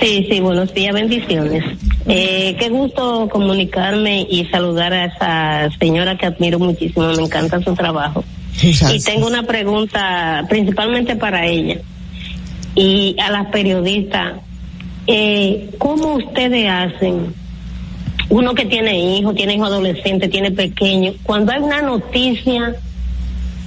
[0.00, 1.64] sí, sí, buenos días, bendiciones.
[2.06, 7.74] Eh, qué gusto comunicarme y saludar a esa señora que admiro muchísimo, me encanta su
[7.74, 8.24] trabajo.
[8.62, 11.76] Y tengo una pregunta principalmente para ella
[12.74, 14.34] y a las periodistas.
[15.06, 17.34] Eh, ¿Cómo ustedes hacen?
[18.28, 22.74] Uno que tiene hijos, tiene hijos adolescentes, tiene pequeños, cuando hay una noticia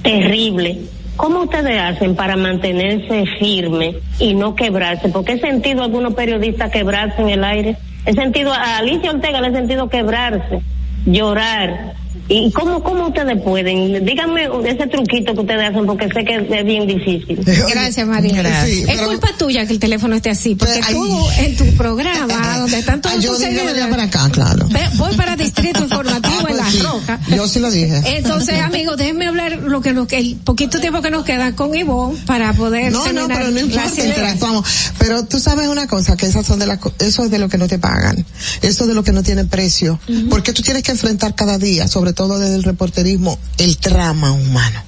[0.02, 0.80] terrible,
[1.16, 5.08] ¿cómo ustedes hacen para mantenerse firme y no quebrarse?
[5.08, 7.76] Porque he sentido a algunos periodistas quebrarse en el aire.
[8.04, 10.60] He sentido a Alicia Ortega, le he sentido quebrarse,
[11.06, 11.94] llorar.
[12.32, 14.04] ¿Y cómo, cómo ustedes pueden?
[14.04, 17.40] Díganme ese truquito que ustedes hacen porque sé que es bien difícil.
[17.44, 18.64] Gracias, María.
[18.68, 23.00] es culpa tuya que el teléfono esté así, porque tú en tu programa, donde están
[23.00, 24.68] todos yo tus seguidores, para acá, claro.
[24.70, 26.78] ve- voy para Distrito Informativo en La pues sí.
[26.82, 27.18] Roca.
[27.34, 28.00] Yo sí lo dije.
[28.16, 32.16] Entonces, amigos, déjenme hablar lo que nos, el poquito tiempo que nos queda con Ivonne
[32.26, 34.64] para poder No, no, pero no importa, interactuamos.
[35.00, 37.58] Pero tú sabes una cosa, que esas son de las, eso es de lo que
[37.58, 38.24] no te pagan.
[38.62, 39.98] Eso es de lo que no tiene precio.
[40.30, 44.82] Porque tú tienes que enfrentar cada día, sobre todo desde el reporterismo, el drama humano.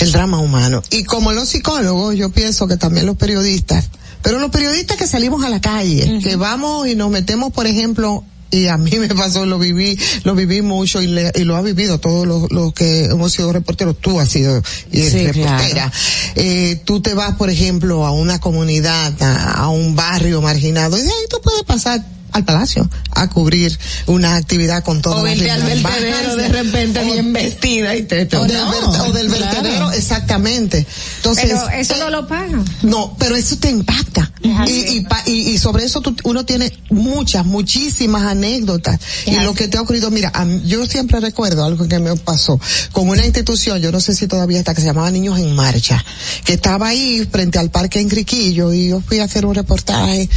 [0.00, 0.82] El drama humano.
[0.90, 3.88] Y como los psicólogos, yo pienso que también los periodistas,
[4.22, 8.24] pero los periodistas que salimos a la calle, que vamos y nos metemos, por ejemplo,
[8.50, 11.62] y a mí me pasó, lo viví, lo viví mucho y, le- y lo ha
[11.62, 14.60] vivido todos los, los que hemos sido reporteros, tú has sido
[14.90, 15.92] y Sí, reportera.
[16.34, 21.02] Eh, tú te vas, por ejemplo, a una comunidad, a, a un barrio marginado y
[21.02, 22.04] de ahí tú puedes pasar
[22.36, 27.32] al palacio a cubrir una actividad con todas O irte al vertedero de repente bien
[27.32, 29.44] vestida y te o del, no, verte- o del claro.
[29.62, 30.86] vertedero, exactamente.
[31.16, 32.64] Entonces, Pero eso no lo pagan.
[32.82, 34.30] no, pero eso te impacta.
[34.66, 39.00] Y, y, y- y sobre eso tú- uno tiene muchas, muchísimas anécdotas.
[39.26, 42.14] Y lo que te ha ocurrido, mira, a mí- yo siempre recuerdo algo que me
[42.16, 42.60] pasó
[42.92, 46.04] con una institución, yo no sé si todavía está, que se llamaba Niños en Marcha,
[46.44, 50.28] que estaba ahí frente al parque en Criquillo y yo fui a hacer un reportaje.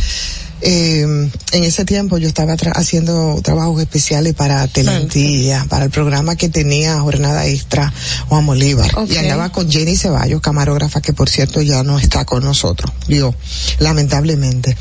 [0.61, 6.35] Eh, en ese tiempo yo estaba tra- haciendo trabajos especiales para Telantilla, para el programa
[6.35, 7.93] que tenía jornada extra
[8.27, 8.91] Juan Bolívar.
[9.13, 13.33] Y andaba con Jenny Ceballos, camarógrafa, que por cierto ya no está con nosotros, yo,
[13.79, 14.75] lamentablemente.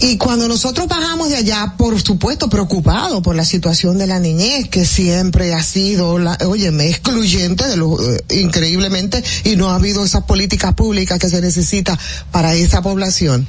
[0.00, 4.68] Y cuando nosotros bajamos de allá, por supuesto, preocupados por la situación de la niñez,
[4.68, 10.04] que siempre ha sido, la, óyeme, excluyente de lo, eh, increíblemente, y no ha habido
[10.04, 11.98] esas políticas públicas que se necesita
[12.30, 13.46] para esa población.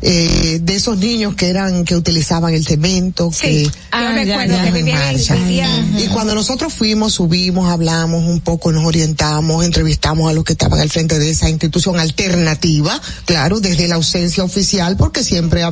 [0.00, 4.64] Eh, de esos niños que eran, que utilizaban el cemento, que, Ah, yo recuerdo ya,
[4.64, 10.30] que vivían en- vivían- Y cuando nosotros fuimos, subimos, hablamos un poco, nos orientamos, entrevistamos
[10.30, 14.96] a los que estaban al frente de esa institución alternativa, claro, desde la ausencia oficial,
[14.96, 15.62] porque siempre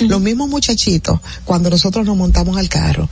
[0.00, 3.08] Los mismos muchachitos, cuando nosotros nos montamos al carro,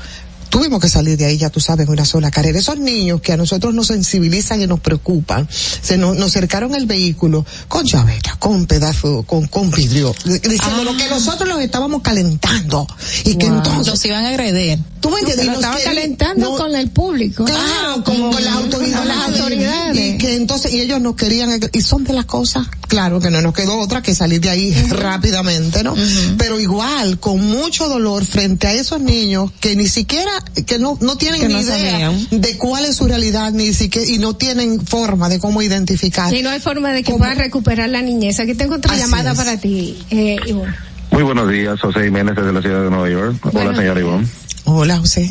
[0.52, 2.58] tuvimos que salir de ahí, ya tú sabes, en una sola carrera.
[2.58, 6.84] Esos niños que a nosotros nos sensibilizan y nos preocupan, se nos, nos cercaron el
[6.84, 12.86] vehículo con chaveta, con pedazo, con, con vidrio, diciendo lo que nosotros los estábamos calentando.
[13.24, 14.78] Y que entonces, Los iban a agredir.
[15.00, 17.44] tú me entiendes, Y Lo nos estaba querían- calentando no- con el público.
[17.46, 18.98] Claro, como con las autoridades.
[18.98, 19.98] Con las autoridades.
[20.14, 23.40] Y que entonces, y ellos no querían, y son de las cosas, claro que no
[23.40, 25.94] nos quedó otra que salir de ahí rápidamente, ¿no?
[26.36, 30.30] Pero igual, con mucho dolor frente a esos niños que ni siquiera,
[30.66, 31.76] que no, no tienen Que ni no idea
[32.10, 32.26] sabían.
[32.30, 36.32] de cuál es su realidad, ni siquiera, y no tienen forma de cómo identificar.
[36.34, 38.38] Y no hay forma de que puedan recuperar la niñez.
[38.40, 39.36] Aquí tengo otra Así llamada es.
[39.38, 40.74] para ti, eh, Ivonne.
[41.10, 43.36] Muy buenos días, José Jiménez desde la ciudad de Nueva York.
[43.52, 44.26] Hola, señora Ivonne.
[44.64, 45.30] Hola, José.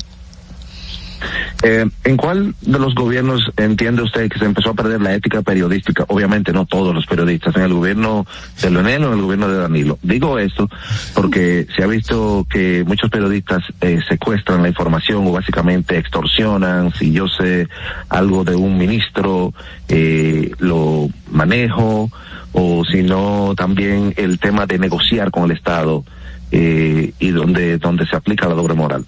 [1.64, 5.42] Eh, ¿En cuál de los gobiernos entiende usted que se empezó a perder la ética
[5.42, 6.06] periodística?
[6.08, 8.26] Obviamente no todos los periodistas, en el gobierno
[8.62, 10.00] de Leonel o en el gobierno de Danilo.
[10.02, 10.70] Digo esto
[11.14, 16.94] porque se ha visto que muchos periodistas eh, secuestran la información o básicamente extorsionan.
[16.94, 17.68] Si yo sé
[18.10, 19.54] algo de un ministro,
[19.88, 22.10] eh, lo manejo,
[22.54, 26.04] o si no, también el tema de negociar con el Estado
[26.52, 29.06] eh, y donde, donde se aplica la doble moral.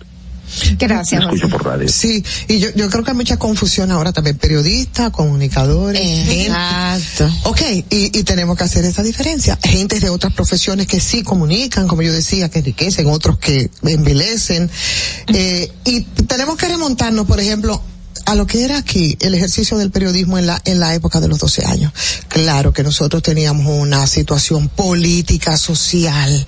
[0.78, 1.24] Gracias.
[1.24, 1.88] Lo escucho por radio.
[1.88, 6.44] Sí, y yo, yo creo que hay mucha confusión ahora también, periodistas, comunicadores, gente.
[6.44, 7.30] Exacto.
[7.44, 9.58] Ok, y, y tenemos que hacer esa diferencia.
[9.64, 14.70] Gentes de otras profesiones que sí comunican, como yo decía, que enriquecen, otros que envilecen.
[15.28, 17.82] Eh, y tenemos que remontarnos, por ejemplo,
[18.26, 21.28] a lo que era aquí el ejercicio del periodismo en la en la época de
[21.28, 21.94] los 12 años.
[22.28, 26.46] Claro que nosotros teníamos una situación política, social,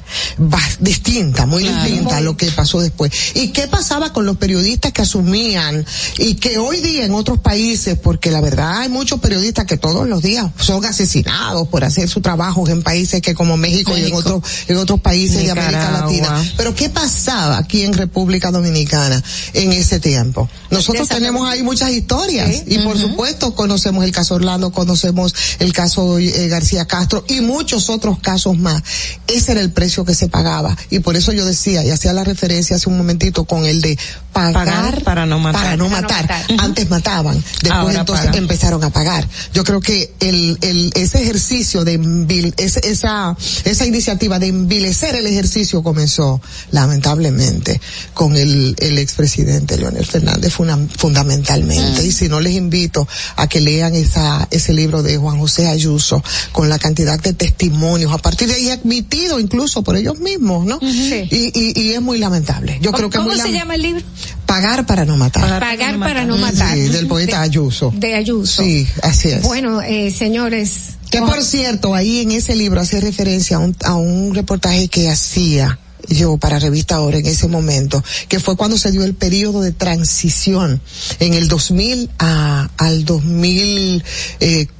[0.80, 3.12] distinta, muy distinta a lo que pasó después.
[3.36, 5.86] ¿Y qué pasaba con los periodistas que asumían
[6.18, 10.08] y que hoy día en otros países, porque la verdad hay muchos periodistas que todos
[10.08, 14.14] los días son asesinados por hacer su trabajo en países que como México, y en
[14.14, 15.92] otros en otros países de América.
[15.92, 16.44] Latina.
[16.58, 19.22] Pero ¿qué pasaba aquí en República Dominicana
[19.54, 20.50] en ese tiempo?
[20.70, 26.18] Nosotros tenemos ahí muchas historias y por supuesto conocemos el caso Orlando, conocemos el caso
[26.20, 28.82] eh, García Castro y muchos otros casos más.
[29.28, 32.24] Ese era el precio que se pagaba y por eso yo decía y hacía la
[32.24, 33.98] referencia hace un momentito con el de
[34.32, 35.62] pagar, Pagar para no matar.
[35.64, 36.46] para no Para no matar.
[36.60, 38.42] Antes mataban, después Ahora entonces pagan.
[38.44, 39.28] empezaron a pagar.
[39.54, 45.26] Yo creo que el, el, ese ejercicio de ese- esa, esa iniciativa de envilecer el
[45.28, 47.80] ejercicio comenzó lamentablemente
[48.14, 51.55] con el, el expresidente Leonel Fernández fue una- fundamental.
[51.62, 52.06] Totalmente.
[52.06, 56.24] Y si no les invito a que lean esa, ese libro de Juan José Ayuso
[56.52, 60.80] con la cantidad de testimonios, a partir de ahí admitido incluso por ellos mismos, ¿no?
[60.82, 62.78] y, y, y, es muy lamentable.
[62.82, 64.04] Yo creo que ¿Cómo es se llama el libro?
[64.46, 65.60] Pagar para no matar.
[65.60, 66.76] Pagar, para no matar.
[66.76, 67.94] Sí, del poeta Ayuso.
[67.96, 68.64] De Ayuso.
[68.64, 69.42] Sí, así es.
[69.42, 70.96] Bueno, eh, señores.
[71.10, 75.10] Que por cierto, ahí en ese libro hace referencia a un, a un reportaje que
[75.10, 79.62] hacía yo para Revista Ahora en ese momento, que fue cuando se dio el periodo
[79.62, 80.82] de transición
[81.20, 84.75] en el 2000 a, al 2004,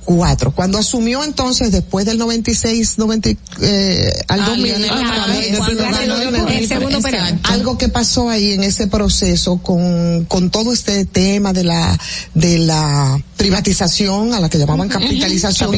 [0.54, 3.30] cuando asumió entonces después del 96, 90,
[3.62, 7.00] eh, al Ah, 2000, Lionel ah, el segundo
[7.44, 11.98] algo que pasó ahí en ese proceso con, con todo este tema de la,
[12.34, 15.76] de la privatización, a la que llamaban capitalización,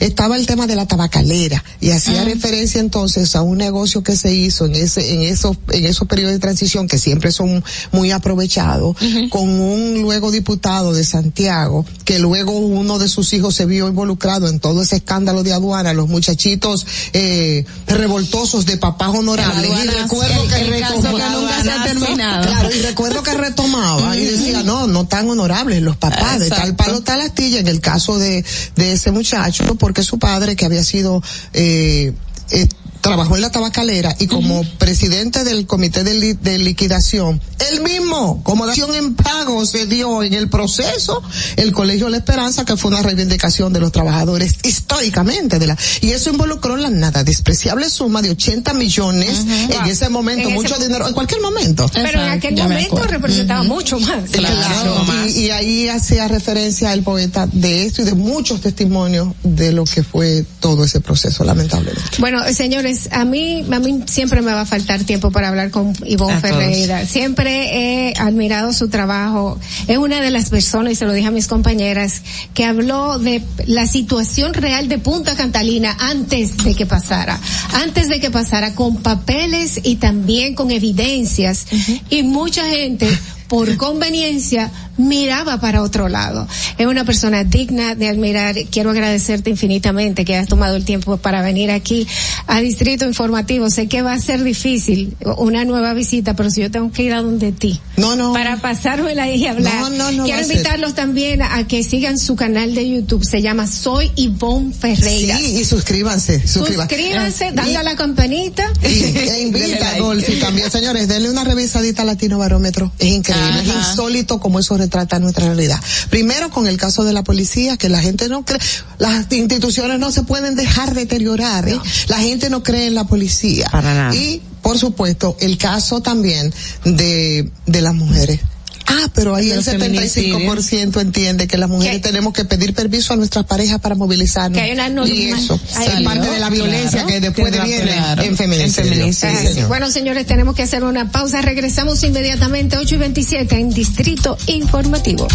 [0.00, 4.34] estaba el tema de la tabacalera, y hacía referencia entonces a un negocio que se
[4.34, 8.96] hizo en ese, en esos, en esos periodos de transición que siempre son muy aprovechados,
[9.30, 14.48] con un luego diputado de Santiago, que luego uno de sus hijos se vio involucrado
[14.48, 20.42] en todo ese escándalo de aduana, los muchachitos, eh, revoltosos de papás honorables, y recuerdo
[20.42, 22.42] el- que el caso que retomaba- nunca se ha terminado.
[22.46, 26.76] Claro, y recuerdo que retomaba y decía, no, no tan honorables los papás, de tal
[26.76, 28.44] palo tal astilla en el caso de,
[28.76, 31.22] de ese muchacho, porque su padre que había sido,
[31.52, 32.12] eh,
[32.50, 32.68] eh,
[33.02, 37.40] trabajó en la tabacalera y como presidente del comité de, li- de liquidación,
[37.70, 41.20] él mismo, como dación en pago, se dio en el proceso
[41.56, 46.12] el Colegio La Esperanza, que fue una reivindicación de los trabajadores históricamente de la, y
[46.12, 51.06] eso involucró la nada despreciable suma de 80 millones en ese momento, En mucho dinero,
[51.08, 51.86] en cualquier momento.
[51.92, 54.30] Pero en aquel momento representaba mucho más.
[54.30, 59.72] Claro, y, y ahí hacía referencia el poeta de esto y de muchos testimonios de
[59.72, 62.02] lo que fue todo ese proceso, lamentablemente.
[62.18, 65.92] Bueno, señores, a mí, a mí siempre me va a faltar tiempo para hablar con
[66.04, 66.54] Ivonne todos.
[66.54, 67.06] Ferreira.
[67.06, 69.58] Siempre he admirado su trabajo.
[69.88, 72.22] Es una de las personas, y se lo dije a mis compañeras,
[72.54, 77.38] que habló de la situación real de Punta Catalina antes de que pasara.
[77.74, 81.66] Antes de que pasara, con papeles y también con evidencias.
[82.10, 83.08] Y mucha gente,
[83.52, 86.48] por conveniencia, miraba para otro lado.
[86.78, 88.56] Es una persona digna de admirar.
[88.70, 92.06] Quiero agradecerte infinitamente que has tomado el tiempo para venir aquí
[92.46, 93.68] a Distrito Informativo.
[93.68, 97.12] Sé que va a ser difícil una nueva visita, pero si yo tengo que ir
[97.12, 97.78] a donde ti.
[97.98, 98.32] No, no.
[98.32, 99.74] Para pasármela ahí y hablar.
[99.74, 103.22] No, no, no Quiero invitarlos también a que sigan su canal de YouTube.
[103.22, 105.36] Se llama Soy Ivonne Ferreira.
[105.36, 106.96] Sí, y suscríbanse, suscríbanse.
[106.96, 108.64] Suscríbanse, dale a la campanita.
[108.82, 112.90] Y, e invita a Dolphy también, señores, denle una revisadita a Latino Barómetro.
[112.98, 115.80] Es increíble, es insólito como eso retrata nuestra realidad.
[116.10, 118.60] Primero con el caso de la policía, que la gente no cree,
[118.98, 121.78] las instituciones no se pueden dejar deteriorar, ¿eh?
[122.08, 123.68] La gente no cree en la policía.
[123.70, 124.14] Para nada.
[124.14, 126.52] Y, por supuesto, el caso también
[126.84, 128.40] de, de las mujeres.
[128.86, 133.16] Ah, pero ahí el los 75% entiende que las mujeres tenemos que pedir permiso a
[133.16, 134.56] nuestras parejas para movilizarnos.
[134.58, 137.06] Que hay una norma- y eso hay- es parte de la violencia Claro.
[137.06, 138.22] que después Claro, viene claro.
[138.22, 138.82] en feminicidio.
[138.82, 139.40] En feminicidio.
[139.40, 139.68] Sí, señor.
[139.68, 141.40] Bueno, señores, tenemos que hacer una pausa.
[141.42, 145.26] Regresamos inmediatamente 8 y 27 en Distrito Informativo.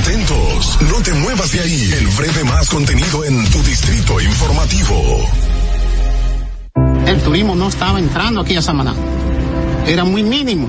[0.00, 1.90] Atentos, no te muevas de ahí.
[1.98, 5.26] El breve más contenido en tu distrito informativo.
[7.06, 8.94] El turismo no estaba entrando aquí a Samaná.
[9.86, 10.68] Era muy mínimo.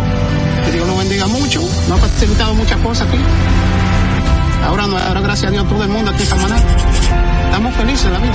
[0.65, 3.17] que Dios lo bendiga mucho, nos ha facilitado muchas cosas aquí.
[4.65, 6.57] Ahora, no- ahora gracias a Dios todo el mundo aquí en Samaná.
[7.45, 8.33] Estamos felices de la vida.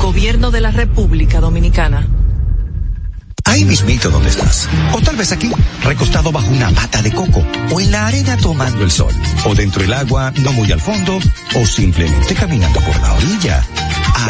[0.00, 2.06] Gobierno de la República Dominicana.
[3.44, 4.68] Ahí mismito donde estás.
[4.92, 5.50] O tal vez aquí,
[5.82, 7.42] recostado bajo una mata de coco.
[7.72, 9.12] O en la arena tomando el sol.
[9.44, 11.18] O dentro del agua, no muy al fondo.
[11.56, 13.62] O simplemente caminando por la orilla.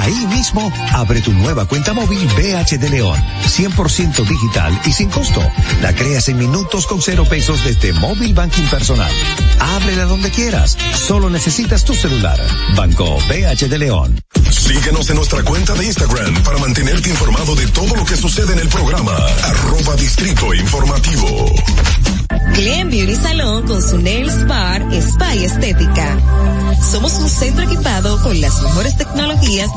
[0.00, 3.18] Ahí mismo, abre tu nueva cuenta móvil BH de León.
[3.46, 5.40] 100% digital y sin costo.
[5.80, 9.10] La creas en minutos con cero pesos desde Móvil Banking Personal.
[9.58, 10.76] Ábrela donde quieras.
[10.94, 12.38] Solo necesitas tu celular.
[12.76, 14.20] Banco BH de León.
[14.50, 18.58] Síguenos en nuestra cuenta de Instagram para mantenerte informado de todo lo que sucede en
[18.58, 19.12] el programa.
[19.42, 21.26] Arroba Distrito Informativo.
[22.54, 26.18] Glen Beauty Salón con su Nails Bar Spa y Estética.
[26.90, 29.76] Somos un centro equipado con las mejores tecnologías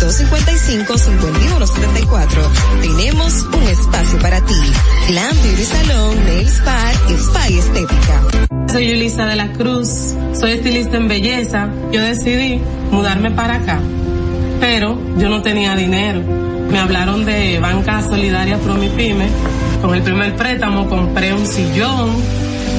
[0.00, 2.28] 849-255-5174.
[2.82, 4.54] Tenemos un espacio para ti.
[5.08, 8.22] Glam Beauty Salon, Nails Bar, Spa y Estética.
[8.70, 11.70] Soy Yulisa de la Cruz, soy estilista en belleza.
[11.90, 13.80] Yo decidí mudarme para acá,
[14.60, 16.20] pero yo no tenía dinero.
[16.70, 19.26] Me hablaron de Banca Solidaria Promipyme.
[19.80, 22.10] Con el primer préstamo compré un sillón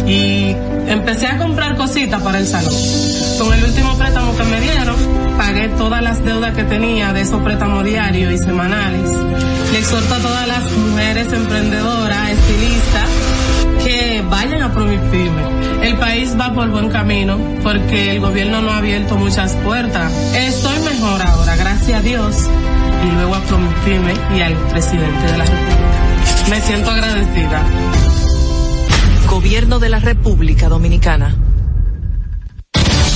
[0.08, 0.56] y
[0.88, 2.74] empecé a comprar cositas para el salón.
[3.40, 4.96] Con el último préstamo que me dieron,
[5.38, 9.10] pagué todas las deudas que tenía de esos préstamos diarios y semanales.
[9.72, 13.10] Le exhorto a todas las mujeres emprendedoras, estilistas,
[13.86, 15.42] que vayan a Promipyme.
[15.84, 20.12] El país va por buen camino porque el gobierno no ha abierto muchas puertas.
[20.36, 22.36] Estoy mejor ahora, gracias a Dios.
[23.08, 26.50] Y luego a Promipyme y al presidente de la República.
[26.50, 27.64] Me siento agradecida.
[29.30, 31.38] Gobierno de la República Dominicana.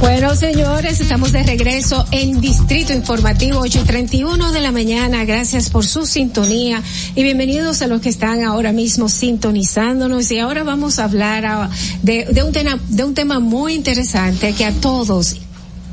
[0.00, 5.26] Bueno, señores, estamos de regreso en Distrito Informativo 8:31 de la mañana.
[5.26, 6.82] Gracias por su sintonía
[7.14, 10.30] y bienvenidos a los que están ahora mismo sintonizándonos.
[10.30, 11.70] Y ahora vamos a hablar ah,
[12.02, 15.36] de, de un tema, de un tema muy interesante que a todos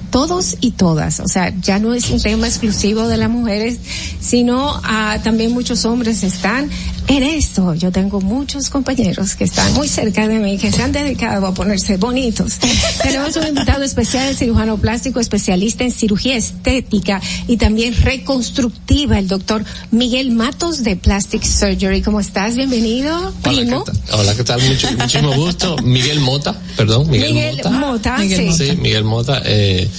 [0.10, 3.78] todos y todas, o sea, ya no es un tema exclusivo de las mujeres,
[4.20, 6.70] sino a, también muchos hombres están
[7.08, 7.74] en esto.
[7.74, 11.54] Yo tengo muchos compañeros que están muy cerca de mí, que se han dedicado a
[11.54, 12.58] ponerse bonitos.
[13.04, 19.28] Tenemos un invitado especial, el cirujano plástico, especialista en cirugía estética y también reconstructiva, el
[19.28, 22.02] doctor Miguel Matos de Plastic Surgery.
[22.02, 22.56] ¿Cómo estás?
[22.56, 23.84] Bienvenido, primo.
[23.84, 24.20] Hola, ¿qué tal?
[24.20, 24.62] Hola, ¿qué tal?
[24.62, 25.78] Mucho, muchísimo gusto.
[25.84, 27.70] Miguel Mota, perdón, Miguel, Miguel Mota.
[27.70, 28.70] Mota, Miguel, sí.
[28.70, 29.42] sí, Miguel Mota.
[29.46, 29.90] Eh,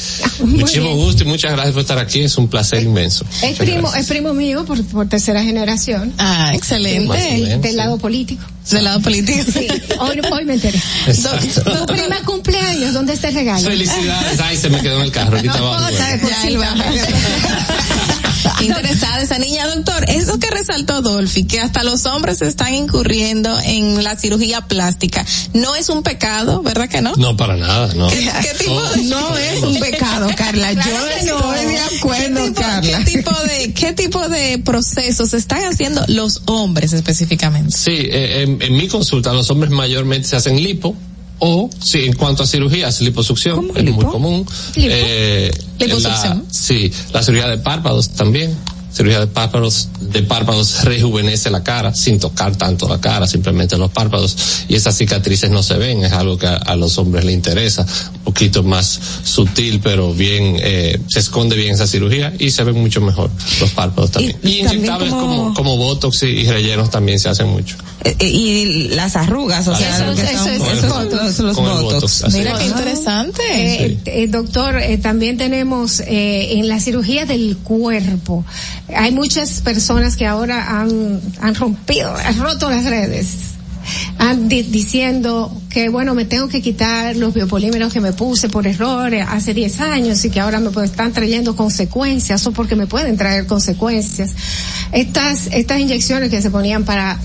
[0.41, 0.99] Muy muchísimo bien.
[0.99, 2.20] gusto y muchas gracias por estar aquí.
[2.20, 3.25] Es un placer inmenso.
[3.43, 4.01] Es Muchas primo, gracias.
[4.02, 6.12] es primo mío por, por tercera generación.
[6.18, 7.59] Ah, excelente.
[7.59, 7.77] Del sí.
[7.77, 8.44] lado político.
[8.70, 9.51] Del lado político.
[9.52, 9.67] Sí,
[9.99, 10.81] hoy, hoy me enteré.
[11.07, 11.62] Exacto.
[11.62, 13.68] Tu prima cumpleaños, ¿dónde está el regalo?
[13.68, 14.41] Felicidades.
[14.41, 15.39] Ay, se me quedó en el carro.
[15.39, 15.81] Aquí estaba.
[15.81, 16.18] No, está
[18.60, 20.04] Interesada esa niña, doctor.
[20.08, 25.74] Eso que resaltó Dolphy, que hasta los hombres están incurriendo en la cirugía plástica, no
[25.76, 27.12] es un pecado, ¿verdad que no?
[27.16, 28.08] No, para nada, no.
[28.08, 29.02] ¿Qué, qué tipo de...
[29.04, 30.72] No es un pecado, Carla.
[30.72, 31.54] Yo Claro que no.
[31.54, 32.98] estoy de acuerdo, ¿Qué tipo, Carla.
[32.98, 37.76] ¿qué tipo de qué tipo de procesos están haciendo los hombres específicamente?
[37.76, 40.94] Sí, eh, en, en mi consulta los hombres mayormente se hacen lipo
[41.41, 44.47] o sí, en cuanto a cirugías, liposucción es muy común.
[44.76, 44.89] ¿Lipo?
[44.92, 46.44] Eh, Liposucción.
[46.49, 48.57] la- sí, la cirugía de párpados también.
[48.92, 53.91] Cirugía de párpados, de párpados rejuvenece la cara sin tocar tanto la cara, simplemente los
[53.91, 54.36] párpados
[54.68, 57.86] y esas cicatrices no se ven, es algo que a, a los hombres les interesa,
[58.15, 62.76] un poquito más sutil, pero bien, eh, se esconde bien esa cirugía y se ven
[62.81, 64.36] mucho mejor los párpados también.
[64.42, 67.76] Y Y, también inyectables como- como, como botox y, y rellenos también se hacen mucho.
[68.05, 71.23] eh, eh, y las arrugas, o sea, Eso- eso son- es- esos es son botox.
[71.25, 72.25] los, los Con botox.
[72.33, 73.42] Mira qué interesante.
[73.52, 78.44] Eh, eh, doctor, eh, también tenemos eh, en la cirugía del cuerpo,
[78.97, 83.28] hay muchas personas que ahora han, han rompido, han roto las redes.
[84.18, 88.67] Han di- diciendo que bueno me tengo que quitar los biopolímeros que me puse por
[88.67, 92.86] error eh, hace 10 años y que ahora me están trayendo consecuencias o porque me
[92.86, 94.33] pueden traer consecuencias.
[94.92, 97.18] Estas estas inyecciones que se ponían para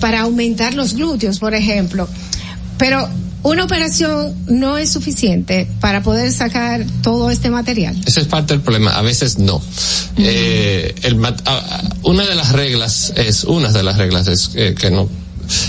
[0.00, 2.08] para aumentar los glúteos, por ejemplo.
[2.78, 3.06] Pero
[3.48, 7.96] una operación no es suficiente para poder sacar todo este material.
[8.06, 9.60] Ese es parte del problema, a veces no.
[10.16, 14.50] Eh, el mat- a- a- una de las reglas es, una de las reglas es
[14.54, 15.08] eh, que no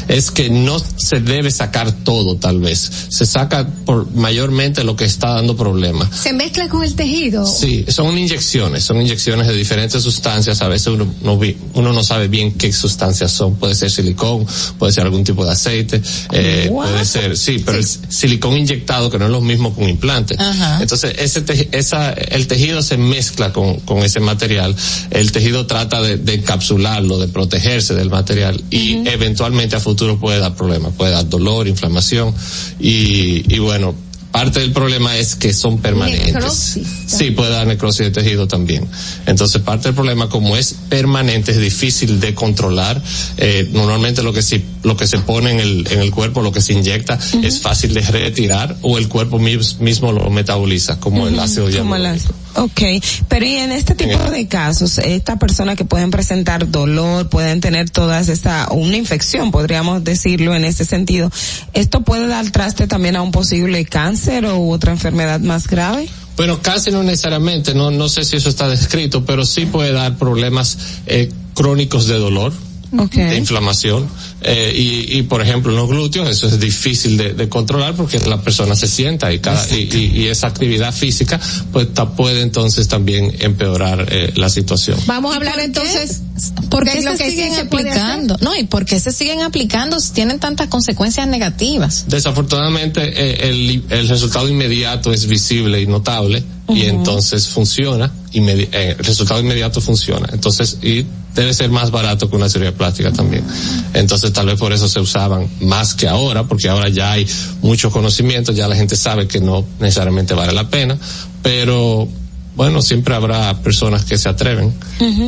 [0.07, 2.89] es que no se debe sacar todo tal vez.
[3.09, 6.09] Se saca por mayormente lo que está dando problemas.
[6.15, 7.45] Se mezcla con el tejido.
[7.45, 10.61] Sí, son inyecciones, son inyecciones de diferentes sustancias.
[10.61, 11.39] A veces uno no,
[11.73, 13.55] uno no sabe bien qué sustancias son.
[13.55, 14.45] Puede ser silicón,
[14.77, 16.01] puede ser algún tipo de aceite,
[16.31, 19.89] eh, puede ser, sí, pero es silicón inyectado que no es lo mismo que un
[19.89, 20.35] implante.
[20.37, 20.79] Ajá.
[20.81, 24.75] Entonces ese teji- esa, el tejido se mezcla con, con ese material.
[25.11, 30.39] El tejido trata de, de encapsularlo, de protegerse del material y eventualmente a futuro puede
[30.39, 32.33] dar problemas, puede dar dolor, inflamación
[32.79, 33.95] y, y bueno.
[34.31, 36.35] Parte del problema es que son permanentes.
[36.35, 36.87] Necrosis.
[37.07, 38.87] Sí, puede dar necrosis de tejido también.
[39.25, 43.01] Entonces, parte del problema, como es permanente, es difícil de controlar.
[43.37, 46.51] Eh, normalmente lo que se, lo que se pone en el, en el cuerpo, lo
[46.51, 51.27] que se inyecta, es fácil de retirar o el cuerpo mis- mismo lo metaboliza, como
[51.27, 52.33] el ácido Como la- hialurónico.
[52.55, 52.81] Ok,
[53.27, 57.89] pero y en este tipo de casos, estas personas que pueden presentar dolor, pueden tener
[57.89, 61.31] todas esta, una infección, podríamos decirlo en ese sentido,
[61.73, 66.09] ¿esto puede dar traste también a un posible cáncer o otra enfermedad más grave?
[66.37, 70.17] Bueno, casi no necesariamente, no, no sé si eso está descrito, pero sí puede dar
[70.17, 72.53] problemas eh, crónicos de dolor.
[72.91, 74.07] De inflamación
[74.41, 78.19] eh, y, y por ejemplo en los glúteos eso es difícil de, de controlar porque
[78.19, 81.39] la persona se sienta y cada y, y- y esa actividad física
[81.71, 85.65] pues ta- puede entonces también empeorar eh, la situación Vamos a hablar por qué?
[85.65, 86.21] entonces
[86.69, 88.37] ¿Por qué lo se que siguen aplicando?
[88.41, 92.05] No, y por qué se siguen aplicando si tienen tantas consecuencias negativas.
[92.07, 98.95] desafortunadamente eh, el, el resultado inmediato es visible y notable y entonces funciona inmedi- eh,
[98.97, 101.03] el resultado inmediato funciona entonces y
[101.39, 103.45] debe ser más barato que una cirugía plástica también.
[103.93, 107.25] Entonces tal vez por eso se usaban más que ahora porque ahora ya hay
[107.61, 110.97] mucho conocimiento ya la gente sabe que no necesariamente vale la pena
[111.41, 112.09] pero
[112.55, 114.73] bueno siempre habrá personas que se atreven.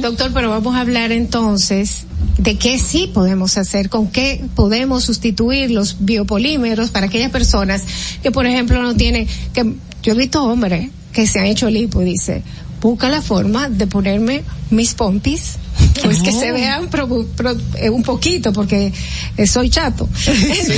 [0.01, 2.03] Doctor, pero vamos a hablar entonces
[2.38, 7.83] de qué sí podemos hacer, con qué podemos sustituir los biopolímeros para aquellas personas
[8.22, 12.01] que, por ejemplo, no tienen, que yo he visto hombres que se han hecho lipo
[12.01, 12.43] y dice,
[12.81, 15.57] busca la forma de ponerme mis pompis,
[16.03, 18.91] pues que se vean pro- pro- eh, un poquito, porque
[19.37, 20.07] eh, soy chato.
[20.27, 20.75] Entonces,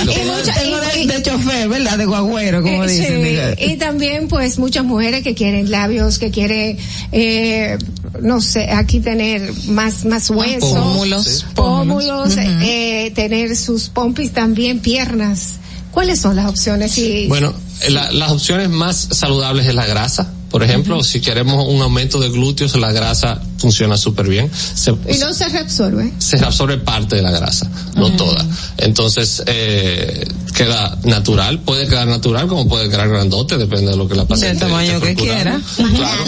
[0.00, 1.98] y mucha- Tengo y- de, de chofer, ¿verdad?
[1.98, 3.56] De guagüero, como eh, dicen.
[3.58, 6.78] sí, y también pues muchas mujeres que quieren labios, que quieren,
[7.12, 7.78] eh,
[8.22, 10.70] no sé, aquí tener más, más huesos.
[10.70, 11.46] Pómulos.
[11.54, 12.36] Pómulos, Pómulos.
[12.62, 15.54] eh, tener sus pompis también, piernas.
[15.92, 16.96] ¿Cuáles son las opciones?
[16.98, 17.52] Y, Bueno,
[17.88, 20.32] la- las opciones más saludables es la grasa.
[20.50, 24.50] Por ejemplo, si queremos un aumento de glúteos, la grasa funciona súper bien.
[24.74, 26.12] Se, y no se reabsorbe.
[26.18, 28.44] se absorbe parte de la grasa, no toda.
[28.78, 31.60] Entonces, eh, queda natural.
[31.60, 35.00] Puede quedar natural como puede quedar grandote, depende de lo que la paciente Del tamaño
[35.00, 35.64] que procurando.
[35.96, 36.24] Claro.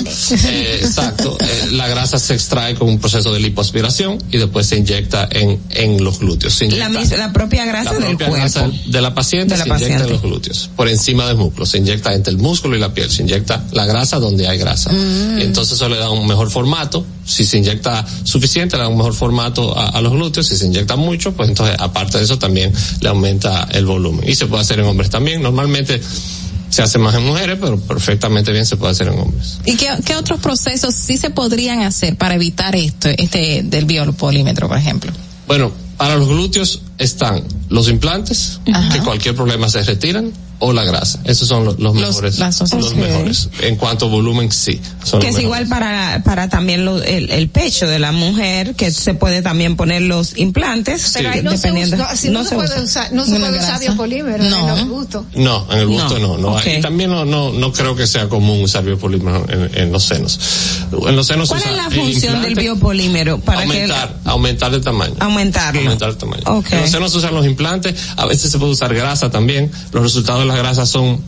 [0.47, 1.36] Eh, exacto.
[1.41, 5.61] Eh, la grasa se extrae con un proceso de lipoaspiración y después se inyecta en,
[5.70, 6.55] en los glúteos.
[6.55, 8.41] Se La, inyecta- mis- la propia grasa la del propia cuerpo.
[8.61, 10.05] grasa de la paciente De la se inyecta paciente.
[10.05, 13.11] en los glúteos, por encima del músculo, se inyecta entre el músculo y la piel,
[13.11, 14.91] se inyecta la grasa donde hay grasa.
[14.93, 15.39] Mm.
[15.39, 18.97] Y entonces eso le da un mejor formato, si se inyecta suficiente le da un
[18.97, 22.39] mejor formato a, a los glúteos, si se inyecta mucho, pues entonces aparte de eso
[22.39, 24.28] también le aumenta el volumen.
[24.28, 26.01] Y se puede hacer en hombres también, normalmente
[26.73, 29.59] se hace más en mujeres, pero perfectamente bien se puede hacer en hombres.
[29.67, 34.68] ¿Y qué, qué otros procesos sí se podrían hacer para evitar esto, este del biopolímetro,
[34.68, 35.12] por ejemplo?
[35.47, 38.59] Bueno, para los glúteos están los implantes,
[38.91, 40.33] que cualquier problema se retiran,
[40.65, 41.19] o la grasa.
[41.25, 42.39] Esos son los, los Los- mejores.
[42.39, 43.49] las los mejores.
[43.61, 44.81] En cuanto a volumen, sí.
[45.05, 45.43] son que los es mejores.
[45.45, 49.75] igual para, para también lo- el, el pecho de la mujer, que se puede también
[49.77, 51.97] poner los implantes, Pero ahí no se dependiendo.
[51.97, 52.83] usa, así no, se, puede usa.
[52.83, 54.61] usar, no se puede usar biopolímero No.
[54.61, 55.25] en los gustos.
[55.35, 56.39] No, en el busto no.
[56.39, 56.63] no, Ok.
[56.67, 60.39] hay- también no, no, no creo que sea común usar biopolímero en, en los senos.
[61.07, 63.41] En los senos ¿Cuál usa es la el función del biopolímero?
[63.41, 65.15] Para aumentar, aumentar de tamaño.
[65.17, 65.81] que aumentarlo.
[65.81, 66.43] Aumentar el tamaño.
[66.47, 66.73] Ok.
[66.73, 69.71] En los senos se usan los implantes, a veces se puede usar grasa también.
[69.93, 71.21] Los resultados de las grasas son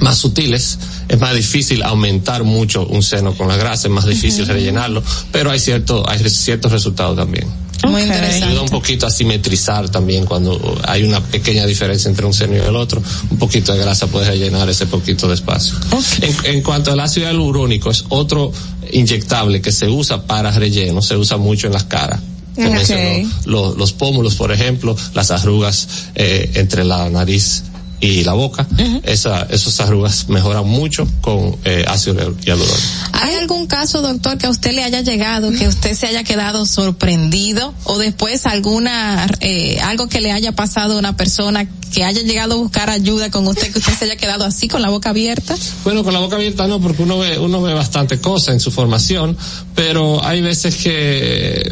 [0.00, 0.78] más sutiles,
[1.08, 5.02] es más difícil aumentar mucho un seno con la grasa, es más difícil rellenarlo,
[5.32, 7.46] pero hay cierto, hay ciertos resultados también.
[7.88, 8.44] Muy interesante.
[8.44, 12.58] Ayuda un poquito a simetrizar también cuando hay una pequeña diferencia entre un seno y
[12.58, 13.02] el otro.
[13.30, 15.74] Un poquito de grasa puede rellenar ese poquito de espacio.
[16.20, 18.52] En, en cuanto al ácido hialurónico, es otro
[18.92, 22.20] inyectable que se usa para relleno, se usa mucho en las caras.
[22.56, 27.62] Mencionó los, los pómulos, por ejemplo, las arrugas eh, entre la nariz
[28.00, 28.66] y la boca.
[29.02, 32.78] Esa, esas arrugas mejoran mucho con eh, ácido hialurónico.
[33.12, 36.64] ¿Hay algún caso, doctor, que a usted le haya llegado, que usted se haya quedado
[36.64, 42.22] sorprendido o después alguna, eh, algo que le haya pasado a una persona que haya
[42.22, 45.10] llegado a buscar ayuda con usted, que usted se haya quedado así con la boca
[45.10, 45.54] abierta?
[45.84, 48.70] Bueno, con la boca abierta no, porque uno ve, uno ve bastante cosas en su
[48.70, 49.36] formación,
[49.74, 51.70] pero hay veces que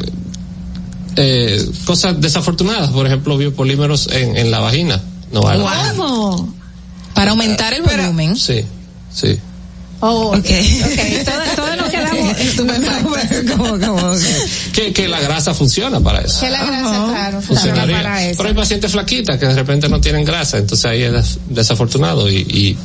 [1.17, 5.01] eh, cosas desafortunadas, por ejemplo, biopolímeros en, en la vagina.
[5.33, 5.61] No hay.
[5.97, 6.55] ¿Cómo?
[7.15, 8.37] Para aumentar el volumen.
[8.37, 8.65] Sí,
[9.13, 9.39] sí.
[10.01, 10.37] Oh, ok.
[10.39, 11.23] okay.
[11.25, 12.39] Todo, todo nos quedamos
[14.73, 16.39] Que, que la grasa funciona para eso.
[16.41, 18.37] Que la grasa, claro, funciona para eso.
[18.37, 22.31] Pero hay pacientes flaquitas que de repente no tienen grasa, entonces ahí es des- desafortunado
[22.31, 22.79] y, y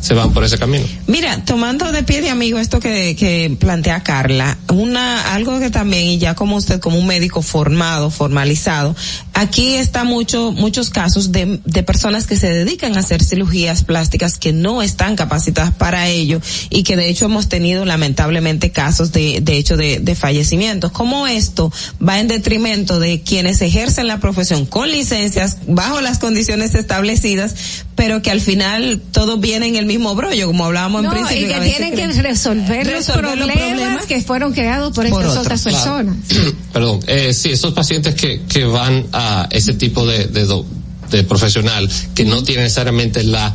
[0.00, 0.84] se van por ese camino.
[1.06, 6.06] Mira, tomando de pie de amigo esto que, que plantea Carla, una, algo que también,
[6.06, 8.94] y ya como usted, como un médico formado, formalizado,
[9.34, 14.38] aquí está mucho, muchos casos de, de personas que se dedican a hacer cirugías plásticas
[14.38, 19.40] que no están capacitadas para ello y que de hecho hemos tenido lamentablemente casos de,
[19.40, 20.92] de hecho de, de fallecimientos.
[20.92, 21.72] ¿Cómo esto
[22.06, 27.54] va en detrimento de quienes ejercen la profesión con licencias, bajo las condiciones establecidas,
[27.94, 31.48] pero que al final todo viene en el mismo brollo, como hablábamos No, en principio.
[31.50, 35.38] y que tienen que resolver, resolver los, los problemas que fueron creados por, por estas
[35.38, 35.76] otras claro.
[35.76, 36.16] personas.
[36.72, 40.64] Perdón, eh, sí, esos pacientes que, que van a ese tipo de, de, do-
[41.10, 43.52] de profesional que no tiene necesariamente la,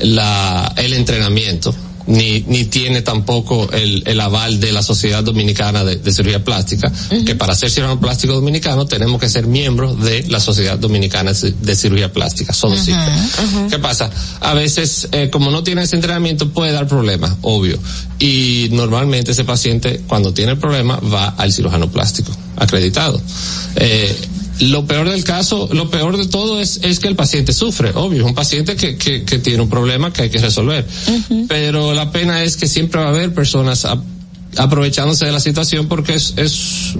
[0.00, 1.74] la, el entrenamiento,
[2.06, 6.92] ni, ni tiene tampoco el, el aval de la Sociedad Dominicana de, de Cirugía Plástica,
[7.24, 11.76] que para ser cirujano plástico dominicano tenemos que ser miembros de la Sociedad Dominicana de
[11.76, 12.92] Cirugía Plástica, solo sí.
[13.70, 14.10] ¿Qué pasa?
[14.40, 17.78] A veces, eh, como no tiene ese entrenamiento, puede dar problemas, obvio.
[18.18, 23.20] Y normalmente ese paciente, cuando tiene el problema, va al cirujano plástico, acreditado.
[23.76, 24.16] Eh,
[24.60, 28.20] lo peor del caso, lo peor de todo es, es que el paciente sufre, obvio,
[28.20, 30.86] es un paciente que, que, que tiene un problema que hay que resolver.
[31.48, 34.00] Pero la pena es que siempre va a haber personas a-
[34.56, 36.94] aprovechándose de la situación porque es, es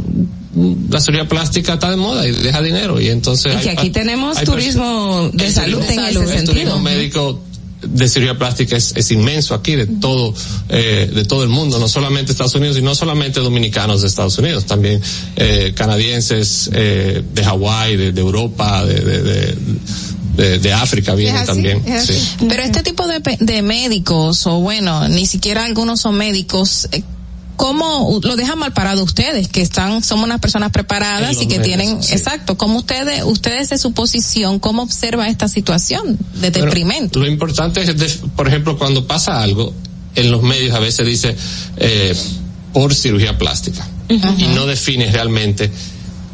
[0.91, 3.91] la cirugía plástica está de moda y deja dinero y entonces Y que hay- aquí
[3.91, 6.45] tenemos turismo de salud turismo- en ese el sentido.
[6.53, 7.41] turismo médico
[7.89, 10.35] de cirugía plástica es, es inmenso aquí de todo
[10.69, 14.37] eh, de todo el mundo no solamente Estados Unidos y no solamente dominicanos de Estados
[14.39, 15.01] Unidos también
[15.37, 19.59] eh, canadienses eh, de Hawái de, de Europa de, de, de,
[20.37, 22.15] de- de África vienen también sí.
[22.49, 27.03] Pero este tipo de, pe- de médicos, o bueno, ni siquiera algunos son médicos, eh,
[27.57, 29.49] ¿cómo lo dejan mal parado ustedes?
[29.49, 32.13] Que están, somos unas personas preparadas y que tienen, sí.
[32.15, 37.19] exacto, ¿cómo ustedes, ustedes de su posición, cómo observa esta situación de Bueno, deprimente?
[37.19, 39.73] Lo importante es, de- por ejemplo, cuando pasa algo,
[40.15, 41.37] en los medios a veces dice
[41.77, 42.15] eh,
[42.73, 45.71] por cirugía plástica y no define realmente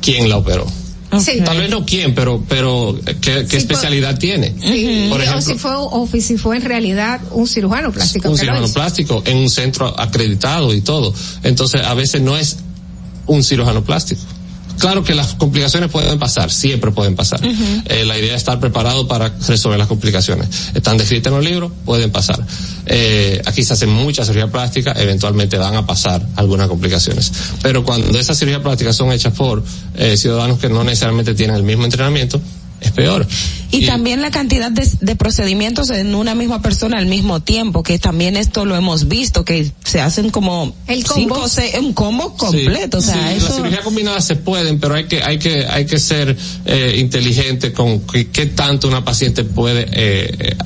[0.02, 0.66] quién la operó.
[1.10, 4.55] Tal vez no quién, pero pero qué, qué especialidad tiene.
[4.60, 8.39] Sí, Por o ejemplo, si fue o si fue en realidad un cirujano plástico un
[8.39, 8.74] cirujano hizo.
[8.74, 11.12] plástico en un centro acreditado y todo.
[11.42, 12.58] Entonces, a veces no es
[13.26, 14.22] un cirujano plástico.
[14.81, 17.39] Claro que las complicaciones pueden pasar, siempre pueden pasar.
[17.44, 20.49] Eh, la idea es estar preparado para resolver las complicaciones.
[20.75, 22.44] Están descritas en los libros, pueden pasar.
[22.86, 27.31] Eh, aquí se hacen muchas cirugías plásticas, eventualmente van a pasar algunas complicaciones.
[27.62, 29.62] Pero cuando esas cirugías plásticas son hechas por
[29.97, 32.41] eh, ciudadanos que no necesariamente tienen el mismo entrenamiento,
[32.81, 33.26] es peor.
[33.73, 37.99] Y, también la cantidad de, de procedimientos en una misma persona al mismo tiempo, que
[37.99, 41.44] también esto lo hemos visto, que se hacen como El cinco combo.
[41.44, 43.47] o seis, un combo completo, o sea, Sí, eso...
[43.47, 46.36] las cirugías combinadas se pueden, pero hay que hay que hay que ser
[46.67, 50.57] eh, inteligente con qué, qué tanto una paciente puede eh, eh,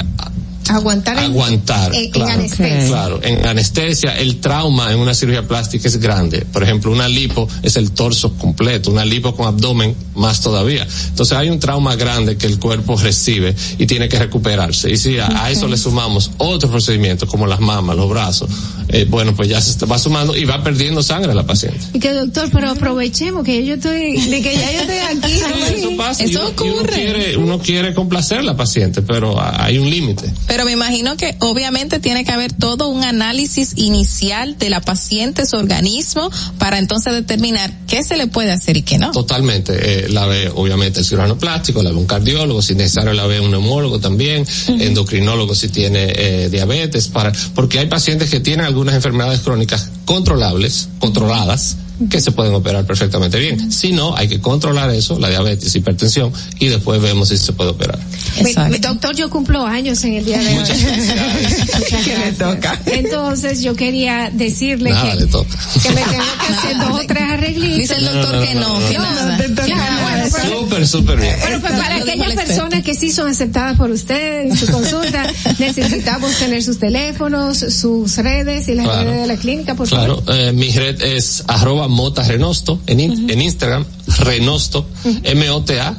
[0.69, 1.95] Aguantar en, aguantar.
[1.95, 2.87] en- en claro, anestesia.
[2.89, 6.47] claro, en anestesia el trauma en una cirugía plástica es grande.
[6.53, 10.87] Por ejemplo, una lipo es el torso completo, una lipo con abdomen más todavía.
[11.09, 14.91] Entonces hay un trauma grande que el cuerpo recibe y tiene que recuperarse.
[14.91, 18.49] Y si a, a eso le sumamos otros procedimientos como las mamas, los brazos,
[18.89, 21.79] eh, bueno, pues ya se está- va sumando y va perdiendo sangre la paciente.
[21.93, 25.33] Y que doctor, pero aprovechemos que yo estoy, de que ya yo estoy aquí.
[25.77, 26.23] Eso pasa.
[26.25, 26.95] y Eso uno- y uno ocurre.
[26.95, 30.33] quiere, uno quiere complacer a la paciente, pero hay un límite.
[30.55, 35.47] Pero me imagino que obviamente tiene que haber todo un análisis inicial de la paciente,
[35.47, 39.11] su organismo, para entonces determinar qué se le puede hacer y qué no.
[39.11, 39.73] Totalmente.
[39.75, 43.41] Eh, la ve obviamente el cirujano plástico, la ve un cardiólogo, si necesario la ve
[43.41, 48.95] un neumólogo también, endocrinólogo si tiene eh, diabetes, para, porque hay pacientes que tienen algunas
[48.95, 51.77] enfermedades crónicas controlables, controladas,
[52.11, 53.71] que se pueden operar perfectamente bien.
[53.71, 57.71] Si no, hay que controlar eso, la diabetes, hipertensión, y después vemos si se puede
[57.71, 57.99] operar.
[58.43, 60.65] Mi, mi doctor, yo cumplo años en el día de hoy.
[62.05, 62.81] ¿Qué le toca?
[62.87, 65.57] Entonces, yo quería decirle Nada que, le toca.
[65.83, 67.79] que me tengo que hacer dos o tres arreglitos.
[67.79, 69.39] Dice el doctor que no, que nada.
[69.65, 71.37] Claro, bueno, pero- Súper, súper bien.
[71.41, 75.27] Bueno, pues para aquellas personas que sí son aceptadas por usted en su consulta,
[75.61, 79.05] necesitamos tener sus teléfonos, sus redes y las Claro.
[79.11, 83.31] redes de la clínica, por Claro, eh, mi red es arroba mota renosto en, in-
[83.31, 83.85] en Instagram,
[84.19, 84.87] renosto,
[85.25, 85.99] M-O-T-A,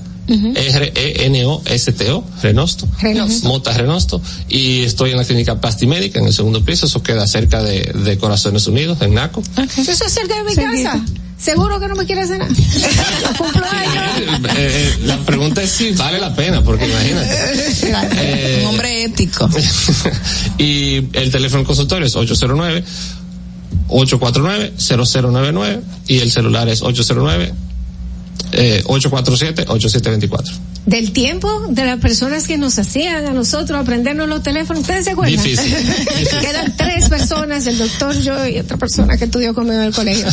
[0.97, 2.87] R-E-N-O-S-T-O, Renosto.
[2.99, 3.47] Renosto.
[3.47, 4.21] Mota Renosto.
[4.49, 8.17] Y estoy en la clínica Plastimédica, en el segundo piso, eso queda cerca de, de
[8.17, 9.41] Corazones Unidos, en Naco.
[9.77, 11.03] Eso es cerca de mi casa.
[11.37, 12.51] Seguro que no me quiere hacer nada.
[13.37, 14.39] Cumplo años.
[14.57, 17.35] Eh, eh, la pregunta es si vale la pena, porque imagínate.
[18.17, 19.47] Eh, Un hombre ético.
[20.57, 22.83] y el teléfono del consultorio es 809
[23.87, 27.53] 849 0099 y el celular es 809
[28.51, 30.53] eh, 847 8724.
[30.85, 35.11] Del tiempo de las personas que nos hacían a nosotros aprendernos los teléfonos, ¿ustedes se
[35.11, 35.41] acuerdan?
[35.41, 35.73] Difícil.
[36.41, 40.27] Quedan tres personas, el doctor, yo y otra persona que estudió conmigo en el colegio.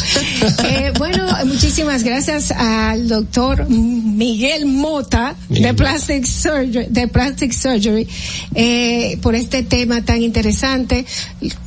[0.64, 5.74] Eh, bueno, muchísimas gracias al doctor Miguel Mota Miguel de.
[5.74, 8.06] Plastic Surgery, de Plastic Surgery,
[8.54, 11.04] eh, por este tema tan interesante.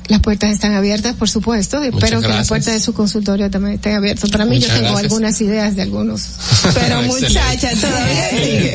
[0.08, 1.82] Las puertas están abiertas, por supuesto.
[1.82, 4.30] Espero que las puertas de su consultorio también estén abiertas.
[4.30, 5.04] Para mí, yo tengo gracias.
[5.04, 6.28] algunas ideas de algunos.
[6.76, 8.75] Pero muchacha, todavía sigue.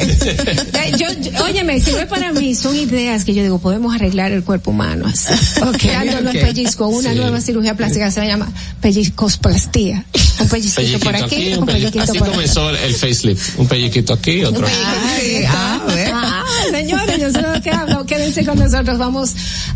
[0.98, 4.32] Yo, yo- óyeme, si no es para mí, son ideas que yo digo, podemos arreglar
[4.32, 5.32] el cuerpo humano así.
[5.60, 6.36] Dándolo ok.
[6.36, 6.88] en pellizco.
[6.88, 7.16] Una Sí.
[7.18, 10.04] nueva cirugía plástica se llama pellizcosplastía.
[10.40, 12.36] Un pellizquito Pelliquito por aquí, un un pelli- pelliquito Así por aquí.
[12.36, 13.58] comenzó el, el facelift.
[13.58, 14.66] Un pelliquito aquí, otro.
[14.66, 16.10] Ay, ah, a ver.
[16.14, 16.39] Ah,
[16.70, 18.06] señores, yo sé de que hablo.
[18.06, 18.98] Quédense con nosotros.
[18.98, 19.34] Vamos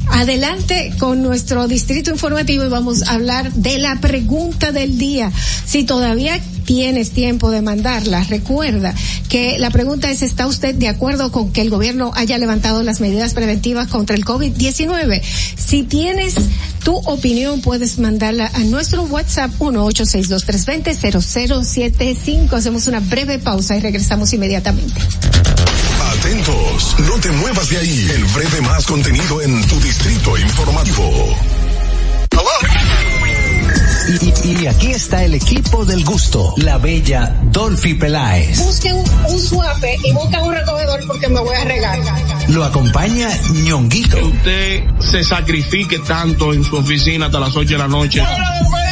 [0.08, 5.30] adelante con nuestro distrito informativo y vamos a hablar de la pregunta del día.
[5.66, 8.94] Si todavía tienes tiempo de mandarla, recuerda
[9.28, 13.00] que la pregunta es, ¿está usted de acuerdo con que el gobierno haya levantado las
[13.00, 15.22] medidas preventivas contra el COVID-19?
[15.56, 16.36] Si tienes
[16.84, 22.52] tu opinión, puedes mandarla a nuestro WhatsApp 1-862-320-0075.
[22.52, 24.94] Hacemos una breve pausa y regresamos inmediatamente.
[26.18, 28.08] Atentos, no te muevas de ahí.
[28.14, 31.36] El breve más contenido en tu distrito informativo.
[34.06, 38.58] Y, y- y aquí está el equipo del gusto, la bella Dolphy Peláez.
[38.58, 41.98] Busque un, un suape y busca un recogedor porque me voy a regar.
[42.48, 43.28] Lo acompaña
[43.64, 44.18] ñonguito.
[44.26, 48.22] Usted se sacrifique tanto en su oficina hasta las 8 de la noche.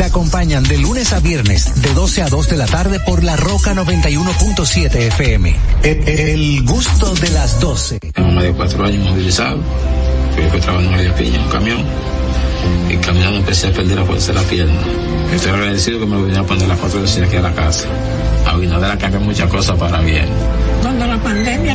[0.00, 3.36] Te acompañan de lunes a viernes, de 12 a 2 de la tarde por la
[3.36, 5.54] Roca 91.7 FM.
[5.82, 8.00] El, el gusto de las 12.
[8.14, 9.58] Tengo más de cuatro años movilizado.
[10.34, 11.84] Fui que trabajando en María Piña, en un camión.
[12.88, 14.80] Y caminando empecé a perder la fuerza de la pierna.
[15.34, 17.86] Estoy agradecido que me vinieron a poner las cuatro veces aquí a la casa.
[18.46, 20.30] A Abinader cambiado muchas cosas para bien.
[20.80, 21.74] Cuando la pandemia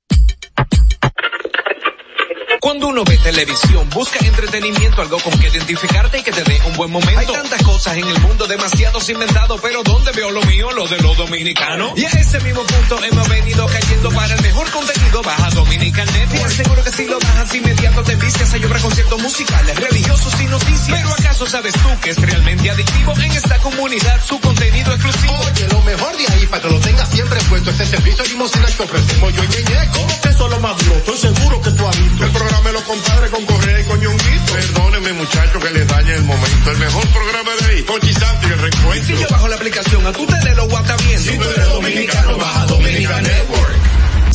[2.61, 6.59] Cuando Tú no ves televisión, busca entretenimiento, algo con que identificarte y que te dé
[6.65, 7.19] un buen momento.
[7.19, 10.71] Hay tantas cosas en el mundo, demasiados inventados, pero ¿dónde veo lo mío?
[10.71, 11.91] Lo de los dominicanos.
[11.95, 15.21] Y a ese mismo punto hemos venido cayendo para el mejor contenido.
[15.21, 16.51] Baja Dominican Network.
[16.51, 18.53] Seguro que si lo bajas inmediato te vicias.
[18.55, 20.99] Hay obra conciertos musicales, religiosos y noticias.
[20.99, 25.35] Pero ¿acaso sabes tú que es realmente adictivo en esta comunidad su contenido exclusivo?
[25.53, 28.65] Oye, lo mejor de ahí para que lo tengas siempre puesto es el servicio limosina
[28.65, 29.91] que ofrecemos yo y.
[29.93, 30.95] ¿Cómo que eso lo más duro?
[30.97, 32.25] Estoy seguro que tú has visto.
[32.25, 34.53] El programa de los compadres con Correa y con Ñonguito.
[34.53, 36.71] Perdónenme muchachos que les dañe el momento.
[36.71, 39.15] El mejor programa de ahí, Conchi Santo y el reencuentro.
[39.15, 41.19] Si yo bajo la aplicación, a tu tele lo guata bien.
[41.19, 43.75] Si tú eres dominicano, baja Dominican Network.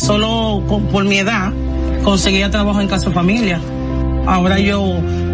[0.01, 1.51] Solo con- por mi edad
[2.03, 3.59] conseguía trabajo en casa familia.
[4.25, 4.83] Ahora yo,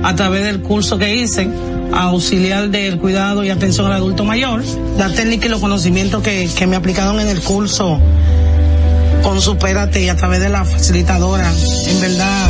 [0.03, 1.48] a través del curso que hice,
[1.94, 4.64] auxiliar del cuidado y atención al adulto mayor,
[4.98, 8.00] la técnica y los conocimientos que, que me aplicaron en el curso
[9.24, 11.50] con Supérate y a través de la facilitadora,
[11.88, 12.50] en verdad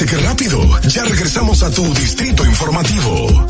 [0.00, 0.80] ¿Viste qué rápido?
[0.90, 3.46] Ya regresamos a tu distrito informativo.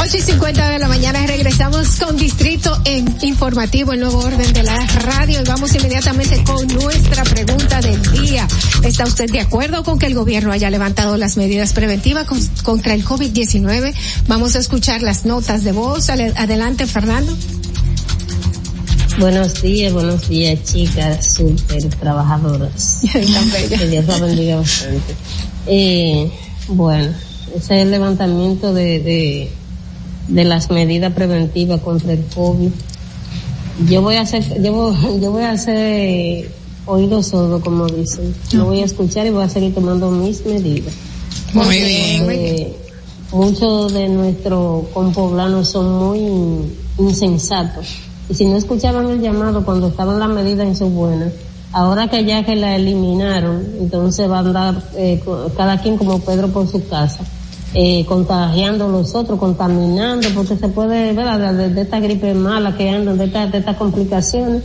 [0.00, 2.76] 8 y 50 de la mañana regresamos con Distrito
[3.22, 8.48] Informativo, el nuevo orden de la radio y vamos inmediatamente con nuestra pregunta del día.
[8.82, 12.94] ¿Está usted de acuerdo con que el gobierno haya levantado las medidas preventivas con- contra
[12.94, 13.94] el COVID-19?
[14.26, 16.08] Vamos a escuchar las notas de voz.
[16.10, 17.36] Adelante, Fernando.
[19.18, 23.00] Buenos días, buenos días, chicas súper trabajadoras.
[23.68, 25.14] Que Dios la bendiga bastante.
[25.66, 26.30] Eh,
[26.68, 27.10] bueno,
[27.48, 29.50] ese es el levantamiento de, de,
[30.28, 32.70] de las medidas preventivas contra el COVID.
[33.88, 36.50] Yo voy a hacer, yo voy, yo voy a hacer
[36.86, 38.34] oído sordo, como dicen.
[38.52, 40.94] No voy a escuchar y voy a seguir tomando mis medidas.
[41.54, 42.30] Muy Porque, bien.
[42.30, 42.76] eh,
[43.32, 47.88] muchos de nuestros compoblanos son muy insensatos.
[48.28, 51.30] Y si no escuchaban el llamado cuando estaban las medidas en su buena,
[51.72, 55.22] ahora que ya que la eliminaron, entonces va a andar eh,
[55.56, 57.20] cada quien como Pedro por su casa,
[57.74, 61.26] eh, contagiando a los otros, contaminando, porque se puede ver
[61.56, 64.62] de, de esta gripe mala que andan, de, esta- de estas complicaciones.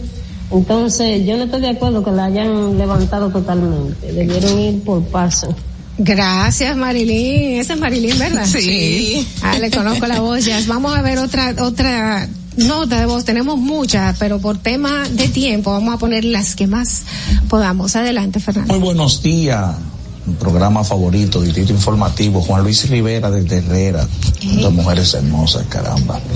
[0.51, 4.11] Entonces, yo no estoy de acuerdo que la hayan levantado totalmente.
[4.11, 5.53] Debieron ir por paso.
[5.97, 7.59] Gracias, Marilyn.
[7.59, 8.45] Esa es Marilyn, ¿verdad?
[8.45, 9.25] Sí.
[9.41, 10.59] Ah, le conozco la voz ya.
[10.67, 13.25] Vamos a ver otra, otra nota de voz.
[13.25, 17.03] Tenemos muchas, pero por tema de tiempo vamos a poner las que más
[17.49, 17.95] podamos.
[17.95, 18.73] Adelante, Fernando.
[18.73, 19.75] Muy buenos días.
[20.39, 24.07] Programa favorito, Distrito Informativo, Juan Luis Rivera desde Herrera.
[24.61, 26.19] Dos mujeres hermosas, caramba.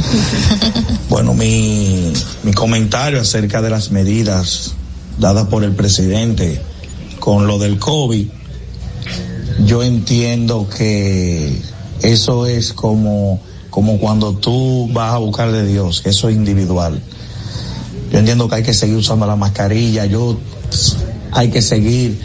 [1.10, 2.12] Bueno, mi,
[2.44, 4.74] mi comentario acerca de las medidas
[5.18, 6.62] dadas por el presidente
[7.20, 8.28] con lo del COVID,
[9.66, 11.60] yo entiendo que
[12.02, 13.42] eso es como,
[13.78, 17.00] como cuando tú vas a buscar de Dios, eso es individual.
[18.12, 20.36] Yo entiendo que hay que seguir usando la mascarilla, yo
[21.32, 22.20] hay que seguir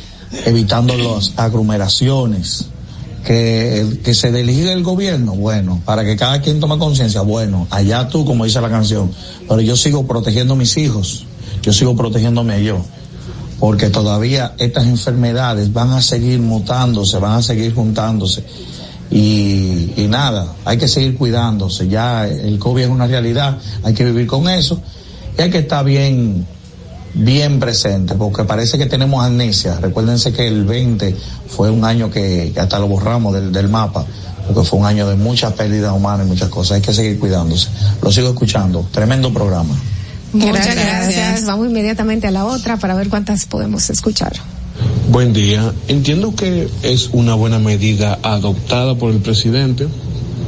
[0.47, 2.69] evitando las aglomeraciones,
[3.27, 8.09] que, que se delegue el gobierno, bueno, para que cada quien tome conciencia, bueno, allá
[8.09, 9.11] tú, como dice la canción,
[9.47, 11.27] pero yo sigo protegiendo a mis hijos,
[11.61, 12.83] yo sigo protegiéndome a yo,
[13.61, 18.43] porque todavía estas enfermedades van a seguir mutándose, van a seguir juntándose.
[19.13, 24.07] Y, y nada, hay que seguir cuidándose, ya el COVID es una realidad, hay que
[24.07, 24.81] vivir con eso
[25.39, 26.47] y hay que estar bien,
[27.13, 29.79] bien presente, porque parece que tenemos amnesia.
[29.79, 31.15] Recuérdense que el 20
[31.47, 34.07] fue un año que, que hasta lo borramos del, del mapa,
[34.47, 36.77] porque fue un año de muchas pérdidas humanas y muchas cosas.
[36.77, 37.69] Hay que seguir cuidándose.
[38.01, 38.87] Lo sigo escuchando.
[38.93, 39.75] Tremendo programa.
[40.33, 41.45] Muchas gracias.
[41.45, 44.33] Vamos inmediatamente a la otra para ver cuántas podemos escuchar.
[45.11, 45.73] Buen día.
[45.89, 49.89] Entiendo que es una buena medida adoptada por el presidente,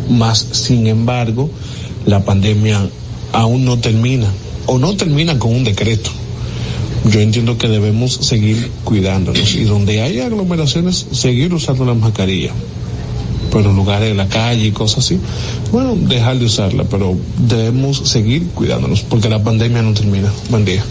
[0.09, 1.51] más sin embargo,
[2.07, 2.89] la pandemia
[3.33, 4.29] aún no termina
[4.67, 6.11] o no termina con un decreto.
[7.11, 12.53] Yo entiendo que debemos seguir cuidándonos y donde hay aglomeraciones, seguir usando la mascarilla.
[13.53, 15.19] Pero en lugares de la calle y cosas así,
[15.71, 17.17] bueno, dejar de usarla, pero
[17.47, 20.33] debemos seguir cuidándonos porque la pandemia no termina.
[20.49, 20.83] Buen día.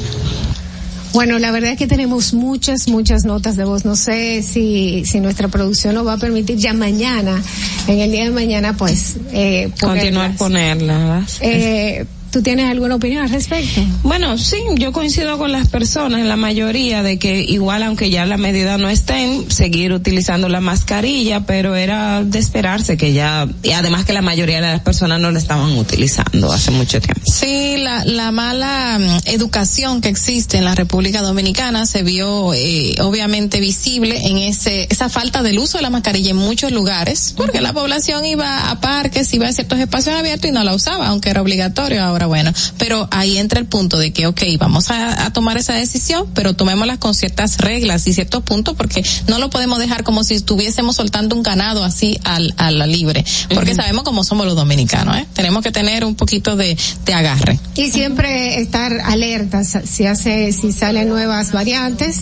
[1.13, 3.85] Bueno, la verdad es que tenemos muchas, muchas notas de voz.
[3.85, 7.41] No sé si, si nuestra producción nos va a permitir ya mañana,
[7.87, 10.37] en el día de mañana, pues, eh, Continuar ponerlas.
[10.37, 11.37] ponerlas.
[11.41, 13.79] Eh, ¿Tú tienes alguna opinión al respecto?
[14.01, 18.37] Bueno, sí, yo coincido con las personas, la mayoría, de que igual aunque ya la
[18.37, 24.05] medida no estén, seguir utilizando la mascarilla, pero era de esperarse que ya, y además
[24.05, 27.21] que la mayoría de las personas no la estaban utilizando hace mucho tiempo.
[27.31, 32.95] Sí, la, la mala mm, educación que existe en la República Dominicana se vio eh,
[32.99, 37.61] obviamente visible en ese esa falta del uso de la mascarilla en muchos lugares, porque
[37.61, 41.29] la población iba a parques, iba a ciertos espacios abiertos y no la usaba, aunque
[41.29, 42.51] era obligatorio ahora bueno.
[42.77, 46.97] Pero ahí entra el punto de que, ok, vamos a, tomar esa decisión, pero tomémosla
[46.97, 51.35] con ciertas reglas y ciertos puntos porque no lo podemos dejar como si estuviésemos soltando
[51.35, 55.25] un ganado así al, a la libre, porque sabemos cómo somos los dominicanos, ¿eh?
[55.33, 57.59] Tenemos que tener un poquito de, de agarre.
[57.75, 62.21] Y siempre estar alertas si hace, si salen nuevas variantes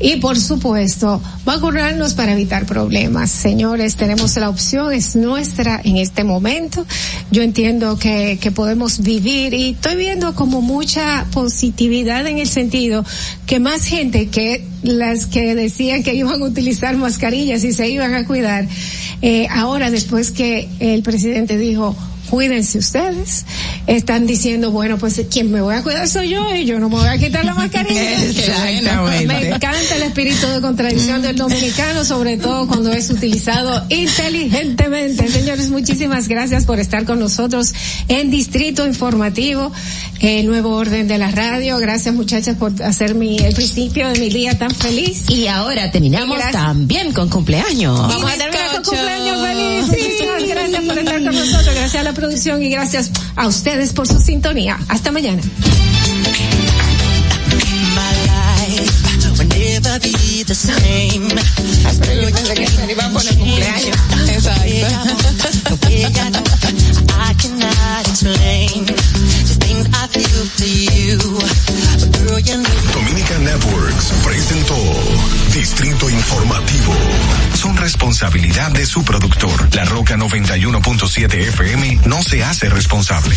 [0.00, 3.30] y por supuesto, vacunarnos para evitar problemas.
[3.30, 6.84] Señores, tenemos la opción, es nuestra en este momento.
[7.30, 13.04] Yo entiendo que, que podemos vivir y estoy viendo como mucha positividad en el sentido
[13.46, 18.14] que más gente que las que decían que iban a utilizar mascarillas y se iban
[18.14, 18.66] a cuidar,
[19.22, 21.96] eh, ahora después que el presidente dijo,
[22.30, 23.44] cuídense ustedes.
[23.86, 26.96] Están diciendo, bueno, pues quien me voy a cuidar soy yo y yo no me
[26.96, 28.22] voy a quitar la mascarilla.
[28.24, 29.26] Exactamente.
[29.26, 35.28] Me encanta el espíritu de contradicción del dominicano, sobre todo cuando es utilizado inteligentemente.
[35.28, 37.72] Señores, muchísimas gracias por estar con nosotros
[38.08, 39.72] en Distrito Informativo,
[40.20, 41.78] el nuevo orden de la radio.
[41.78, 45.28] Gracias muchachas por hacer mi, el principio de mi día tan feliz.
[45.28, 47.98] Y ahora terminamos también con cumpleaños.
[47.98, 50.48] Vamos a terminar con cumpleaños feliz.
[50.48, 51.74] gracias por estar con nosotros.
[51.74, 54.78] Gracias a la producción y gracias a ustedes por su sintonía.
[54.88, 55.42] Hasta mañana.
[72.92, 74.76] Dominican Networks presentó
[75.54, 76.94] Distrito Informativo.
[77.54, 79.74] Son responsabilidad de su productor.
[79.74, 83.36] La Roca 91.7 FM no se hace responsable.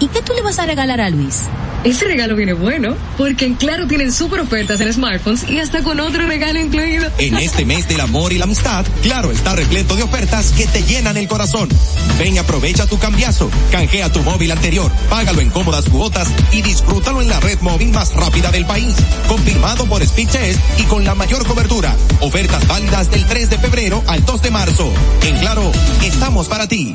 [0.00, 1.44] ¿y qué tú le vas a regalar a Luis?
[1.82, 5.98] Ese regalo viene bueno, porque en Claro tienen super ofertas en smartphones y hasta con
[5.98, 7.10] otro regalo incluido.
[7.16, 10.82] En este mes del amor y la amistad, Claro está repleto de ofertas que te
[10.82, 11.70] llenan el corazón.
[12.18, 17.30] Ven, aprovecha tu cambiazo, canjea tu móvil anterior, págalo en cómodas cuotas y disfrútalo en
[17.30, 18.94] la red móvil más rápida del país.
[19.26, 21.96] Confirmado por Speedtest y con la mayor cobertura.
[22.20, 24.92] Ofertas válidas del 3 de febrero al 2 de marzo.
[25.26, 25.72] En Claro,
[26.02, 26.94] estamos para ti.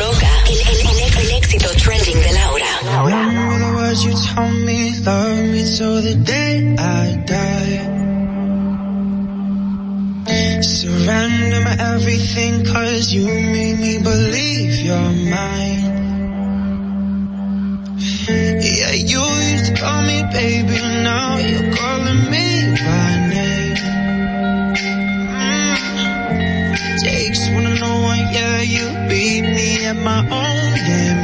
[0.01, 2.71] Roca, el, el, el, el éxito trending de Laura.
[4.03, 8.01] you told me, love me till the day I die.
[10.61, 15.81] Surrender my everything cause you made me believe you're mine.
[18.27, 19.21] Yeah, you
[19.53, 22.45] used to call me baby, now you're calling me
[22.85, 23.75] by name.
[25.37, 26.97] Mm.
[27.03, 27.70] Takes one,
[28.33, 31.20] yeah, you beat me at my own game.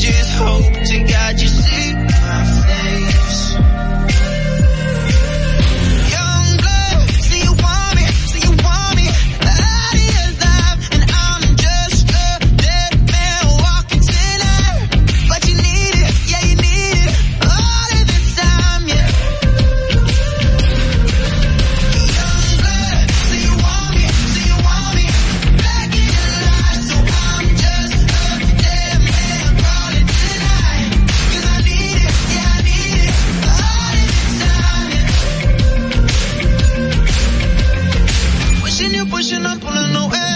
[0.00, 1.73] strangers hope to God you see.
[39.06, 40.33] pushing, I'm pulling away.